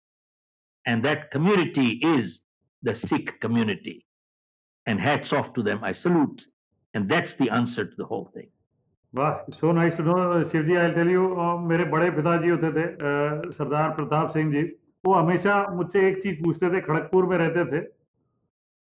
And 0.87 1.05
that 1.05 1.31
community 1.31 2.01
is 2.03 2.41
the 2.83 2.95
Sikh 2.95 3.41
community. 3.41 4.05
And 4.87 5.01
hats 5.01 5.33
off 5.33 5.53
to 5.55 5.63
them. 5.63 5.85
I 5.85 5.93
salute 5.93 6.47
And 6.95 7.09
that's 7.09 7.35
the 7.35 7.51
answer 7.51 7.85
to 7.87 7.97
the 7.97 8.05
whole 8.05 8.29
thing. 8.35 8.49
वाह 9.15 9.33
so 9.53 9.73
nice 9.73 9.97
to 9.97 10.03
know 10.05 10.43
Shiv 10.51 10.63
ji 10.67 10.75
I 10.83 10.91
tell 10.91 11.09
you 11.11 11.23
मेरे 11.71 11.85
बड़े 11.95 12.11
पिताजी 12.11 12.49
होते 12.49 12.69
थे 12.77 12.85
uh, 13.09 13.51
सरदार 13.57 13.91
प्रताप 13.97 14.31
सिंह 14.37 14.53
जी 14.53 14.63
वो 15.05 15.15
हमेशा 15.15 15.57
मुझसे 15.75 16.07
एक 16.11 16.23
चीज़ 16.23 16.43
पूछते 16.45 16.71
थे 16.75 16.81
खड़गपुर 16.87 17.27
में 17.33 17.37
रहते 17.39 17.65
थे 17.73 17.81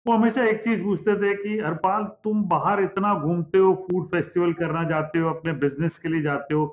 वो 0.06 0.14
हमेशा 0.14 0.44
एक 0.54 0.62
चीज़ 0.64 0.82
पूछते 0.82 1.14
थे 1.20 1.34
कि 1.42 1.58
हरपाल 1.66 2.04
तुम 2.24 2.42
बाहर 2.54 2.82
इतना 2.82 3.14
घूमते 3.14 3.58
हो 3.58 3.72
फ़ूड 3.84 4.08
फेस्टिवल 4.16 4.52
करना 4.62 4.82
जाते 4.90 5.18
हो 5.18 5.28
अपने 5.34 5.52
बिज़नेस 5.64 5.98
के 6.02 6.08
लिए 6.14 6.22
जाते 6.22 6.54
हो 6.54 6.66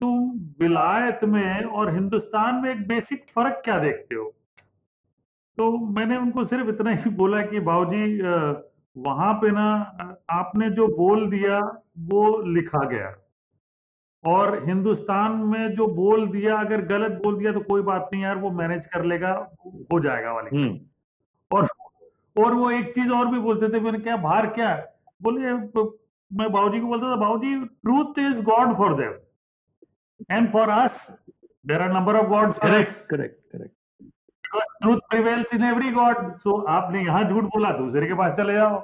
तुम 0.00 0.30
विलायत 0.60 1.20
में 1.24 1.64
और 1.64 1.94
हिंदुस्तान 1.94 2.54
में 2.54 2.70
एक 2.70 2.88
बेसिक 2.88 3.24
फ़र्क 3.34 3.62
क्या 3.64 3.78
देखते 3.78 4.14
हो? 4.14 4.24
तो 5.58 5.70
मैंने 5.78 6.16
उनको 6.16 6.44
सिर्फ़ 6.44 6.68
इतना 6.68 6.90
ही 6.90 7.10
बोला 7.10 7.42
कि 7.42 7.60
बाबूजी 7.60 8.18
uh, 8.18 8.54
वहाँ 8.96 9.34
पे 9.34 9.50
ना 9.50 9.66
आपने 10.30 10.70
जो 10.70 10.86
बोल 10.86 11.30
दिया 11.30 11.58
वो 11.98 12.42
लिखा 12.42 12.84
गया। 12.88 13.14
और 14.24 14.66
हिंदुस्तान 14.66 15.32
में 15.32 15.74
जो 15.74 15.86
बोल 15.86 16.26
दिया 16.28 16.56
अगर 16.60 16.80
गलत 16.80 17.20
बोल 17.22 17.38
दिया 17.38 17.52
तो 17.52 17.60
कोई 17.60 17.82
बात 17.82 18.10
नहीं 18.12 18.22
यार 18.22 18.36
वो 18.36 18.50
मैनेज 18.50 18.86
कर 18.86 19.04
लेगा 19.04 19.32
हो 19.92 20.00
जाएगा 20.00 20.32
वाली 20.32 20.62
हम्म। 20.62 21.56
और 21.56 21.68
और 22.36 22.54
वो 22.54 22.70
एक 22.70 22.94
चीज़ 22.94 23.12
और 23.12 23.26
भी 23.26 23.38
बोलते 23.38 23.68
थे 23.68 23.80
मैंने 23.80 23.98
क्या 23.98 24.16
बाहर 24.16 24.46
क्या 24.46 24.74
बोले 25.22 25.52
मैं 25.52 26.52
बाबूजी 26.52 26.80
को 26.80 26.86
बोलता 26.86 27.10
था 27.10 27.16
बाबूजी 27.16 27.54
truth 27.64 28.18
is 28.18 28.42
God 28.42 28.76
for 28.76 28.94
them 28.94 29.12
and 30.30 30.50
for 30.52 30.68
us 30.70 31.06
there 31.66 31.82
are 31.82 31.92
number 31.92 32.16
of 32.16 32.28
gods 32.28 32.58
correct 32.58 33.06
correct 33.10 33.40
correct 33.52 33.74
truth 34.82 35.00
prevails 35.10 35.54
in 35.54 35.64
every 35.64 35.90
God 35.92 36.36
so 36.38 36.60
आपने 36.74 37.02
यहाँ 37.04 37.22
झूठ 37.24 37.44
बोला 37.44 37.70
दूसरे 37.78 38.06
के 38.08 38.14
पास 38.14 38.36
चले 38.36 38.52
जाओ। 38.54 38.80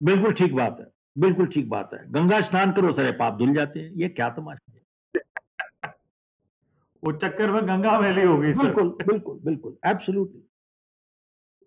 बिल्कुल 0.00 0.32
ठीक 0.34 0.54
बात 0.56 0.76
है 0.80 0.86
बिल्कुल 1.18 1.46
ठीक 1.48 1.68
बात 1.68 1.90
है। 1.94 1.98
गंगा 2.12 2.40
स्नान 2.40 2.72
करो 2.72 2.92
सारे 2.92 3.12
पाप 3.18 3.36
धुल 3.38 3.54
जाते 3.54 3.80
हैं। 3.80 3.90
ये 3.96 4.08
क्या 4.08 4.28
तमाशा 4.30 4.72
है? 4.72 5.92
वो 7.02 7.12
चक्कर 7.14 7.50
में 7.50 7.62
गंगा 7.68 7.98
मैली 8.00 8.22
हो 8.22 8.36
गई 8.38 8.52
बिल्कुल 8.54 8.88
बिल्कुल 9.02 9.38
बिल्कुल 9.44 9.76
एब्सोल्युटली 9.86 10.42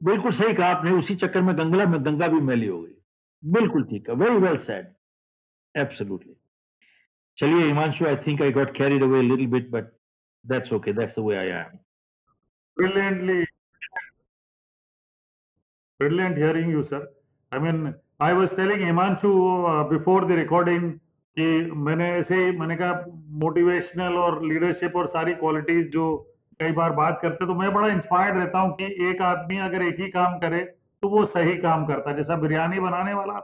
बिल्कुल 0.01 0.31
सही 0.31 0.53
कहा 0.53 0.67
आपने 0.71 0.91
उसी 0.93 1.15
चक्कर 1.15 1.41
में 1.41 1.57
गंगला 1.57 1.85
में 1.85 2.03
गंगा 2.05 2.27
भी 2.27 2.39
मैली 2.41 2.67
हो 2.67 2.81
गई। 2.81 2.93
बिल्कुल 3.43 3.83
ठीक 3.85 4.09
है 4.09 4.15
वेरी 4.15 4.37
वेल 4.39 4.57
सेड 4.59 4.93
एब्सोल्युटली 5.75 6.33
चलिए 7.39 7.65
Himanshu 7.65 8.05
I 8.05 8.15
think 8.27 8.41
I 8.41 8.51
got 8.51 8.75
carried 8.77 9.03
away 9.03 9.21
little 9.21 9.47
bit 9.47 9.69
but 9.71 9.91
that's 10.45 10.73
okay 10.73 10.93
that's 10.93 11.19
the 11.19 11.23
way 11.23 11.37
I 11.37 11.47
am 11.47 11.77
brilliantly. 12.77 13.45
Brilliant 15.99 16.37
hearing 16.37 16.69
you 16.71 16.83
sir. 16.89 16.99
I 17.51 17.59
mean 17.59 17.79
i 18.19 18.29
was 18.33 18.53
telling 18.59 18.83
himanshu 18.87 19.31
uh, 19.71 19.83
before 19.89 20.21
the 20.29 20.37
recording 20.37 20.85
कि 21.37 21.47
मैंने 21.87 22.09
ऐसे 22.11 22.35
ही 22.35 22.51
मैंने 22.51 22.75
कहा 22.75 23.03
motivational 23.41 24.17
और 24.17 24.43
leadership 24.45 24.95
और 24.95 25.07
सारी 25.07 25.33
qualities 25.33 25.91
जो 25.91 26.05
कई 26.59 26.71
बार 26.71 26.91
बात 26.91 27.19
करते 27.21 27.45
तो 27.45 27.55
मैं 27.55 27.73
बड़ा 27.73 27.87
इंस्पायर्ड 27.87 28.37
रहता 28.37 28.59
हूँ 28.59 28.75
कि 28.75 28.85
एक 29.09 29.21
आदमी 29.21 29.57
अगर 29.57 29.81
एक 29.81 29.99
ही 29.99 30.09
काम 30.11 30.39
करे 30.39 30.59
तो 31.01 31.09
वो 31.09 31.25
सही 31.25 31.57
काम 31.57 31.85
करता 31.85 32.09
है। 32.09 32.17
जैसा 32.17 32.35
बिरयानी 32.35 32.79
बनाने 32.79 33.13
वाला 33.13 33.39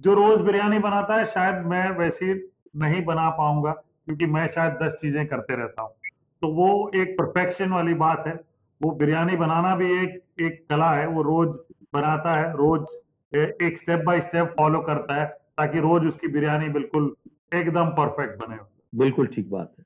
जो 0.00 0.14
रोज 0.14 0.40
बिरयानी 0.40 0.78
बनाता 0.78 1.14
है 1.14 1.26
शायद 1.26 1.64
मैं 1.66 1.90
वैसी 1.98 2.34
नहीं 2.78 3.04
बना 3.04 3.28
पाऊँगा 3.30 3.72
क्योंकि 3.72 4.26
मैं 4.26 4.46
शायद 4.48 4.72
दस 4.82 4.98
चीज़ें 5.00 5.26
करते 5.26 5.56
रहता 5.56 5.82
हूँ। 5.82 5.90
तो 6.42 6.48
वो 6.54 6.68
एक 6.94 7.16
परफेक्शन 7.18 7.70
वाली 7.70 7.94
बात 7.94 8.24
है। 8.26 8.34
वो 8.80 8.90
बिरयानी 8.90 9.36
बनाना 9.36 9.74
भी 9.76 9.86
एक 10.02 10.22
एक 10.40 10.64
कला 10.70 10.90
है। 10.92 11.06
वो 11.06 11.22
रोज 11.22 11.48
बनाता 11.94 12.34
है 12.40 12.52
रोज 12.52 12.96
एक 13.32 13.78
स्टेप 13.78 14.04
बाय 14.04 14.20
स्टेप 14.20 14.54
फॉलो 14.58 14.80
करता 14.80 15.14
है 15.14 15.26
ताकि 15.58 15.80
रोज 15.80 16.06
उसकी 16.06 16.28
बिरयानी 16.28 16.68
बिल्कुल 16.68 17.14
एकदम 17.54 17.90
परफेक्ट 17.92 18.42
बने। 18.42 18.58
बिल्कुल 18.94 19.26
ठीक 19.26 19.50
बात 19.50 19.72
है। 19.78 19.84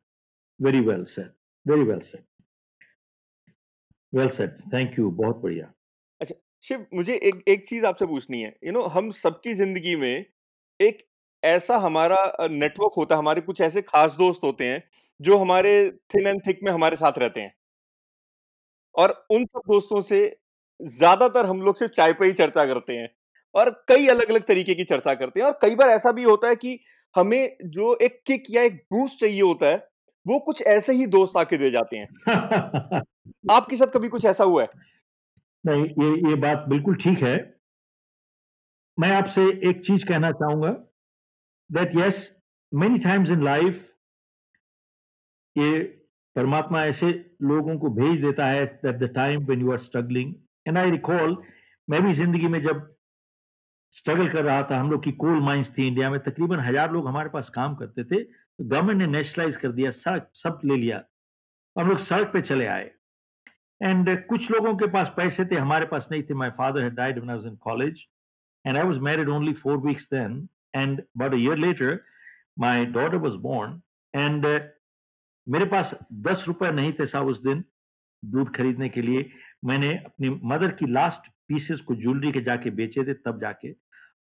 Very 0.61 0.80
well 0.80 1.05
sir 1.05 1.32
very 1.66 1.82
well 1.82 2.01
said 2.01 2.24
well 4.12 4.28
said 4.28 4.51
thank 4.74 4.99
you 4.99 5.11
बहुत 5.11 5.36
बढ़िया। 5.36 5.72
अच्छा 6.20 6.34
शिव 6.64 6.86
मुझे 6.95 7.14
एक 7.14 7.43
एक 7.49 7.66
चीज़ 7.68 7.86
आपसे 7.86 8.07
पूछनी 8.07 8.40
है। 8.43 8.49
यू 8.49 8.70
you 8.70 8.72
नो 8.72 8.80
know, 8.80 8.93
हम 8.93 9.11
सबकी 9.11 9.55
ज़िंदगी 9.55 9.97
में 9.97 10.24
एक 10.80 11.03
ऐसा 11.43 11.76
हमारा 11.78 12.18
नेटवर्क 12.51 12.93
होता 12.97 13.14
है 13.14 13.18
हमारे 13.18 13.40
कुछ 13.43 13.61
ऐसे 13.61 13.82
खास 13.82 14.16
दोस्त 14.18 14.45
होते 14.45 14.64
हैं 14.66 14.82
जो 15.20 15.36
हमारे 15.38 15.74
थिन 16.14 16.26
एंड 16.26 16.40
थिक 16.47 16.61
में 16.64 16.72
हमारे 16.72 16.97
साथ 16.97 17.18
रहते 17.18 17.40
हैं। 17.40 17.53
और 18.95 19.11
उन 19.30 19.45
सब 19.47 19.61
दोस्तों 19.68 20.01
से 20.03 20.26
ज़्यादातर 20.80 21.47
हम 21.47 21.62
लोग 21.62 21.76
सिर्फ़ 21.76 21.93
चाय 21.93 22.12
पे 22.12 22.26
ही 22.26 22.32
चर्चा 22.32 22.64
करते 22.66 22.93
हैं 22.93 23.09
और 23.55 23.70
कई 23.88 24.07
अलग 24.09 24.30
अलग 24.30 24.45
तरीके 24.47 24.74
की 24.74 24.84
चर्चा 24.84 25.14
करते 25.14 25.40
हैं। 25.40 25.47
और 25.47 25.59
कई 25.62 25.74
बार 25.74 25.88
ऐसा 25.90 26.12
भी 26.12 26.22
होता 26.24 26.49
है 26.49 26.57
कि 26.57 26.78
हमें 27.14 27.57
जो 27.66 27.95
एक 28.03 28.20
किक 28.26 28.45
या 28.51 28.62
एक 28.62 28.82
बूस्ट 28.93 29.20
चाहिए 29.20 29.40
होता 29.43 29.66
है 29.66 29.86
वो 30.26 30.38
कुछ 30.40 30.62
ऐसे 30.68 30.93
ही 30.93 31.07
दोस्त 31.09 31.36
आके 31.36 31.59
दे 31.59 31.70
जाते 31.70 31.97
हैं। 31.97 32.09
आपके 33.51 33.76
साथ 33.76 33.86
कभी 33.88 34.09
कुछ 34.09 34.24
ऐसा 34.26 34.45
हुआ 34.45 34.62
है? 34.62 34.68
नहीं 35.64 35.84
ये 35.84 36.11
ये 36.30 36.34
बात 36.38 36.64
बिल्कुल 36.68 36.95
ठीक 36.99 37.22
है। 37.22 37.36
मैं 38.99 39.11
आपसे 39.12 39.43
एक 39.68 39.80
चीज़ 39.86 40.05
कहना 40.07 40.30
चाहूँगा। 40.32 40.70
That 41.73 41.97
yes 41.97 42.20
many 42.73 42.99
times 42.99 43.31
in 43.31 43.43
life 43.45 43.89
ये 45.57 45.81
परमात्मा 46.37 46.85
ऐसे 46.85 47.11
लोगों 47.43 47.79
को 47.79 47.89
भेज 47.95 48.20
देता 48.25 48.47
है 48.47 48.62
at 48.62 48.87
the 48.87 49.12
time 49.14 49.45
when 49.47 49.61
you 49.61 49.73
are 49.73 49.79
struggling 49.81 50.35
and 50.68 50.79
I 50.79 50.91
recall 50.91 51.37
मैं 51.89 52.03
भी 52.03 52.12
ज़िंदगी 52.12 52.49
में 52.49 52.62
जब 52.62 52.89
स्ट्रगल 53.93 54.29
कर 54.29 54.45
रहा 54.45 54.62
था, 54.62 54.77
हम 54.81 54.91
लोग 54.91 55.03
की 55.05 55.11
कोल 55.12 55.41
माइंस 55.43 55.77
थी 55.79 55.87
इंडिया 55.87 56.11
में, 56.11 56.18
तकरीबन 56.20 56.61
हज़ार 56.61 56.93
लोग 56.93 57.09
हमारे 57.09 57.29
पास 57.29 57.49
काम 57.51 57.75
करते 57.77 58.05
थे 58.05 58.23
तो 58.23 58.64
गवर्नमेंट 58.64 58.99
ने 58.99 59.07
नेशनलाइज 59.09 59.57
कर 59.57 59.73
दिया 59.73 59.91
सड़क 59.91 60.29
सब 60.35 60.61
ले 60.64 60.77
लिया। 60.77 61.03
हम 61.77 61.89
लोग 61.89 61.99
सड़क 61.99 62.33
पे 62.33 62.41
चले 62.43 62.66
आए। 62.66 62.91
एंड 63.81 64.09
कुछ 64.27 64.51
लोगों 64.51 64.75
के 64.77 64.87
पास 64.91 65.12
पैसे 65.16 65.45
थे, 65.45 65.57
हमारे 65.57 65.87
पास 65.87 66.09
नहीं 66.12 66.23
थे। 66.23 66.35
My 66.35 66.51
father 66.59 66.83
had 66.83 66.95
died 66.95 67.18
when 67.18 67.31
I 67.31 67.37
was 67.37 67.47
in 67.47 67.57
college 67.64 68.07
and 68.64 68.77
I 68.77 68.83
was 68.85 68.99
married 69.09 69.29
only 69.29 69.53
4 69.57 69.77
weeks 69.87 70.09
then 70.11 70.41
and 70.75 71.03
a 71.23 71.35
year 71.35 71.59
later 71.59 71.99
my 72.59 72.85
daughter 72.87 73.16
was 73.16 73.35
born 73.43 73.81
and 74.14 74.47
मेरे 75.47 75.64
पास 75.64 75.95
दस 76.12 76.45
रुपए 76.49 76.70
नहीं 76.73 76.93
थे 76.93 77.07
साहब 77.07 77.27
उस 77.27 77.43
दिन 77.43 77.64
दूध 78.23 78.55
खरीदने 78.57 78.89
के 78.89 79.03
लिए। 79.03 79.31
मैंने 79.64 79.89
अपनी 79.97 80.29
मदर 80.45 80.70
की 80.73 80.87
लास्ट 80.93 81.31
पीसेस 81.49 81.81
को 81.81 81.95
ज्वेलरी 81.95 82.31
के 82.33 82.41
जाके 82.41 82.70
बेचे 82.70 83.05
थे 83.05 83.14
तब 83.14 83.41
जाके। 83.41 83.73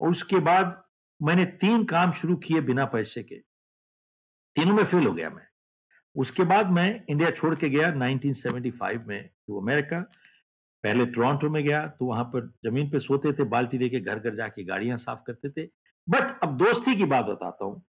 और 0.00 0.10
उसके 0.10 0.38
बाद 0.38 0.82
मैंने 1.20 1.44
तीन 1.60 1.84
काम 1.84 2.12
शुरू 2.12 2.36
किए 2.36 2.60
बिना 2.60 2.84
पैसे 2.84 3.22
के। 3.22 3.36
तीनों 4.56 4.74
में 4.74 4.84
फेल 4.84 5.06
हो 5.06 5.12
गया 5.12 5.30
मैं। 5.30 5.46
उसके 6.16 6.44
बाद 6.44 6.70
मैं 6.70 7.04
इंडिया 7.10 7.30
छोड़ 7.30 7.54
के 7.54 7.68
गया 7.68 7.92
1975 7.94 9.06
में 9.06 9.28
टू 9.46 9.60
अमेरिका 9.60 10.00
पहले 10.84 11.06
टोरंटो 11.06 11.50
में 11.50 11.62
गया 11.64 11.86
तो 11.88 12.06
वहाँ 12.06 12.24
पर 12.24 12.46
ज़मीन 12.64 12.90
पे 12.90 12.98
सोते 12.98 13.32
थे, 13.32 13.44
बाल्टी 13.44 13.78
लेके 13.78 14.00
घर 14.00 14.18
घर 14.18 14.34
जाके 14.36 14.64
गाड़ियाँ 14.64 14.96
साफ़ 14.98 15.20
करते 15.26 15.50
थे। 15.50 15.66
बट 16.08 16.38
अब 16.42 16.56
दोस्ती 16.58 16.94
की 16.96 17.04
बात 17.04 17.24
बताता 17.24 17.64
हूँ। 17.64 17.82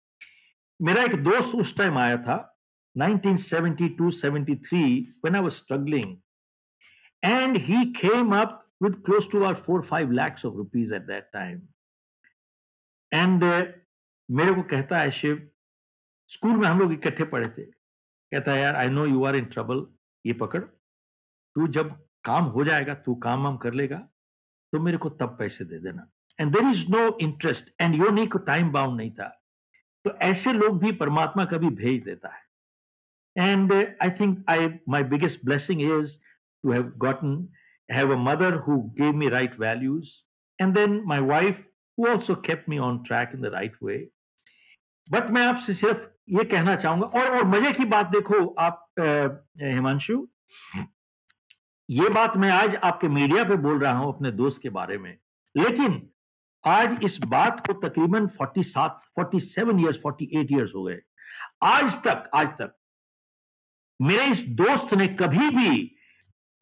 मेरा 0.81 1.03
एक 1.03 1.15
दोस्त 1.25 1.55
उस 1.55 1.77
टाइम 1.77 1.99
आया 1.99 2.17
था 2.23 2.55
1972-73 2.97 5.07
when 5.25 5.37
I 5.37 5.41
was 5.41 5.57
struggling, 5.57 6.23
and 7.23 7.57
he 7.57 7.93
came 7.93 8.33
up 8.33 8.67
with 8.81 9.05
close 9.05 9.27
to 9.29 9.39
about 9.39 9.59
four 9.59 9.83
five 9.83 10.11
lakhs 10.11 10.45
of 10.45 10.57
rupees 10.57 10.93
at 10.93 11.07
that 11.07 11.33
time. 11.33 11.69
And 13.13 13.45
uh, 13.45 13.65
मेरे 14.29 14.53
को 14.55 14.63
कहता 14.71 14.99
है 14.99 15.11
शिव 15.11 15.49
स्कूल 16.29 16.57
में 16.57 16.69
हम 16.69 16.79
लोग 16.79 16.93
इकट्ठे 16.93 17.25
पढ़े 17.25 17.49
थे। 17.49 17.65
कहता 17.65 18.53
है 18.53 18.61
यार 18.61 18.77
I 18.77 18.89
know 18.89 19.07
you 19.07 19.25
are 19.25 19.37
in 19.37 19.45
trouble 19.55 19.87
ये 20.27 20.33
पकड़। 20.43 20.61
तू 20.61 21.67
जब 21.77 21.91
काम 22.25 22.45
हो 22.57 22.65
जाएगा 22.65 22.95
तू 22.95 23.15
काम 23.27 23.45
वाम 23.45 23.57
कर 23.57 23.75
लेगा 23.75 23.99
तो 24.73 24.81
मेरे 24.81 24.99
को 24.99 25.11
तब 25.11 25.37
पैसे 25.39 25.65
दे 25.65 25.79
देना। 25.79 26.11
And 26.39 26.53
there 26.55 26.69
is 26.69 26.85
no 26.91 27.07
interest 27.21 27.73
and 27.81 27.95
यो 27.97 28.11
नहीं 28.11 28.27
को 28.29 28.39
टाइम 28.51 28.71
बाउंड 28.73 28.97
नहीं 28.97 29.11
था। 29.11 29.29
तो 30.05 30.11
ऐसे 30.23 30.53
लोग 30.53 30.79
भी 30.81 30.93
परमात्मा 30.97 31.45
कभी 31.45 31.71
भेज 31.77 32.03
देता 32.05 32.35
है। 32.35 32.43
And 33.37 33.73
I 33.75 34.11
think 34.21 34.45
I 34.51 34.69
my 34.89 35.05
biggest 35.15 35.45
blessing 35.45 35.83
is 35.83 36.19
to 36.65 36.73
have 36.73 36.93
gotten 36.99 37.49
have 37.89 38.13
a 38.13 38.17
mother 38.21 38.55
who 38.69 38.81
gave 39.01 39.13
me 39.17 39.29
right 39.29 39.59
values 39.61 40.13
and 40.59 40.75
then 40.75 41.03
my 41.07 41.21
wife 41.33 41.67
who 41.99 42.07
also 42.11 42.35
kept 42.47 42.65
me 42.69 42.79
on 42.91 43.03
track 43.07 43.31
in 43.35 43.41
the 43.41 43.53
right 43.55 43.77
way 43.83 43.99
but 45.07 45.31
मैं 45.31 45.47
आपसे 45.47 45.73
सिर्फ़ 45.75 46.07
ये 46.31 46.43
कहना 46.45 46.75
चाहूँगा, 46.77 47.07
और 47.07 47.37
और 47.37 47.45
मज़े 47.49 47.73
की 47.73 47.85
बात 47.85 48.07
देखो 48.07 48.47
आप 48.61 48.87
uh, 49.01 49.29
हिमांशु। 49.65 50.27
ये 51.89 52.09
बात 52.09 52.37
मैं 52.37 52.51
आज 52.51 52.75
आपके 52.77 53.09
मीडिया 53.09 53.45
पे 53.45 53.57
बोल 53.57 53.79
रहा 53.79 53.93
हूँ 53.93 54.13
अपने 54.15 54.31
दोस्त 54.33 54.63
के 54.63 54.71
बारे 54.71 54.99
में। 54.99 55.17
लेकिन 55.55 55.97
आज 56.69 57.05
इस 57.05 57.19
बात 57.27 57.67
को 57.67 57.73
तकरीबन 57.89 58.27
47 58.27 59.81
ईयर 59.81 59.93
फोर्टी 59.93 60.29
एट 60.41 60.53
ईयर्स 60.53 60.75
हो 60.75 60.83
गए। 60.83 60.99
आज 61.63 61.97
तक 62.03 62.31
आज 62.35 62.49
तक 62.49 62.75
मेरे 64.03 64.25
इस 64.25 64.43
दोस्त 64.49 64.95
ने 64.95 65.07
कभी 65.21 65.51
भी 65.51 65.97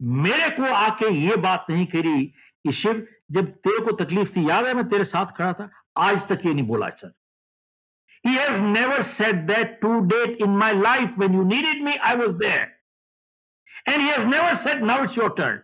मेरे 0.01 0.49
को 0.49 0.73
आके 0.73 1.09
ये 1.13 1.35
बात 1.35 1.65
नहीं 1.69 1.85
करी 1.85 2.23
कि 2.25 2.71
शिव, 2.71 3.07
जब 3.31 3.51
तेरे 3.51 3.83
को 3.85 3.91
तकलीफ़ 4.03 4.31
थी, 4.35 4.49
याद 4.49 4.65
है 4.65 4.73
मैं 4.73 4.87
तेरे 4.89 5.03
साथ 5.03 5.25
खड़ा 5.37 5.53
था? 5.53 5.69
आज 5.97 6.27
तक 6.27 6.45
ये 6.45 6.53
नहीं 6.53 6.67
बोला, 6.67 6.89
sir. 6.89 7.13
He 8.25 8.35
has 8.35 8.61
never 8.63 9.01
said 9.01 9.45
that 9.47 9.79
to 9.81 9.99
date 10.07 10.41
in 10.41 10.57
my 10.57 10.73
life 10.73 11.19
when 11.19 11.35
you 11.35 11.43
need 11.43 11.65
needed 11.65 11.83
me 11.83 11.95
I 11.95 12.15
was 12.15 12.35
there 12.35 12.79
and 13.89 14.01
he 14.01 14.07
has 14.07 14.27
never 14.27 14.55
said 14.55 14.83
now 14.83 15.03
it's 15.03 15.17
your 15.17 15.33
turn 15.37 15.59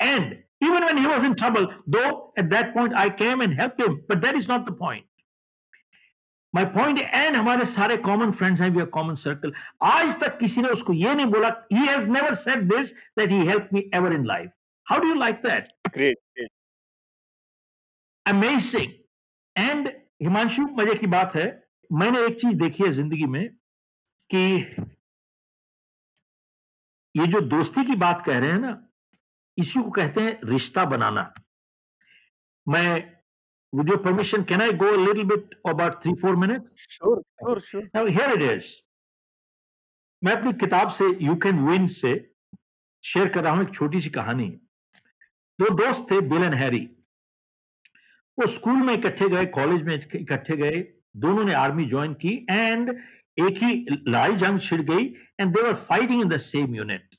and 0.00 0.42
even 0.62 0.84
when 0.84 0.98
he 0.98 1.06
was 1.06 1.24
in 1.24 1.34
trouble, 1.34 1.72
though 1.86 2.32
at 2.36 2.50
that 2.50 2.74
point 2.74 2.96
I 2.96 3.08
came 3.22 3.40
and 3.40 3.54
helped 3.54 3.80
him, 3.80 4.02
but 4.08 4.20
that 4.22 4.36
is 4.36 4.48
not 4.48 4.66
the 4.66 4.76
point. 4.84 5.06
My 6.54 6.64
point 6.72 6.98
and 6.98 7.36
हमारे 7.36 7.64
सारे 7.64 7.96
common 8.06 8.30
friends 8.30 8.60
हैं 8.60 8.68
we 8.70 8.80
are 8.80 8.86
common 8.94 9.14
circle 9.20 9.52
आज 9.82 10.18
तक 10.20 10.36
किसी 10.38 10.62
ने 10.62 10.68
उसको 10.68 10.92
ये 10.92 11.14
नहीं 11.14 11.26
बोला 11.26 11.48
he 11.72 11.86
has 11.86 12.08
never 12.10 12.34
said 12.40 12.68
this 12.72 12.92
that 13.18 13.30
he 13.30 13.38
help 13.46 13.68
me 13.74 13.80
ever 13.94 14.12
in 14.14 14.26
life 14.26 14.50
how 14.86 15.00
do 15.00 15.08
you 15.08 15.14
like 15.20 15.36
that 15.46 15.68
great 15.94 16.48
amazing 18.26 18.92
and 19.56 19.88
Himanshu 20.22 20.66
मज़े 20.80 20.94
की 20.94 21.06
बात 21.16 21.34
है 21.36 21.46
मैंने 21.90 22.24
एक 22.26 22.38
चीज़ 22.40 22.54
देखी 22.56 22.84
है 22.84 22.90
ज़िंदगी 22.92 23.26
में 23.26 23.48
कि 24.30 24.44
ये 27.14 27.26
जो 27.26 27.40
दोस्ती 27.56 27.84
की 27.84 27.96
बात 28.02 28.22
कह 28.26 28.38
रहे 28.38 28.50
हैं 28.50 28.58
ना 28.58 28.72
इसी 29.58 29.82
को 29.82 29.90
कहते 29.90 30.20
हैं 30.20 30.38
रिश्ता 30.44 30.84
बनाना 30.84 31.32
मैं 32.66 33.12
With 33.72 33.88
your 33.88 33.98
permission, 33.98 34.44
can 34.44 34.60
I 34.60 34.72
go 34.72 34.94
a 34.94 34.98
little 34.98 35.24
bit 35.24 35.54
about 35.64 36.02
three, 36.02 36.14
four 36.14 36.36
minutes? 36.36 36.70
Sure, 36.76 37.22
sure, 37.40 37.58
sure. 37.58 37.82
Now, 37.94 38.04
here 38.06 38.30
it 38.30 38.42
is. 38.44 38.66
मैं 40.22 40.32
अपनी 40.32 40.52
किताब 40.58 40.90
से 40.96 41.04
यू 41.22 41.34
कैन 41.44 41.58
विन 41.66 41.86
से 41.92 42.12
शेयर 43.04 43.28
कर 43.28 43.42
रहा 43.44 43.52
हूँ 43.52 43.62
एक 43.62 43.74
छोटी 43.74 44.00
सी 44.00 44.10
कहानी 44.10 44.48
दो 45.58 45.68
दोस्त 45.76 46.06
थे 46.10 46.20
बिल 46.32 46.44
एंड 46.44 46.54
हैरी 46.54 46.80
वो 48.38 48.46
स्कूल 48.48 48.82
में 48.82 48.92
इकट्ठे 48.94 49.28
गए 49.28 49.46
कॉलेज 49.56 49.82
में 49.86 49.94
इकट्ठे 49.94 50.56
गए 50.56 50.84
दोनों 51.24 51.44
ने 51.44 51.54
आर्मी 51.54 51.84
ज्वाइन 51.88 52.14
की 52.22 52.34
एंड 52.50 52.90
एक 53.36 53.62
ही 53.62 53.74
लड़ाई 53.90 54.36
जंग 54.44 54.60
छिड़ 54.68 54.80
गई 54.92 55.06
and 55.40 55.56
they 55.56 55.62
were 55.62 55.74
fighting 55.88 56.20
in 56.20 56.28
the 56.28 56.36
same 56.46 56.74
unit 56.76 57.11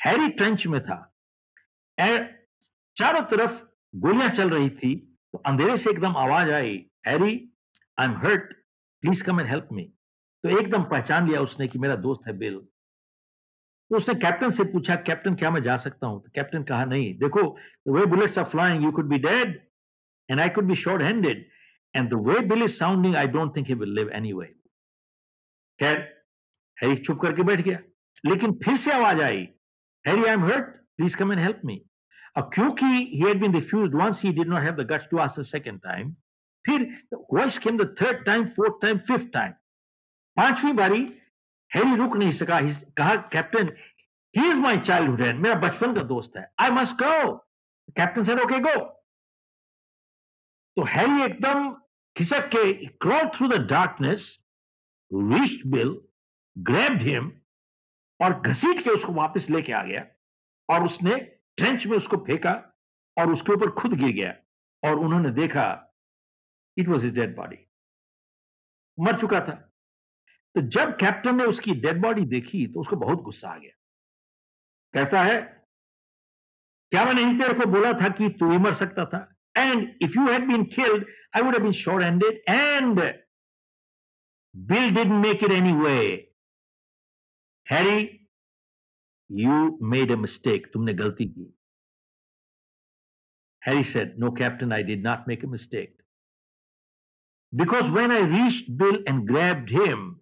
Harry 0.00 0.28
trench 0.30 0.66
में 0.66 0.80
था। 0.82 0.96
चारों 2.96 3.20
तरफ़ 3.30 3.62
गोलियाँ 3.94 4.28
चल 4.30 4.50
रही 4.50 4.70
थी 4.72 4.94
तो 5.34 5.38
अंधेरे 5.46 5.76
से 5.76 5.90
एकदम 5.90 6.16
आवाज़ 6.16 6.50
आई, 6.52 6.74
Harry 7.06 7.32
I 7.98 8.06
am 8.06 8.16
hurt 8.18 8.52
please 9.02 9.22
come 9.24 9.40
and 9.40 9.48
help 9.48 9.68
me 9.72 9.82
तो 10.44 10.48
एकदम 10.58 10.82
पहचान 10.90 11.28
लिया 11.28 11.40
उसने 11.40 11.66
कि 11.68 11.78
मेरा 11.78 11.96
दोस्त 11.98 12.26
है 12.28 12.36
बिल। 12.38 12.58
तो 13.90 13.96
उसने 13.96 14.14
कैप्टन 14.16 14.50
से 14.50 14.64
पूछा, 14.64 14.94
कैप्टन, 14.96 15.34
क्या 15.34 15.50
मैं 15.50 15.62
जा 15.62 15.76
सकता 15.76 16.06
हूँ? 16.06 16.22
तो 16.22 16.30
कैप्टन 16.34 16.62
कहा, 16.62 16.84
नहीं, 16.84 17.14
देखो 17.18 17.42
वे 17.88 18.04
bullets 18.06 18.38
are 18.38 18.44
flying 18.44 18.84
you 18.84 18.90
could 18.92 19.08
be 19.08 19.18
dead 19.18 19.60
and 20.28 20.40
I 20.40 20.48
could 20.48 20.64
be 20.68 20.74
short 20.76 21.02
handed 21.02 21.48
and 21.94 22.10
the 22.10 22.14
way 22.28 22.40
Bill 22.46 22.62
is 22.62 22.78
sounding 22.78 23.16
I 23.16 23.28
don't 23.28 23.54
think 23.56 23.66
he 23.68 23.74
will 23.74 23.94
live 23.94 24.10
anyway 24.32 24.46
खैर, 25.78 25.98
हैरी 26.78 26.96
चुप 26.96 27.20
करके 27.22 27.42
बैठ 27.42 27.60
गया, 27.60 27.78
लेकिन 28.26 28.52
फिर 28.64 28.76
से 28.76 28.92
आवाज़ 28.92 29.22
आई 29.22 29.48
Harry 30.04 30.24
I 30.24 30.32
am 30.32 30.44
hurt 30.44 30.76
please 30.96 31.16
come 31.16 31.32
and 31.32 31.40
help 31.40 31.60
me 31.64 31.80
अब 32.38 32.50
क्योंकि 32.54 32.86
he 33.12 33.20
had 33.20 33.40
been 33.42 33.54
refused 33.54 33.94
once, 33.94 34.20
he 34.20 34.32
did 34.32 34.50
not 34.50 34.64
have 34.64 34.76
the 34.76 34.84
guts 34.84 35.06
to 35.12 35.20
ask 35.22 35.40
a 35.40 35.46
second 35.50 35.86
time. 35.86 36.16
फिर 36.64 36.82
voice 37.32 37.58
came 37.58 37.76
the 37.78 37.84
third 38.00 38.24
time 38.24 38.44
fourth 38.54 38.74
time 38.82 38.98
fifth 39.08 39.28
time 39.32 39.52
पांचवी 40.36 40.72
बारी 40.80 41.00
Harry 41.70 41.94
रुक 41.96 42.16
नहीं 42.16 42.30
सका 42.32 42.60
कहा 42.98 43.14
captain 43.34 43.70
he 44.34 44.48
is 44.50 44.60
my 44.60 44.78
childhood 44.78 45.20
friend 45.20 45.40
मेरा 45.42 45.54
बचपन 45.60 45.94
का 45.94 46.02
दोस्त 46.10 46.36
है 46.36 46.44
I 46.60 46.70
must 46.70 46.94
go 47.02 47.32
captain 47.96 48.22
sir 48.22 48.42
okay 48.42 48.58
go 48.66 48.74
तो 50.76 50.84
हैरी 50.96 51.22
एकदम 51.24 51.70
खिसक 52.16 52.48
के 52.56 52.72
crawl 53.06 53.28
through 53.36 53.48
the 53.48 53.60
darkness 53.70 54.28
reached 55.10 55.66
Bill 55.72 55.96
grabbed 56.56 57.02
him 57.02 57.26
और 58.20 58.40
घसीट 58.40 58.82
के 58.84 58.90
उसको 58.90 59.12
वापस 59.12 59.48
लेके 59.50 59.72
आ 59.72 59.82
गया 59.84 60.04
और 60.68 60.84
उसने 60.84 61.16
ट्रेंच 61.56 61.86
में 61.86 61.96
उसको 61.96 62.16
फेंका 62.16 62.52
और 63.16 63.32
उसके 63.32 63.52
ऊपर 63.52 63.70
खुद 63.70 63.94
गिर 63.94 64.12
गया 64.12 64.34
और 64.82 64.98
उन्होंने 64.98 65.30
देखा 65.30 65.66
it 66.76 66.88
was 66.88 67.06
his 67.06 67.14
dead 67.14 67.36
body 67.36 67.64
मर 68.98 69.20
चुका 69.20 69.40
था। 69.40 69.54
तो 70.54 70.60
जब 70.68 70.96
कैप्टन 70.96 71.36
ने 71.36 71.44
उसकी 71.44 71.74
डेड 71.80 72.00
बॉडी 72.02 72.24
देखी 72.26 72.66
तो 72.66 72.80
उसको 72.80 72.96
बहुत 72.96 73.22
गुस्सा 73.22 73.48
आ 73.48 73.56
गया। 73.56 73.70
कहता 74.94 75.22
है, 75.22 75.40
क्या 76.92 77.04
मैंने 77.04 77.24
नहीं 77.24 77.38
तेरे 77.40 77.54
को 77.54 77.66
बोला 77.70 77.92
था 77.92 78.08
कि 78.08 78.28
तू 78.28 78.50
ही 78.50 78.58
मर 78.58 78.72
सकता 78.72 79.04
था? 79.04 79.18
And 79.56 79.98
if 80.02 80.12
you 80.16 80.26
had 80.28 80.48
been 80.48 80.64
killed 80.66 81.06
I 81.36 81.42
would 81.42 81.54
have 81.54 81.62
been 81.62 81.72
short 81.72 82.04
handed 82.04 82.42
and 82.48 83.00
Bill 84.54 84.94
did 84.94 85.12
make 85.16 85.44
it 85.44 85.52
anyway 85.76 85.98
Harry 87.71 87.99
you 89.41 89.57
made 89.95 90.11
a 90.11 90.15
mistake 90.27 90.71
तुमने 90.73 90.93
गलती 91.03 91.25
की 91.25 91.51
Harry 93.65 93.83
said, 93.83 94.19
No, 94.19 94.29
Captain, 94.31 94.73
I 94.73 94.83
did 94.83 95.03
not 95.03 95.27
make 95.27 95.43
a 95.43 95.47
mistake. 95.47 95.91
Because 97.55 97.89
when 97.89 98.11
I 98.11 98.21
reached 98.21 98.77
Bill 98.77 98.97
and 99.07 99.27
grabbed 99.27 99.69
him, 99.69 100.19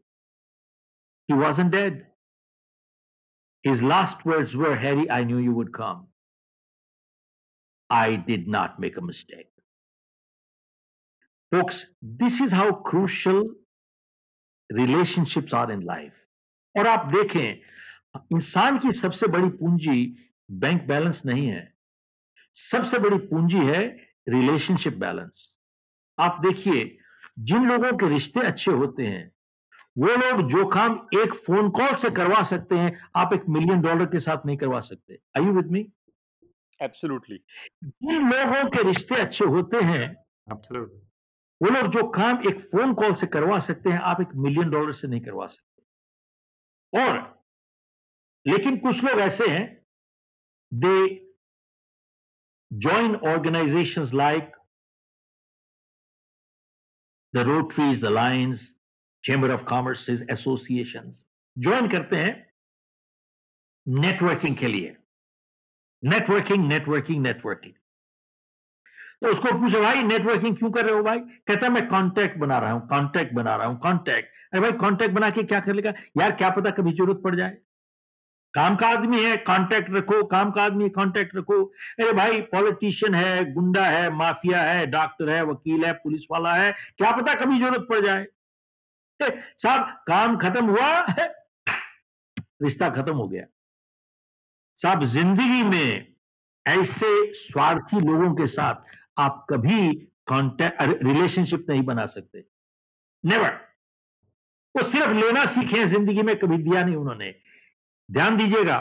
he 1.28 1.34
wasn't 1.34 1.72
dead. 1.72 2.06
His 3.64 3.82
last 3.82 4.26
words 4.26 4.56
were, 4.56 4.76
Harry, 4.76 5.10
I 5.10 5.24
knew 5.24 5.38
you 5.38 5.54
would 5.54 5.74
come. 5.74 6.08
I 7.90 8.16
did 8.16 8.48
not 8.48 8.80
make 8.80 8.98
a 8.98 9.02
mistake. 9.02 9.50
Folks, 11.52 11.92
this 12.02 12.40
is 12.42 12.52
how 12.52 12.72
crucial 12.72 13.44
relationships 14.72 15.52
are 15.52 15.72
in 15.72 15.82
life. 15.82 16.14
और 16.79 16.87
आप 16.87 17.07
देखें 17.13 18.27
इंसान 18.33 18.79
की 18.79 18.93
सबसे 18.93 19.27
बड़ी 19.27 19.49
पूंजी 19.59 20.17
bank 20.51 20.83
balance 20.89 21.23
नहीं 21.27 21.47
है। 21.47 21.73
सबसे 22.57 22.99
बड़ी 22.99 23.19
पूंजी 23.29 23.59
है 23.59 23.83
रिलेशनशिप 24.29 24.97
बैलेंस 24.97 25.57
आप 26.19 26.41
देखिए 26.47 26.99
जिन 27.39 27.67
लोगों 27.69 27.93
के 27.99 28.09
रिश्ते 28.09 28.41
अच्छे 28.41 28.71
होते 28.73 29.07
हैं 29.07 29.33
वो 29.99 30.07
लोग 30.07 30.49
जो 30.51 30.65
काम 30.67 30.99
एक 31.15 31.35
फ़ोन 31.35 31.69
कॉल 31.71 31.95
से 31.95 32.11
करवा 32.11 32.43
सकते 32.43 32.79
हैं 32.79 32.93
आप 33.17 33.33
एक 33.33 33.49
मिलियन 33.49 33.81
डॉलर 33.81 34.07
के 34.07 34.19
साथ 34.19 34.47
नहीं 34.47 34.57
करवा 34.57 34.81
सकते। 34.81 35.19
I 35.39 35.45
you 35.45 35.53
with 35.53 35.71
me 35.73 35.81
absolutely 36.81 37.39
जिन 37.85 38.29
लोगों 38.31 38.69
के 38.71 38.83
रिश्ते 38.83 39.15
अच्छे 39.15 39.45
होते 39.45 39.81
हैं 39.81 40.05
Absolutely. 40.53 40.99
वो 41.61 41.69
लोग 41.71 41.93
जो 41.93 42.03
काम 42.11 42.43
एक 42.49 42.61
फ़ोन 42.61 42.95
कॉल 42.95 43.15
से 43.15 43.27
करवा 43.27 43.59
सकते 43.59 43.91
हैं 43.91 43.99
आप 44.01 44.21
एक 44.21 44.35
मिलियन 44.37 44.71
डॉलर 44.71 44.93
से 44.93 45.09
नहीं 45.09 45.21
करवा 45.21 45.47
सकते। 45.47 45.76
और 46.99 47.45
लेकिन 48.47 48.79
कुछ 48.79 49.05
लोग 49.05 49.21
ऐसे 49.21 49.47
हैं 49.49 49.87
they 50.75 51.27
join 52.75 53.15
organizations 53.17 54.13
like 54.13 54.53
the 57.35 57.45
Rotaries, 57.45 58.01
the 58.01 58.05
Lions 58.05 58.77
chamber 59.25 59.51
of 59.51 59.65
commerce 59.65 60.11
association 60.31 61.13
join 61.59 61.89
करते 61.89 62.17
हैं 62.17 62.53
नेटवर्किंग 63.89 64.57
के 64.57 64.67
लिए। 64.67 64.97
नेटवर्किंग 66.05 66.69
नेटवर्किंग 66.69 67.23
नेटवर्किंग 67.23 67.73
तो 69.23 69.31
उसको 69.31 69.59
पूछो 69.61 69.83
भाई 69.83 70.03
नेटवर्किंग 70.03 70.57
क्यों 70.57 70.71
कर 70.71 70.87
रहे 70.87 70.95
हो 70.95 71.03
भाई? 71.03 71.21
कहता 71.21 71.69
मैं 71.69 71.89
कांटेक्ट 71.89 72.39
बना 72.39 72.59
रहा 72.59 72.71
हूँ 72.71 72.89
कांटेक्ट 72.89 73.35
बना 73.35 73.57
रहा 73.57 73.67
हूँ 73.67 73.81
कांटेक्ट 73.81 74.36
अरे 74.53 74.61
भाई 74.61 74.73
कांटेक्ट 74.73 75.15
बना 75.15 75.31
के 75.31 75.43
क्या 75.43 75.61
कर 75.61 75.75
लेगा? 75.75 75.91
यार 76.21 76.33
क्या 76.33 76.51
पता 76.51 76.71
कभी 76.71 76.93
ज़रूरत 76.93 77.21
पड़ 77.25 77.35
जाए। 77.37 77.57
काम 78.55 78.77
का 78.77 78.89
आदमी 78.89 79.25
है 79.25 79.37
कांटेक्ट 79.37 79.91
रखो, 79.91 80.25
काम 80.25 80.51
का 80.51 80.63
आदमी 80.63 80.89
कांटेक्ट 80.89 81.37
रखो। 81.37 81.65
अरे 81.65 82.13
भाई 82.13 82.41
पॉलिटिशियन 82.41 83.15
है, 83.15 83.53
गुंडा 83.53 83.85
है 83.87 84.11
माफिया 84.11 84.63
है 84.63 84.87
डॉक्टर 84.87 85.31
है, 85.31 85.45
वकील 85.45 85.85
है, 85.85 85.93
पुलिस 85.93 86.27
वाला 86.31 86.55
है, 86.55 86.73
क्या 86.73 87.13
पता 87.13 87.35
कभी 87.35 87.59
ज़रूरत 87.59 87.87
पड़ 87.91 88.07
जाए। 88.07 88.27
साहब, 89.59 90.05
काम 90.09 90.37
खत्म 90.37 90.67
हुआ? 90.67 91.07
रिश्ता 92.63 92.89
खत्म 92.89 93.15
हो 93.17 93.29
गया। 93.29 93.45
साहब, 94.75 95.05
ज़िंदगी 95.05 95.63
में 95.63 96.15
ऐसे 96.67 97.35
स्वार्थी 97.35 98.01
लोगों 98.01 98.35
के 98.35 98.47
साथ 98.47 98.75
आप 99.19 99.47
कभी 99.51 99.93
कांटेक्ट 100.27 100.83
रिलेशनशिप 100.83 101.67
नहीं 101.69 101.83
बना 101.83 102.07
सकते। 102.07 102.45
नेवर 103.25 103.66
वो 104.77 104.83
सिर्फ़ 104.85 105.13
लेना 105.15 105.45
सीखे 105.47 105.79
हैं 105.79 105.87
ज़िंदगी 105.89 106.23
में 106.23 106.35
कभी 106.39 106.57
दिया 106.59 106.83
नहीं 106.83 106.97
उन्होंने। 106.97 107.35
ध्यान 108.09 108.37
दीजिएगा 108.37 108.77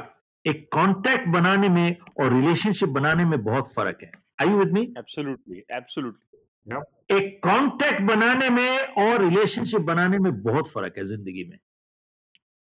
एक 0.46 0.68
कांटेक्ट 0.74 1.28
बनाने 1.30 1.70
में 1.70 1.98
और 2.22 2.34
रिलेशनशिप 2.34 2.90
बनाने 2.92 3.26
में 3.26 3.44
बहुत 3.44 3.74
फ़र्क 3.74 3.98
है। 4.04 4.12
I 4.42 4.54
with 4.56 4.72
me 4.74 4.82
absolutely 4.98 5.64
absolutely 5.72 7.16
एक 7.16 7.40
कांटेक्ट 7.44 8.02
बनाने 8.04 8.50
में 8.50 8.78
और 9.04 9.22
रिलेशनशिप 9.24 9.82
बनाने 9.84 10.18
में 10.20 10.32
बहुत 10.44 10.72
फ़र्क 10.72 10.98
है 10.98 11.06
ज़िंदगी 11.08 11.44
में। 11.50 11.58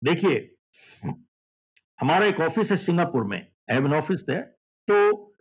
देखिए 0.01 0.55
हमारा 1.99 2.25
एक 2.25 2.39
ऑफ़िस 2.41 2.71
है 2.71 2.77
सिंगापुर 2.77 3.23
में। 3.23 3.37
I 3.37 3.75
have 3.75 3.85
an 3.85 3.93
office 3.93 4.21
there 4.25 4.41
तो 4.87 5.35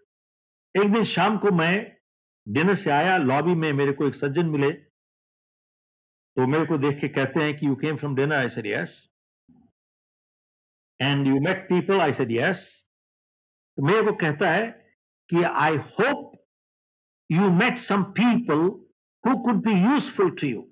एक 0.75 0.93
दिन 0.93 1.05
शाम 1.07 1.37
को 1.39 1.51
मैं 1.53 1.75
डिनर 2.47 2.75
से 2.77 2.91
आया 2.91 3.17
लॉबी 3.19 3.55
में 3.55 3.73
मेरे 3.73 3.93
को 3.93 4.07
एक 4.07 4.15
सज्जन 4.15 4.47
मिले। 4.49 4.71
तो 6.39 6.47
मेरे 6.47 6.67
को 6.67 6.77
देख 6.79 6.99
के 7.01 7.09
कहते 7.09 7.43
हैं 7.43 7.57
कि 7.59 7.67
you 7.67 7.75
came 7.77 7.97
from 7.97 8.15
dinner 8.15 8.35
I 8.35 8.49
said 8.49 8.67
yes 8.67 8.91
and 11.01 11.27
you 11.27 11.41
met 11.41 11.69
people 11.69 12.01
I 12.01 12.13
said 12.13 12.33
yes 12.33 12.61
तो 13.79 13.83
मेरे 13.83 14.03
को 14.03 14.13
कहता 14.13 14.51
है 14.51 14.67
कि 15.31 15.43
I 15.43 15.77
hope 15.77 16.37
you 17.31 17.51
met 17.51 17.79
some 17.79 18.03
people 18.19 18.61
who 19.25 19.37
could 19.37 19.63
be 19.65 19.73
useful 19.73 20.31
to 20.31 20.47
you 20.47 20.63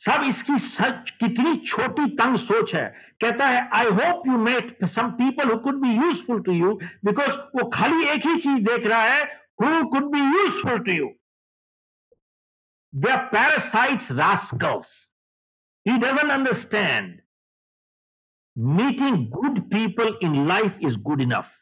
साहब 0.00 0.24
इसकी 0.24 0.58
सच 0.58 1.10
कितनी 1.10 1.56
छोटी 1.56 2.06
तंग 2.16 2.36
सोच 2.36 2.74
है। 2.74 2.88
कहता 3.20 3.48
है 3.48 3.68
I 3.72 3.86
hope 3.86 4.26
you 4.26 4.36
met 4.36 4.84
some 4.84 5.10
people 5.10 5.50
who 5.50 5.56
could 5.58 5.80
be 5.80 5.96
useful 5.96 6.42
to 6.42 6.52
you 6.52 6.74
because 7.04 7.36
वो 7.56 7.68
खाली 7.70 8.04
एक 8.04 8.26
ही 8.26 8.36
चीज़ 8.36 8.62
देख 8.70 8.86
रहा 8.86 9.02
है 9.02 9.24
who 9.62 9.88
could 9.88 10.10
be 10.12 10.20
useful 10.20 10.78
to 10.78 10.92
you 10.92 11.10
They 12.93 13.11
are 13.11 13.23
parasites 13.33 14.11
rascals 14.23 14.95
he 15.85 15.97
doesn't 15.97 16.31
understand 16.31 17.21
meeting 18.81 19.27
good 19.31 19.59
people 19.73 20.17
in 20.23 20.47
life 20.47 20.77
is 20.89 21.01
good 21.09 21.21
enough 21.21 21.55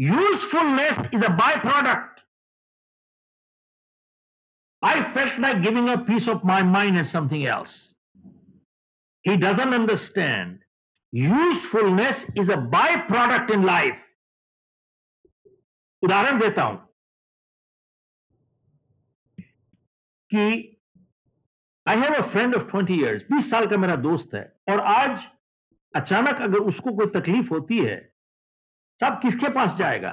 Usefulness 0.00 1.12
is 1.12 1.20
a 1.20 1.30
byproduct. 1.38 2.20
I 4.82 5.02
felt 5.02 5.38
like 5.38 5.62
giving 5.62 5.90
a 5.90 5.98
piece 5.98 6.26
of 6.26 6.42
my 6.42 6.62
mind 6.62 6.96
and 6.96 7.06
something 7.06 7.44
else. 7.44 7.94
He 9.22 9.36
doesn't 9.36 9.74
understand. 9.74 10.60
Usefulness 11.12 12.30
is 12.34 12.48
a 12.48 12.56
byproduct 12.56 13.52
in 13.52 13.62
life. 13.62 14.06
उदाहरण 16.02 16.38
देता 16.40 16.62
हूं 16.62 16.76
कि 20.31 20.81
I 21.87 21.99
have 21.99 22.13
a 22.13 22.21
friend 22.21 22.55
of 22.55 22.69
twenty 22.71 22.93
years 22.93 23.23
बीस 23.23 23.49
साल 23.49 23.65
का 23.67 23.77
मेरा 23.77 23.95
दोस्त 23.95 24.33
है 24.35 24.43
और 24.69 24.79
आज 24.79 25.27
अचानक 25.93 26.41
अगर 26.41 26.57
उसको 26.71 26.93
कोई 26.93 27.07
तकलीफ़ 27.19 27.49
होती 27.49 27.77
है 27.77 27.97
साहब 28.99 29.19
किसके 29.21 29.49
पास 29.49 29.75
जाएगा? 29.75 30.11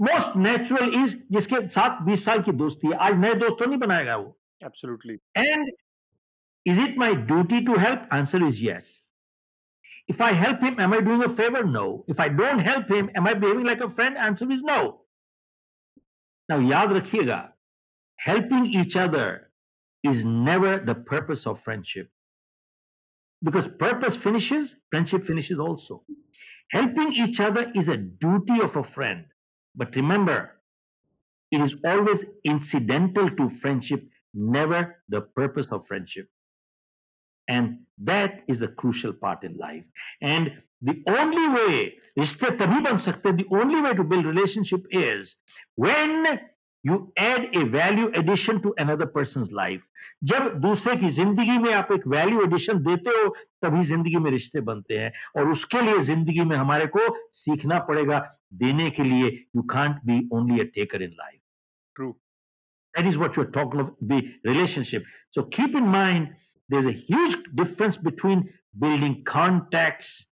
मोस्ट 0.00 0.36
नेचुरल 0.36 0.94
इज़ 1.02 1.16
जिसके 1.32 1.68
साथ 1.68 2.02
20 2.06 2.24
साल 2.24 2.42
की 2.42 2.52
दोस्ती 2.52 2.88
है। 2.88 2.94
आज 2.94 3.14
नए 3.14 3.34
दोस्त 3.34 3.56
तो 3.58 3.66
नहीं 3.66 3.78
बनाएगा 3.78 4.16
वो। 4.16 4.38
Absolutely 4.64 5.14
and 5.38 5.70
is 6.66 6.80
it 6.80 6.98
my 6.98 7.14
duty 7.14 7.60
to 7.66 7.76
help 7.76 8.08
answer 8.12 8.42
is 8.42 8.64
yes 8.64 8.90
if 10.10 10.22
I 10.22 10.34
help 10.34 10.64
him 10.64 10.82
am 10.82 10.94
I 10.94 11.00
doing 11.00 11.22
a 11.24 11.28
favour 11.28 11.64
no 11.64 11.86
if 12.10 12.22
I 12.22 12.28
don't 12.40 12.60
help 12.60 12.92
him 12.92 13.08
am 13.16 13.28
I 13.28 13.34
behaving 13.34 13.66
like 13.66 13.82
a 13.82 13.86
friend 13.86 14.18
answer 14.18 14.52
is 14.52 14.64
no 14.64 14.82
now 16.48 16.60
याद 16.60 16.92
रखिएगा 16.92 17.38
helping 18.16 18.66
each 18.66 18.96
other 18.96 19.50
is 20.02 20.24
never 20.24 20.78
the 20.78 20.94
purpose 20.94 21.46
of 21.46 21.60
friendship. 21.60 22.10
Because 23.42 23.66
purpose 23.68 24.14
finishes, 24.14 24.76
friendship 24.90 25.24
finishes 25.24 25.58
also. 25.58 26.04
Helping 26.70 27.12
each 27.12 27.40
other 27.40 27.70
is 27.74 27.88
a 27.88 27.96
duty 27.96 28.60
of 28.60 28.76
a 28.76 28.84
friend. 28.84 29.26
But 29.74 29.94
remember, 29.96 30.60
it 31.50 31.60
is 31.60 31.76
always 31.84 32.24
incidental 32.44 33.28
to 33.30 33.48
friendship, 33.48 34.04
never 34.32 35.02
the 35.08 35.22
purpose 35.22 35.66
of 35.66 35.86
friendship. 35.86 36.28
And 37.48 37.80
that 37.98 38.42
is 38.48 38.62
a 38.62 38.68
crucial 38.68 39.12
part 39.12 39.44
in 39.44 39.56
life. 39.58 39.84
And 40.22 40.62
the 40.80 41.02
only 41.06 41.48
way, 41.48 41.98
the 42.16 43.46
only 43.52 43.80
way 43.80 43.92
to 43.94 44.04
build 44.04 44.24
relationship 44.24 44.86
is 44.90 45.36
when 45.74 46.40
you 46.86 46.96
add 47.20 47.56
a 47.56 47.62
value 47.70 48.10
addition 48.18 48.58
to 48.58 48.70
another 48.80 49.06
person 49.16 49.44
life 49.56 49.82
जब 50.32 50.48
दूसरे 50.60 50.96
की 50.96 51.08
ज़िंदगी 51.18 51.58
में 51.58 51.72
आप 51.74 51.92
एक 51.92 52.06
value 52.14 52.42
addition 52.42 52.82
देते 52.84 53.10
हो 53.18 53.28
तभी 53.64 53.82
ज़िंदगी 53.90 54.16
में 54.24 54.30
रिश्ते 54.30 54.60
बनते 54.70 54.98
हैं 54.98 55.12
और 55.36 55.50
उसके 55.50 55.82
लिए 55.82 55.98
ज़िंदगी 56.10 56.44
में 56.44 56.56
हमारे 56.56 56.86
को 56.96 57.06
सीखना 57.42 57.78
पड़ेगा 57.90 58.18
देने 58.64 58.90
के 58.90 59.04
लिए 59.04 59.28
you 59.56 59.62
can't 59.76 60.00
be 60.06 60.28
only 60.34 60.60
a 60.60 60.64
taker 60.74 61.02
in 61.02 61.14
life 61.20 61.40
True. 61.96 62.16
That 62.94 63.06
is 63.06 63.16
what 63.18 63.36
you're 63.36 63.50
talking 63.50 63.80
of 63.80 63.90
the 64.00 64.34
relationship. 64.44 65.04
So 65.30 65.42
keep 65.44 65.74
in 65.74 65.86
mind 65.86 66.30
there's 66.68 66.86
a 66.86 66.92
huge 66.92 67.36
difference 67.54 67.96
between 67.98 68.48
building 68.78 69.24
contacts 69.24 70.26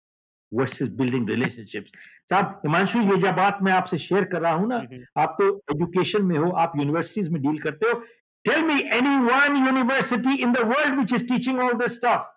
versus 0.52 0.88
building 0.98 1.24
relationships. 1.26 1.90
साहब 2.30 2.60
हिमांशु 2.66 3.00
ये 3.10 3.16
जो 3.22 3.32
बात 3.36 3.58
मैं 3.62 3.72
आपसे 3.72 3.98
share 3.98 4.24
कर 4.32 4.40
रहा 4.42 4.52
हूं 4.52 4.66
ना 4.68 4.78
Mhm. 4.82 5.04
आप 5.22 5.36
तो 5.40 5.48
एजुकेशन 5.72 6.24
में 6.26 6.36
हो 6.38 6.50
आप 6.64 6.72
यूनिवर्सिटीज 6.80 7.28
में 7.32 7.40
डील 7.42 7.58
करते 7.62 7.90
हो 7.90 7.98
tell 8.44 8.62
me 8.66 8.80
any 8.98 9.16
one 9.26 9.56
university 9.66 10.34
in 10.46 10.52
the 10.52 10.64
world 10.72 10.98
which 10.98 11.12
is 11.14 11.28
teaching 11.28 11.60
all 11.66 11.72
this 11.84 11.96
stuff 12.00 12.32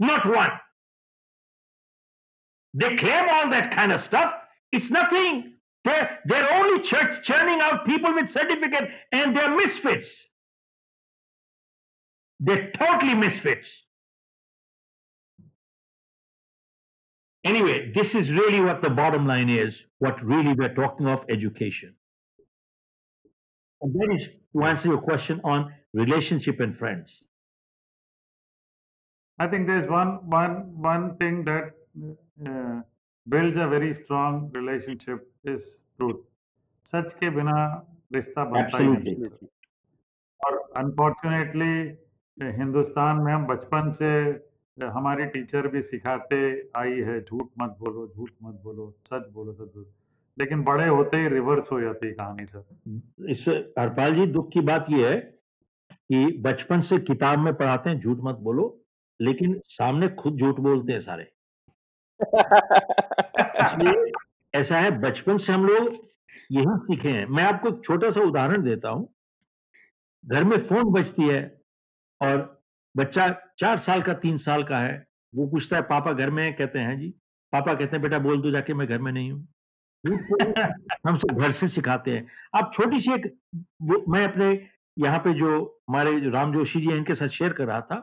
not 0.00 0.26
one 0.36 0.60
they 2.74 2.88
claim 3.00 3.28
all 3.32 3.50
that 3.50 3.66
kind 3.74 3.92
of 3.96 4.00
stuff 4.04 4.30
it's 4.76 4.86
nothing 4.94 5.36
they're, 5.84 6.06
they're 6.30 6.48
only 6.54 6.78
church 6.88 7.18
churning 7.28 7.60
out 7.66 7.84
people 7.90 8.14
with 8.16 8.30
certificate 8.32 8.88
and 9.18 9.36
they're 9.38 9.52
misfits 9.58 10.10
they're 12.40 12.64
totally 12.78 13.14
misfits 13.20 13.70
anyway 17.44 17.92
this 17.92 18.14
is 18.14 18.30
really 18.32 18.60
what 18.60 18.82
the 18.82 18.90
bottom 18.90 19.26
line 19.26 19.48
is 19.48 19.86
what 19.98 20.22
really 20.22 20.52
we're 20.54 20.74
talking 20.74 21.06
of 21.06 21.24
education 21.28 21.96
and 23.82 23.94
that 23.94 24.16
is 24.18 24.28
to 24.52 24.64
answer 24.64 24.88
your 24.88 25.00
question 25.00 25.40
on 25.44 25.72
relationship 25.92 26.58
and 26.60 26.76
friends 26.76 27.26
I 29.38 29.46
think 29.48 29.66
there's 29.66 29.88
one 29.90 30.10
one 30.30 30.54
one 30.82 31.16
thing 31.18 31.44
that 31.44 31.74
uh, 32.46 32.80
builds 33.28 33.56
a 33.56 33.66
very 33.68 33.94
strong 34.04 34.50
relationship 34.52 35.26
is 35.44 35.62
truth. 35.98 36.20
सच 36.92 37.12
के 37.20 37.30
बिना 37.36 37.56
रिश्ता 38.14 38.44
बनता 38.50 38.78
ही 38.78 38.86
नहीं 38.86 39.14
Absolutely. 39.14 39.48
और 40.46 40.58
unfortunately 40.76 41.74
Hindustan 42.58 43.22
में 43.24 43.32
हम 43.32 43.46
बचपन 43.46 43.90
से 44.00 44.10
हमारी 44.83 45.25
टीचर 45.25 45.67
भी 45.67 45.81
सिखाते, 45.81 46.69
आई 46.75 46.91
है, 46.91 47.21
झूठ 47.21 47.47
मत 47.59 47.75
बोलो, 47.79 48.13
झूठ 48.15 48.31
मत 48.43 48.61
बोलो, 48.63 48.97
सच 49.05 49.29
बोलो 49.31 49.53
सच 49.53 49.73
बोलो। 49.73 49.93
लेकिन 50.39 50.63
बड़े 50.63 50.87
होते 50.87 51.17
ही 51.17 51.27
रिवर्स 51.27 51.71
हो 51.71 51.81
जाती 51.81 52.07
है 52.07 52.13
कहानी, 52.13 52.45
सर। 52.45 52.65
इस, 53.29 53.47
हरपाल 53.79 54.13
जी, 54.13 54.25
दुख 54.25 54.51
की 54.51 54.61
बात 54.61 54.85
यह 54.89 55.09
है 55.09 55.19
कि 55.91 56.37
बचपन 56.41 56.81
से 56.81 56.97
किताब 56.97 57.39
में 57.39 57.53
पढ़ाते 57.53 57.89
हैं, 57.89 57.99
झूठ 57.99 58.17
मत 58.21 58.35
बोलो, 58.35 58.85
लेकिन 59.21 59.61
सामने 59.65 60.09
खुद 60.09 60.37
झूठ 60.37 60.55
बोलते 60.55 60.93
हैं 60.93 60.99
सारे। 60.99 61.31
इसलिए 63.61 64.11
ऐसा 64.59 64.77
है, 64.77 64.99
बचपन 64.99 65.37
से 65.37 65.53
हम 65.53 65.65
लोग 65.65 65.87
यही 66.51 66.65
सीखे 66.65 67.09
हैं। 67.09 67.25
मैं 67.25 67.43
आपको 67.43 67.71
छोटा 67.71 68.09
सा 68.09 68.21
उदाहरण 68.21 68.63
देता 68.63 68.89
हूँ। 68.89 69.13
घर 70.25 70.43
में 70.43 70.57
फ़ोन 70.57 70.83
बजती 70.83 71.27
है 71.27 71.61
और 72.21 72.58
बच्चा 72.99 73.27
चार 73.59 73.77
साल 73.77 74.01
का 74.03 74.13
तीन 74.23 74.37
साल 74.37 74.63
का 74.63 74.77
है 74.79 74.97
वो 75.33 75.47
पूछता 75.47 75.75
है 75.75 75.81
पापा 75.83 76.13
घर 76.13 76.29
में 76.29 76.43
है? 76.43 76.51
कहते 76.51 76.79
हैं 76.79 76.99
जी। 76.99 77.09
पापा 77.53 77.73
कहते 77.73 77.95
हैं 77.95 78.01
बेटा 78.01 78.19
बोल 78.19 78.41
दो 78.41 78.51
जाके 78.51 78.73
मैं 78.73 78.87
घर 78.87 78.99
में 79.01 79.11
नहीं 79.11 79.31
हूँ। 79.31 79.47
हम 81.07 81.17
सब 81.17 81.37
घर 81.41 81.51
से 81.51 81.67
सिखाते 81.67 82.15
हैं। 82.17 82.27
अब 82.55 82.71
छोटी 82.73 82.99
सी 82.99 83.11
एक 83.13 83.25
मैं 84.09 84.23
अपने 84.27 84.49
यहाँ 84.97 85.19
पे 85.19 85.33
जो 85.33 85.49
हमारे 85.89 86.19
जो 86.21 86.29
राम 86.29 86.53
जोशी 86.53 86.81
जी 86.81 86.87
हैं 86.87 86.97
इनके 86.97 87.15
साथ 87.15 87.27
शेयर 87.27 87.53
कर 87.53 87.65
रहा 87.65 87.81
था 87.81 87.99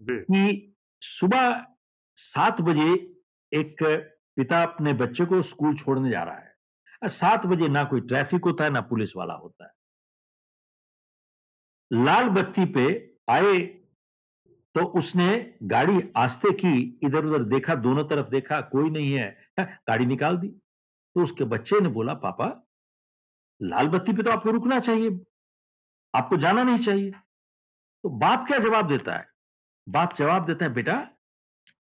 कि 0.00 0.74
सुबह 1.02 1.64
सात 2.16 2.60
बजे 2.60 2.92
एक 3.52 3.82
पिता 4.36 4.62
अपने 4.62 4.92
बच्चे 4.92 5.24
को 5.24 5.40
स्कूल 5.42 5.76
छोड़ने 5.76 6.10
जा 6.10 6.22
रहा 6.22 6.36
है। 6.36 7.08
सात 7.08 7.46
बजे 7.46 7.68
ना 7.68 7.84
कोई 7.84 8.00
ट्रैफ़िक 8.00 8.44
होता 8.44 8.64
है 8.64 8.70
ना 8.70 8.80
पुलिस 8.80 9.16
वाला 9.16 9.34
होता 9.34 9.64
है। 9.64 9.70
लाल 11.90 12.28
बत्ती 12.28 12.64
पे 12.74 12.86
आए 13.30 13.56
तो 14.76 14.82
उसने 14.98 15.26
गाड़ी 15.62 16.00
आस्ते 16.16 16.52
की 16.54 17.00
इधर 17.02 17.24
उधर 17.24 17.42
देखा, 17.44 17.74
दोनों 17.74 18.04
तरफ़ 18.04 18.28
देखा, 18.28 18.60
कोई 18.62 18.90
नहीं 18.90 19.12
है 19.12 19.36
गाड़ी 19.60 20.06
निकाल 20.06 20.36
दी। 20.36 20.48
तो 20.48 21.22
उसके 21.22 21.44
बच्चे 21.44 21.80
ने 21.80 21.88
बोला, 21.88 22.14
पापा, 22.14 22.46
लाल 23.60 23.88
बत्ती 23.88 24.12
पे 24.12 24.22
तो 24.22 24.30
आपको 24.30 24.50
रुकना 24.50 24.78
चाहिए, 24.80 25.18
आपको 26.14 26.36
जाना 26.36 26.64
नहीं 26.64 26.78
चाहिए। 26.78 27.10
तो 27.10 28.08
बाप 28.18 28.46
क्या 28.46 28.58
जवाब 28.58 28.88
देता 28.88 29.16
है? 29.16 29.28
बाप 29.86 30.14
जवाब 30.14 30.44
देता 30.46 30.64
है, 30.64 30.72
बेटा, 30.72 30.96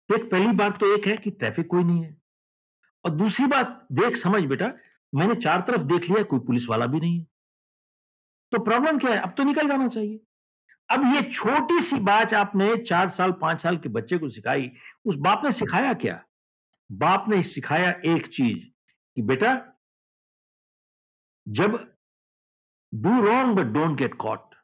देख, 0.09 0.29
पहली 0.31 0.51
बात 0.55 0.79
तो 0.79 0.93
एक 0.95 1.07
है 1.07 1.15
कि 1.17 1.31
ट्रैफ़िक 1.31 1.67
कोई 1.67 1.83
नहीं 1.83 2.03
है, 2.03 2.17
और 3.05 3.11
दूसरी 3.11 3.45
बात, 3.47 3.87
देख, 3.91 4.15
समझ 4.15 4.43
बेटा, 4.45 4.73
मैंने 5.13 5.35
चार 5.35 5.61
तरफ़ 5.61 5.83
देख 5.83 6.09
लिया, 6.09 6.23
कोई 6.23 6.39
पुलिस 6.39 6.67
वाला 6.69 6.85
भी 6.85 6.99
नहीं 6.99 7.19
है। 7.19 7.25
तो 8.51 8.63
प्रॉब्लम 8.63 8.97
क्या 8.97 9.11
है? 9.11 9.17
अब 9.17 9.33
तो 9.37 9.43
निकल 9.43 9.67
जाना 9.67 9.87
चाहिए। 9.87 10.19
अब 10.91 11.05
ये 11.05 11.21
छोटी 11.21 11.79
सी 11.79 11.99
बात 11.99 12.33
आपने 12.33 12.77
चार 12.77 13.09
साल 13.09 13.31
पाँच 13.31 13.61
साल 13.61 13.77
के 13.77 13.89
बच्चे 13.89 14.17
को 14.17 14.29
सिखाई 14.29 14.71
उस 15.05 15.15
बाप 15.15 15.41
ने 15.45 15.51
सिखाया 15.51 15.93
क्या? 15.93 16.25
बाप 16.89 17.25
ने 17.29 17.43
सिखाया 17.43 18.01
एक 18.05 18.27
चीज़ 18.27 18.71
कि 19.17 19.21
बेटा 19.21 19.77
जब 21.47 21.95
do 22.93 23.21
wrong 23.21 23.57
but 23.57 23.73
don't 23.73 23.97
get 23.97 24.13
caught 24.13 24.55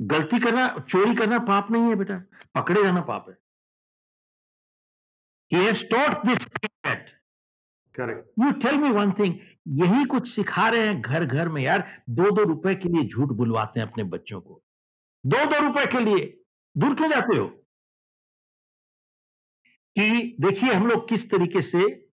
गलती 0.00 0.38
करना 0.38 0.78
चोरी 0.78 1.14
करना 1.14 1.38
पाप 1.38 1.70
नहीं 1.70 1.82
है 1.82 1.94
बेटा 1.94 2.22
पकड़े 2.54 2.82
जाना 2.82 3.00
पाप 3.00 3.26
है। 3.28 3.36
You 5.52 5.72
tell 8.52 8.78
me 8.78 8.90
one 8.90 9.12
thing 9.12 9.34
यही 9.68 10.04
कुछ 10.04 10.28
सिखा 10.28 10.68
रहे 10.68 10.86
हैं 10.86 11.00
घर 11.00 11.24
घर 11.24 11.48
में 11.48 11.62
यार 11.62 12.02
दो 12.10 12.30
दो 12.30 12.42
रुपए 12.42 12.74
के 12.74 12.88
लिए 12.88 13.08
झूठ 13.08 13.28
बुलवाते 13.28 13.80
हैं 13.80 13.86
अपने 13.86 14.04
बच्चों 14.04 14.40
को। 14.40 14.62
दो 15.26 15.44
दो 15.46 15.66
रुपए 15.66 15.86
के 15.86 16.00
लिए। 16.00 16.44
दूर 16.76 16.94
क्यों 16.94 17.08
जाते 17.08 17.36
हो? 17.36 17.48
कि 19.96 20.36
देखिए 20.40 20.72
हम 20.72 20.86
लोग 20.86 21.08
किस 21.08 21.30
तरीके 21.30 21.62
से 21.62 22.08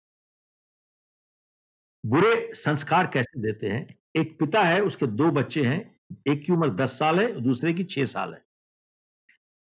बुरे 2.06 2.54
संस्कार 2.54 3.08
कैसे 3.08 3.42
देते 3.42 3.68
हैं। 3.68 3.88
एक 4.16 4.40
पिता 4.40 4.64
है, 4.64 4.82
उसके 4.82 5.08
दो 5.08 5.32
बच्चे 5.32 5.66
हैं, 5.66 6.00
एक 6.28 6.46
की 6.46 6.54
उम्र 6.54 6.70
दस 6.70 7.00
साल 7.00 7.20
है, 7.20 7.42
दूसरे 7.42 7.74
की 7.74 7.84
छह 7.84 8.06
साल 8.06 8.34
है। 8.34 8.46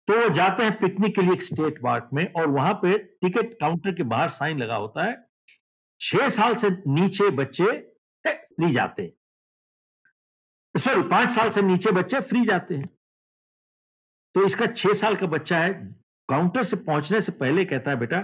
तो 0.08 0.24
वो 0.24 0.30
जाते 0.30 0.64
हैं 0.64 0.80
पिकनिक 0.80 1.16
के 1.16 1.22
लिए 1.22 1.34
एक 1.34 1.42
स्टेट 1.42 1.84
पार्क 1.84 2.10
में 2.14 2.34
और 2.34 2.48
वहाँ 2.48 2.74
पे 2.74 2.98
टिकट 2.98 3.54
काउंटर 3.54 3.92
के 3.92 4.04
बाहर 4.04 4.30
साइन 4.30 4.58
लगा 4.58 4.76
होता 4.76 5.04
है, 5.04 5.28
छह 6.00 6.30
साल 6.30 6.56
से 6.56 6.70
नीचे 6.70 7.30
बच्चे 7.30 7.66
फ्री 8.28 8.74
जाते 8.74 9.04
हैं। 9.04 9.14
सॉरी, 10.80 11.02
पाँच 11.02 11.30
साल 11.30 11.50
से 11.50 11.62
नीचे 11.62 11.92
बच्चे 11.92 12.22
फ्री 12.22 12.46
जाते 12.46 12.76
हैं। 12.76 12.95
तो 14.36 14.46
इसका 14.46 14.66
छह 14.68 14.94
साल 14.94 15.16
का 15.16 15.28
बच्चा 15.28 15.58
है। 15.58 15.74
काउंटर 16.30 16.64
से 16.64 16.78
पहुँचने 16.78 17.22
से 17.22 17.32
पहले 17.34 17.66
कहता 17.66 17.92
है 17.92 17.98
बेटा 17.98 18.18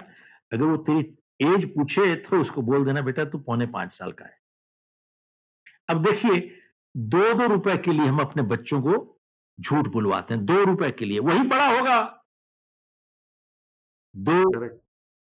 अगर 0.51 0.63
वो 0.63 0.77
तेरी 0.79 1.01
एज 1.45 1.65
पूछे 1.75 2.13
तो 2.17 2.39
उसको 2.41 2.61
बोल 2.61 2.85
देना 2.85 3.01
बेटा 3.01 3.25
तू 3.25 3.37
पौने 3.39 3.65
पाँच 3.67 3.91
साल 3.93 4.11
का 4.11 4.25
है। 4.25 4.37
अब 5.89 6.03
देखिए 6.05 6.39
दो 6.95 7.33
दो 7.33 7.47
रुपए 7.47 7.75
के 7.77 7.91
लिए 7.91 8.07
हम 8.07 8.19
अपने 8.19 8.43
बच्चों 8.45 8.81
को 8.81 8.93
झूठ 9.59 9.87
बुलवाते 9.87 10.33
हैं 10.33 10.45
दो 10.45 10.63
रुपए 10.63 10.89
के 10.91 11.05
लिए। 11.05 11.19
वही 11.19 11.43
बड़ा 11.47 11.67
होगा। 11.69 11.99
दो 14.15 14.67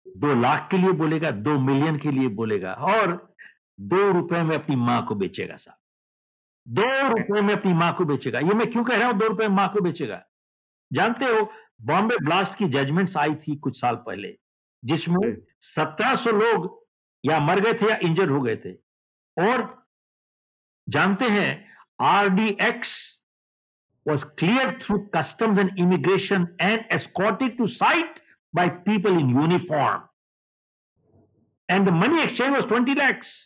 दो 0.06 0.34
लाख 0.40 0.68
के 0.70 0.78
लिए 0.78 0.92
बोलेगा 0.94 1.30
दो 1.30 1.58
मिलियन 1.60 1.98
के 1.98 2.10
लिए 2.10 2.28
बोलेगा 2.36 2.72
और 2.92 3.16
दो 3.80 4.10
रुपए 4.12 4.42
में 4.42 4.54
अपनी 4.56 4.76
माँ 4.76 5.04
को 5.06 5.14
बेचेगा 5.14 5.56
साहब। 5.56 5.76
दो 6.66 7.08
रुपए 7.08 7.42
में 7.42 7.54
अपनी 7.54 7.72
माँ 7.74 7.92
को 7.94 8.04
बेचेगा। 8.04 8.38
ये 8.40 8.54
मैं 8.54 8.70
क्यों 8.70 8.84
कह 8.84 8.98
रहा 8.98 9.08
हूँ 9.08 9.18
दो 9.18 9.26
रुपए 9.26 9.48
में 9.48 9.56
माँ 9.56 9.68
को 9.68 9.80
बेचेगा? 9.80 10.22
जानते 10.92 11.24
हो 11.24 11.50
बॉम्बे 11.82 12.16
ब्लास्ट 12.24 12.54
की 12.54 12.68
जजमेंट्स 12.68 13.16
आई 13.16 13.34
थी 13.46 13.56
कुछ 13.56 13.80
साल 13.80 13.96
पहले 14.06 14.34
जिसमें 14.82 15.20
जी। 15.22 15.36
सत्रह 15.66 16.14
सौ 16.14 16.30
लोग 16.30 16.70
या 17.24 17.38
मर 17.40 17.60
गए 17.60 17.72
थे 17.72 17.90
या 17.90 17.98
इंजर्ड 18.02 18.30
हो 18.30 18.40
गए 18.40 18.56
थे 18.64 18.72
और 19.36 19.66
जानते 20.86 21.28
हैं 21.28 21.50
RDX 22.00 22.96
was 24.06 24.22
clear 24.38 24.78
through 24.82 24.96
customs 25.16 25.58
and 25.58 25.78
immigration 25.78 26.46
and 26.60 26.84
escorted 26.92 27.56
to 27.58 27.66
site 27.66 28.20
by 28.54 28.68
people 28.68 29.18
in 29.18 29.28
uniform. 29.30 30.02
And 31.68 31.86
the 31.86 31.92
money 31.92 32.22
exchange 32.22 32.56
was 32.56 32.64
20 32.64 32.94
lakhs. 32.94 33.36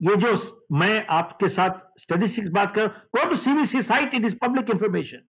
ये 0.00 0.14
जो 0.16 0.28
मैं 0.72 1.06
आपके 1.10 1.48
साथ 1.48 1.78
स्टेटिस्टिक्स 2.00 2.48
बात 2.48 2.74
कर 2.74 2.86
go 3.16 3.24
to 3.28 3.36
CBC 3.36 3.80
site 3.82 4.14
it 4.14 4.24
is 4.24 4.36
public 4.42 4.70
information 4.70 5.22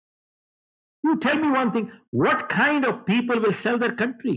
you 1.04 1.14
tell 1.24 1.40
me 1.42 1.50
one 1.50 1.70
thing 1.70 1.86
what 2.14 2.42
kind 2.52 2.86
of 2.86 2.96
people 3.06 3.40
will 3.40 3.52
sell 3.54 3.78
their 3.78 3.94
country 3.96 4.36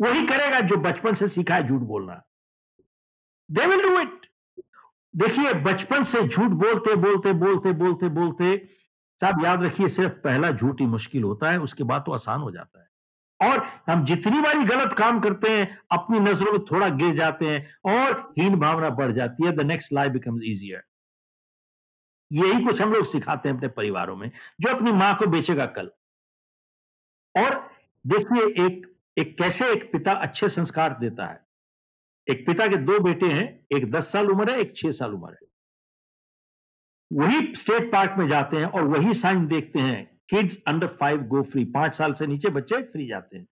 वही 0.00 0.26
करेगा 0.26 0.60
जो 0.60 0.76
बचपन 0.80 1.14
से 1.14 1.28
सीखा 1.28 1.54
है 1.54 1.66
झूठ 1.66 1.80
बोलना। 1.82 2.22
दे 3.48 3.66
विल 3.66 3.82
डू 3.82 3.98
इट 4.00 4.18
देखिए, 5.14 5.52
बचपन 5.54 6.04
से 6.04 6.22
झूठ 6.22 6.50
बोलते 6.50 6.94
बोलते 6.96 7.32
बोलते 7.34 7.72
बोलते 7.72 8.08
बोलते 8.08 8.56
साहब 9.20 9.44
याद 9.44 9.62
रखिए, 9.64 9.88
सिर्फ़ 9.88 10.12
पहला 10.24 10.50
झूठ 10.50 10.80
ही 10.80 10.86
मुश्किल 10.86 11.22
होता 11.22 11.50
है, 11.50 11.58
उसके 11.60 11.84
बाद 11.84 12.02
तो 12.06 12.12
आसान 12.12 12.40
हो 12.40 12.50
जाता 12.50 12.80
है। 12.80 12.88
और 13.40 13.64
हम 13.88 14.04
जितनी 14.04 14.40
बारी 14.40 14.64
गलत 14.64 14.92
काम 14.92 15.18
करते 15.20 15.50
हैं, 15.50 15.78
अपनी 15.92 16.20
नज़रों 16.20 16.52
में 16.52 16.64
थोड़ा 16.64 16.88
गिर 16.88 17.14
जाते 17.16 17.48
हैं 17.48 17.94
और 17.94 18.32
हीन 18.38 18.56
भावना 18.60 18.90
बढ़ 18.90 19.12
जाती 19.12 19.46
है 19.46 19.52
the 19.52 19.66
next 19.66 19.92
life 19.92 20.12
becomes 20.12 20.42
easier 20.44 20.82
यही 22.32 22.64
कुछ 22.64 22.82
हम 22.82 22.92
लोग 22.92 23.04
सिखाते 23.04 23.48
हैं 23.48 23.56
अपने 23.56 23.68
परिवारों 23.68 24.16
में, 24.16 24.30
जो 24.60 24.74
अपनी 24.74 24.92
माँ 24.92 25.14
को 25.14 25.26
बेचेगा 25.26 25.66
कल। 25.66 25.90
और 27.34 27.70
देखिए, 28.06 28.66
एक 28.66 28.86
एक 29.18 29.38
कैसे 29.38 29.72
एक 29.72 29.92
पिता 29.92 30.12
अच्छे 30.12 30.48
संस्कार 30.48 30.98
देता 31.00 31.26
है। 31.26 31.46
एक 32.30 32.46
पिता 32.46 32.66
के 32.66 32.76
दो 32.76 32.98
बेटे 33.00 33.26
हैं, 33.26 33.66
एक 33.72 33.90
दस 33.90 34.12
साल 34.12 34.30
उम्र 34.30 34.50
है, 34.50 34.58
एक 34.58 34.76
छह 34.76 34.92
साल 34.92 35.14
उम्र 35.14 35.32
है। 35.32 35.48
वही 37.12 37.54
स्टेट 37.54 37.92
पार्क 37.92 38.14
में 38.18 38.28
जाते 38.28 38.56
हैं 38.56 38.64
और 38.64 38.84
वही 38.84 39.14
साइन 39.14 39.46
देखते 39.46 39.78
हैं, 39.78 40.20
kids 40.28 40.62
under 40.68 40.86
five 40.86 41.22
go 41.22 41.42
free, 41.42 41.64
पाँच 41.64 41.94
साल 41.94 42.14
से 42.14 42.26
नीचे 42.26 42.48
बच्चे 42.48 42.82
फ्री 42.82 43.06
जाते 43.06 43.36
हैं। 43.36 43.44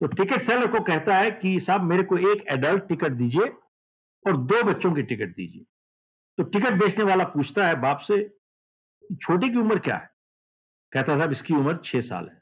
तो 0.00 0.06
टिकट 0.06 0.40
सेलर 0.40 0.66
को 0.66 0.80
कहता 0.80 1.16
है 1.16 1.30
कि 1.30 1.60
साहब 1.60 1.82
मेरे 1.82 2.02
को 2.02 2.16
एक 2.16 2.44
एडल्ट 2.48 2.88
टिकट 2.88 3.12
दीजिए 3.12 3.46
और 4.26 4.36
दो 4.36 4.62
बच्चों 4.62 4.92
की 4.92 5.02
टिकट 5.02 5.36
दीजिए। 5.36 5.64
तो 6.38 6.44
टिकट 6.44 6.72
बेचने 6.80 7.04
वाला 7.04 7.24
पूछता 7.26 7.66
है 7.66 7.74
बाप 7.80 7.98
से 8.00 8.16
छोटे 9.12 9.48
की 9.48 9.58
उम्र 9.58 9.78
क्या 9.78 9.96
है? 9.96 10.10
कहता 10.92 11.16
साहब, 11.16 11.32
इसकी 11.32 11.54
उम्र 11.54 11.76
छह 11.84 12.00
साल 12.02 12.28
है। 12.28 12.36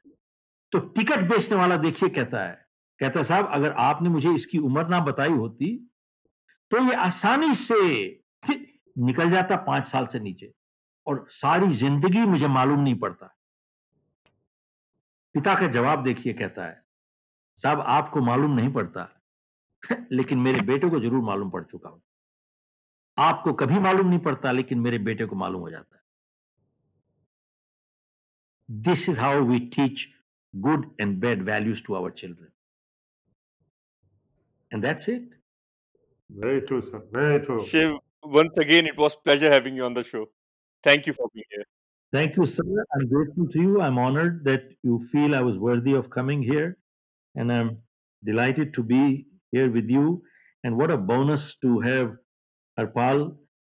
तो 0.73 0.79
टिकट 0.79 1.21
बेचने 1.29 1.59
वाला 1.59 1.77
देखिए 1.79 2.09
कहता 2.11 2.43
है, 2.43 2.55
कहता 3.01 3.23
साहब, 3.23 3.47
अगर 3.49 3.73
आपने 3.73 4.09
मुझे 4.09 4.35
इसकी 4.35 4.59
उम्र 4.61 4.87
ना 4.89 5.01
बताई 5.03 5.33
होती 5.33 5.77
तो 6.71 6.83
ये 6.85 6.95
आसानी 6.97 7.55
से 7.55 7.77
निकल 8.97 9.31
जाता 9.31 9.57
पाँच 9.65 9.87
साल 9.87 10.07
से 10.07 10.21
नीचे 10.21 10.53
और 11.07 11.27
सारी 11.33 11.73
ज़िंदगी 11.75 12.25
मुझे 12.27 12.49
मालूम 12.49 12.81
नहीं 12.81 12.95
पड़ता। 12.99 13.27
पिता 15.35 15.55
का 15.55 15.67
जवाब 15.69 16.03
देखिए 16.05 16.33
कहता 16.33 16.65
है, 16.65 16.83
साहब, 17.59 17.81
आपको 17.81 18.21
मालूम 18.23 18.55
नहीं 18.55 18.73
पड़ता, 18.73 19.09
लेकिन 20.13 20.39
मेरे 20.39 20.61
बेटे 20.67 20.89
को 20.91 21.01
ज़रूर 21.01 21.23
मालूम 21.25 21.51
पड़ 21.51 21.63
चुका 21.65 21.89
हूँ 21.89 22.01
आपको 23.28 23.54
कभी 23.62 23.80
मालूम 23.80 24.08
नहीं 24.08 24.20
पड़ता 24.30 24.52
लेकिन 24.52 24.80
मेरे 24.88 24.98
बेटे 25.10 25.26
को 25.26 25.36
मालूम 25.36 25.62
हो 25.62 25.70
जाता 25.70 25.96
है 25.96 26.02
this 28.88 29.08
is 29.10 29.20
how 29.20 29.44
we 29.52 29.60
teach 29.78 30.08
good 30.54 30.90
and 31.00 31.20
bad 31.20 31.44
values 31.44 31.82
to 31.84 31.96
our 31.96 32.12
children. 32.12 32.52
And 34.72 34.84
that's 34.84 35.08
it. 35.08 35.24
Very 36.30 36.62
true, 36.62 36.82
sir. 36.90 37.04
Very 37.12 37.46
true. 37.46 37.66
Shiv, 37.66 37.98
once 38.24 38.58
again, 38.58 38.88
it 38.88 38.98
was 38.98 39.16
pleasure 39.16 39.52
having 39.52 39.76
you 39.76 39.84
on 39.84 39.94
the 39.94 40.04
show. 40.04 40.28
Thank 40.84 41.08
you 41.08 41.14
for 41.14 41.30
being 41.34 41.46
here. 41.50 41.66
Thank 42.14 42.36
you, 42.38 42.46
sir. 42.46 42.64
I'm 42.96 43.08
grateful 43.10 43.48
to 43.50 43.62
you. 43.62 43.82
I'm 43.82 43.98
honored 43.98 44.46
that 44.46 44.64
you 44.84 45.00
feel 45.12 45.36
I 45.36 45.42
was 45.42 45.58
worthy 45.58 45.94
of 45.94 46.10
coming 46.10 46.42
here. 46.42 46.78
And 47.36 47.52
I'm 47.52 47.84
delighted 48.24 48.74
to 48.76 48.84
be 48.84 49.28
here 49.52 49.70
with 49.72 49.90
you. 49.90 50.24
And 50.64 50.78
what 50.78 50.92
a 50.92 50.98
bonus 50.98 51.56
to 51.60 51.80
have 51.82 52.16
Harpal. 52.79 53.21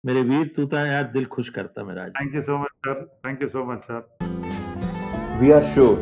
मेरे 0.04 0.22
वीर 0.22 0.50
तू 0.56 0.66
तो 0.66 0.78
यार 0.78 1.04
दिल 1.14 1.26
खुश 1.26 1.48
करता 1.50 1.84
मेरा 1.84 2.04
thank 2.10 2.36
you 2.36 2.42
so 2.42 2.58
much 2.58 2.68
sir 2.88 3.02
thank 3.26 3.42
you 3.42 3.48
so 3.48 3.64
much 3.72 3.84
sir 3.84 5.40
we 5.40 5.52
are 5.52 5.64
sure 5.64 5.96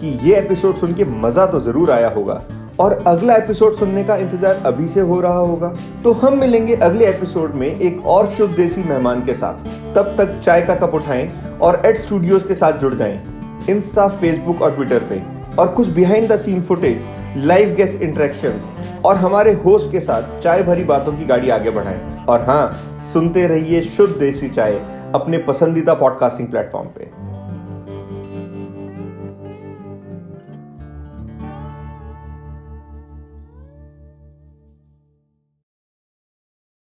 कि 0.00 0.08
ये 0.28 0.36
एपिसोड 0.36 0.76
सुन 0.76 0.94
के 0.94 1.04
मज़ा 1.04 1.46
तो 1.46 1.60
ज़रूर 1.60 1.90
आया 1.90 2.08
होगा 2.10 2.34
और 2.80 2.92
अगला 3.06 3.34
एपिसोड 3.36 3.74
सुनने 3.74 4.04
का 4.04 4.16
इंतज़ार 4.16 4.62
अभी 4.66 4.88
से 4.88 5.00
हो 5.00 5.20
रहा 5.20 5.38
होगा। 5.38 5.72
तो 6.04 6.12
हम 6.22 6.38
मिलेंगे 6.40 6.76
अगले 6.82 7.06
एपिसोड 7.06 7.54
में 7.54 7.66
एक 7.68 8.06
और 8.06 8.30
शुद्ध 8.30 8.54
देसी 8.56 8.82
मेहमान 8.82 9.24
के 9.26 9.34
साथ। 9.34 9.94
तब 9.94 10.14
तक 10.18 10.40
चाय 10.40 10.62
का 10.62 10.74
कप 10.76 10.94
उठाएँ 10.94 11.30
और 11.60 11.82
एड 11.86 11.96
स्टूडियोज 11.96 12.46
के 12.48 12.54
साथ 12.54 12.78
जुड़ 12.80 12.94
जाएँ। 12.94 13.18
इंस्टा 13.70 14.08
फेसबुक 14.16 14.62
और 14.62 14.74
ट्विटर 14.76 15.08
पे। 15.08 15.22
और 15.56 15.74
कुछ 15.74 15.88
behind 15.90 16.28
the 16.28 16.36
scene 16.38 16.62
footage 16.62 17.02
live 17.36 17.74
guest 17.74 18.02
interaction 18.02 18.60
और 19.04 19.16
हमारे 19.16 19.52
होस्ट 19.54 19.90
के 19.92 20.00
साथ 20.00 20.40
चाय 20.40 20.62
भरी 20.62 20.84
बातों 20.84 21.12
की 21.12 21.24
गाड़ी 21.24 21.48
आगे 21.50 21.70
बढ़ाए। 21.70 22.24
और 22.28 22.40
हाँ 22.40 22.72
सुनते 23.12 23.46
रहिए 23.46 23.80
शुद्ध 23.82 24.14
देसी 24.16 24.48
चाय 24.48 24.72
अपने 25.14 25.38
पसंदीदा 25.38 25.94
पॉडकास्टिंग 25.94 26.48
प्लेटफॉर्म 26.48 26.88
पे। 26.88 27.10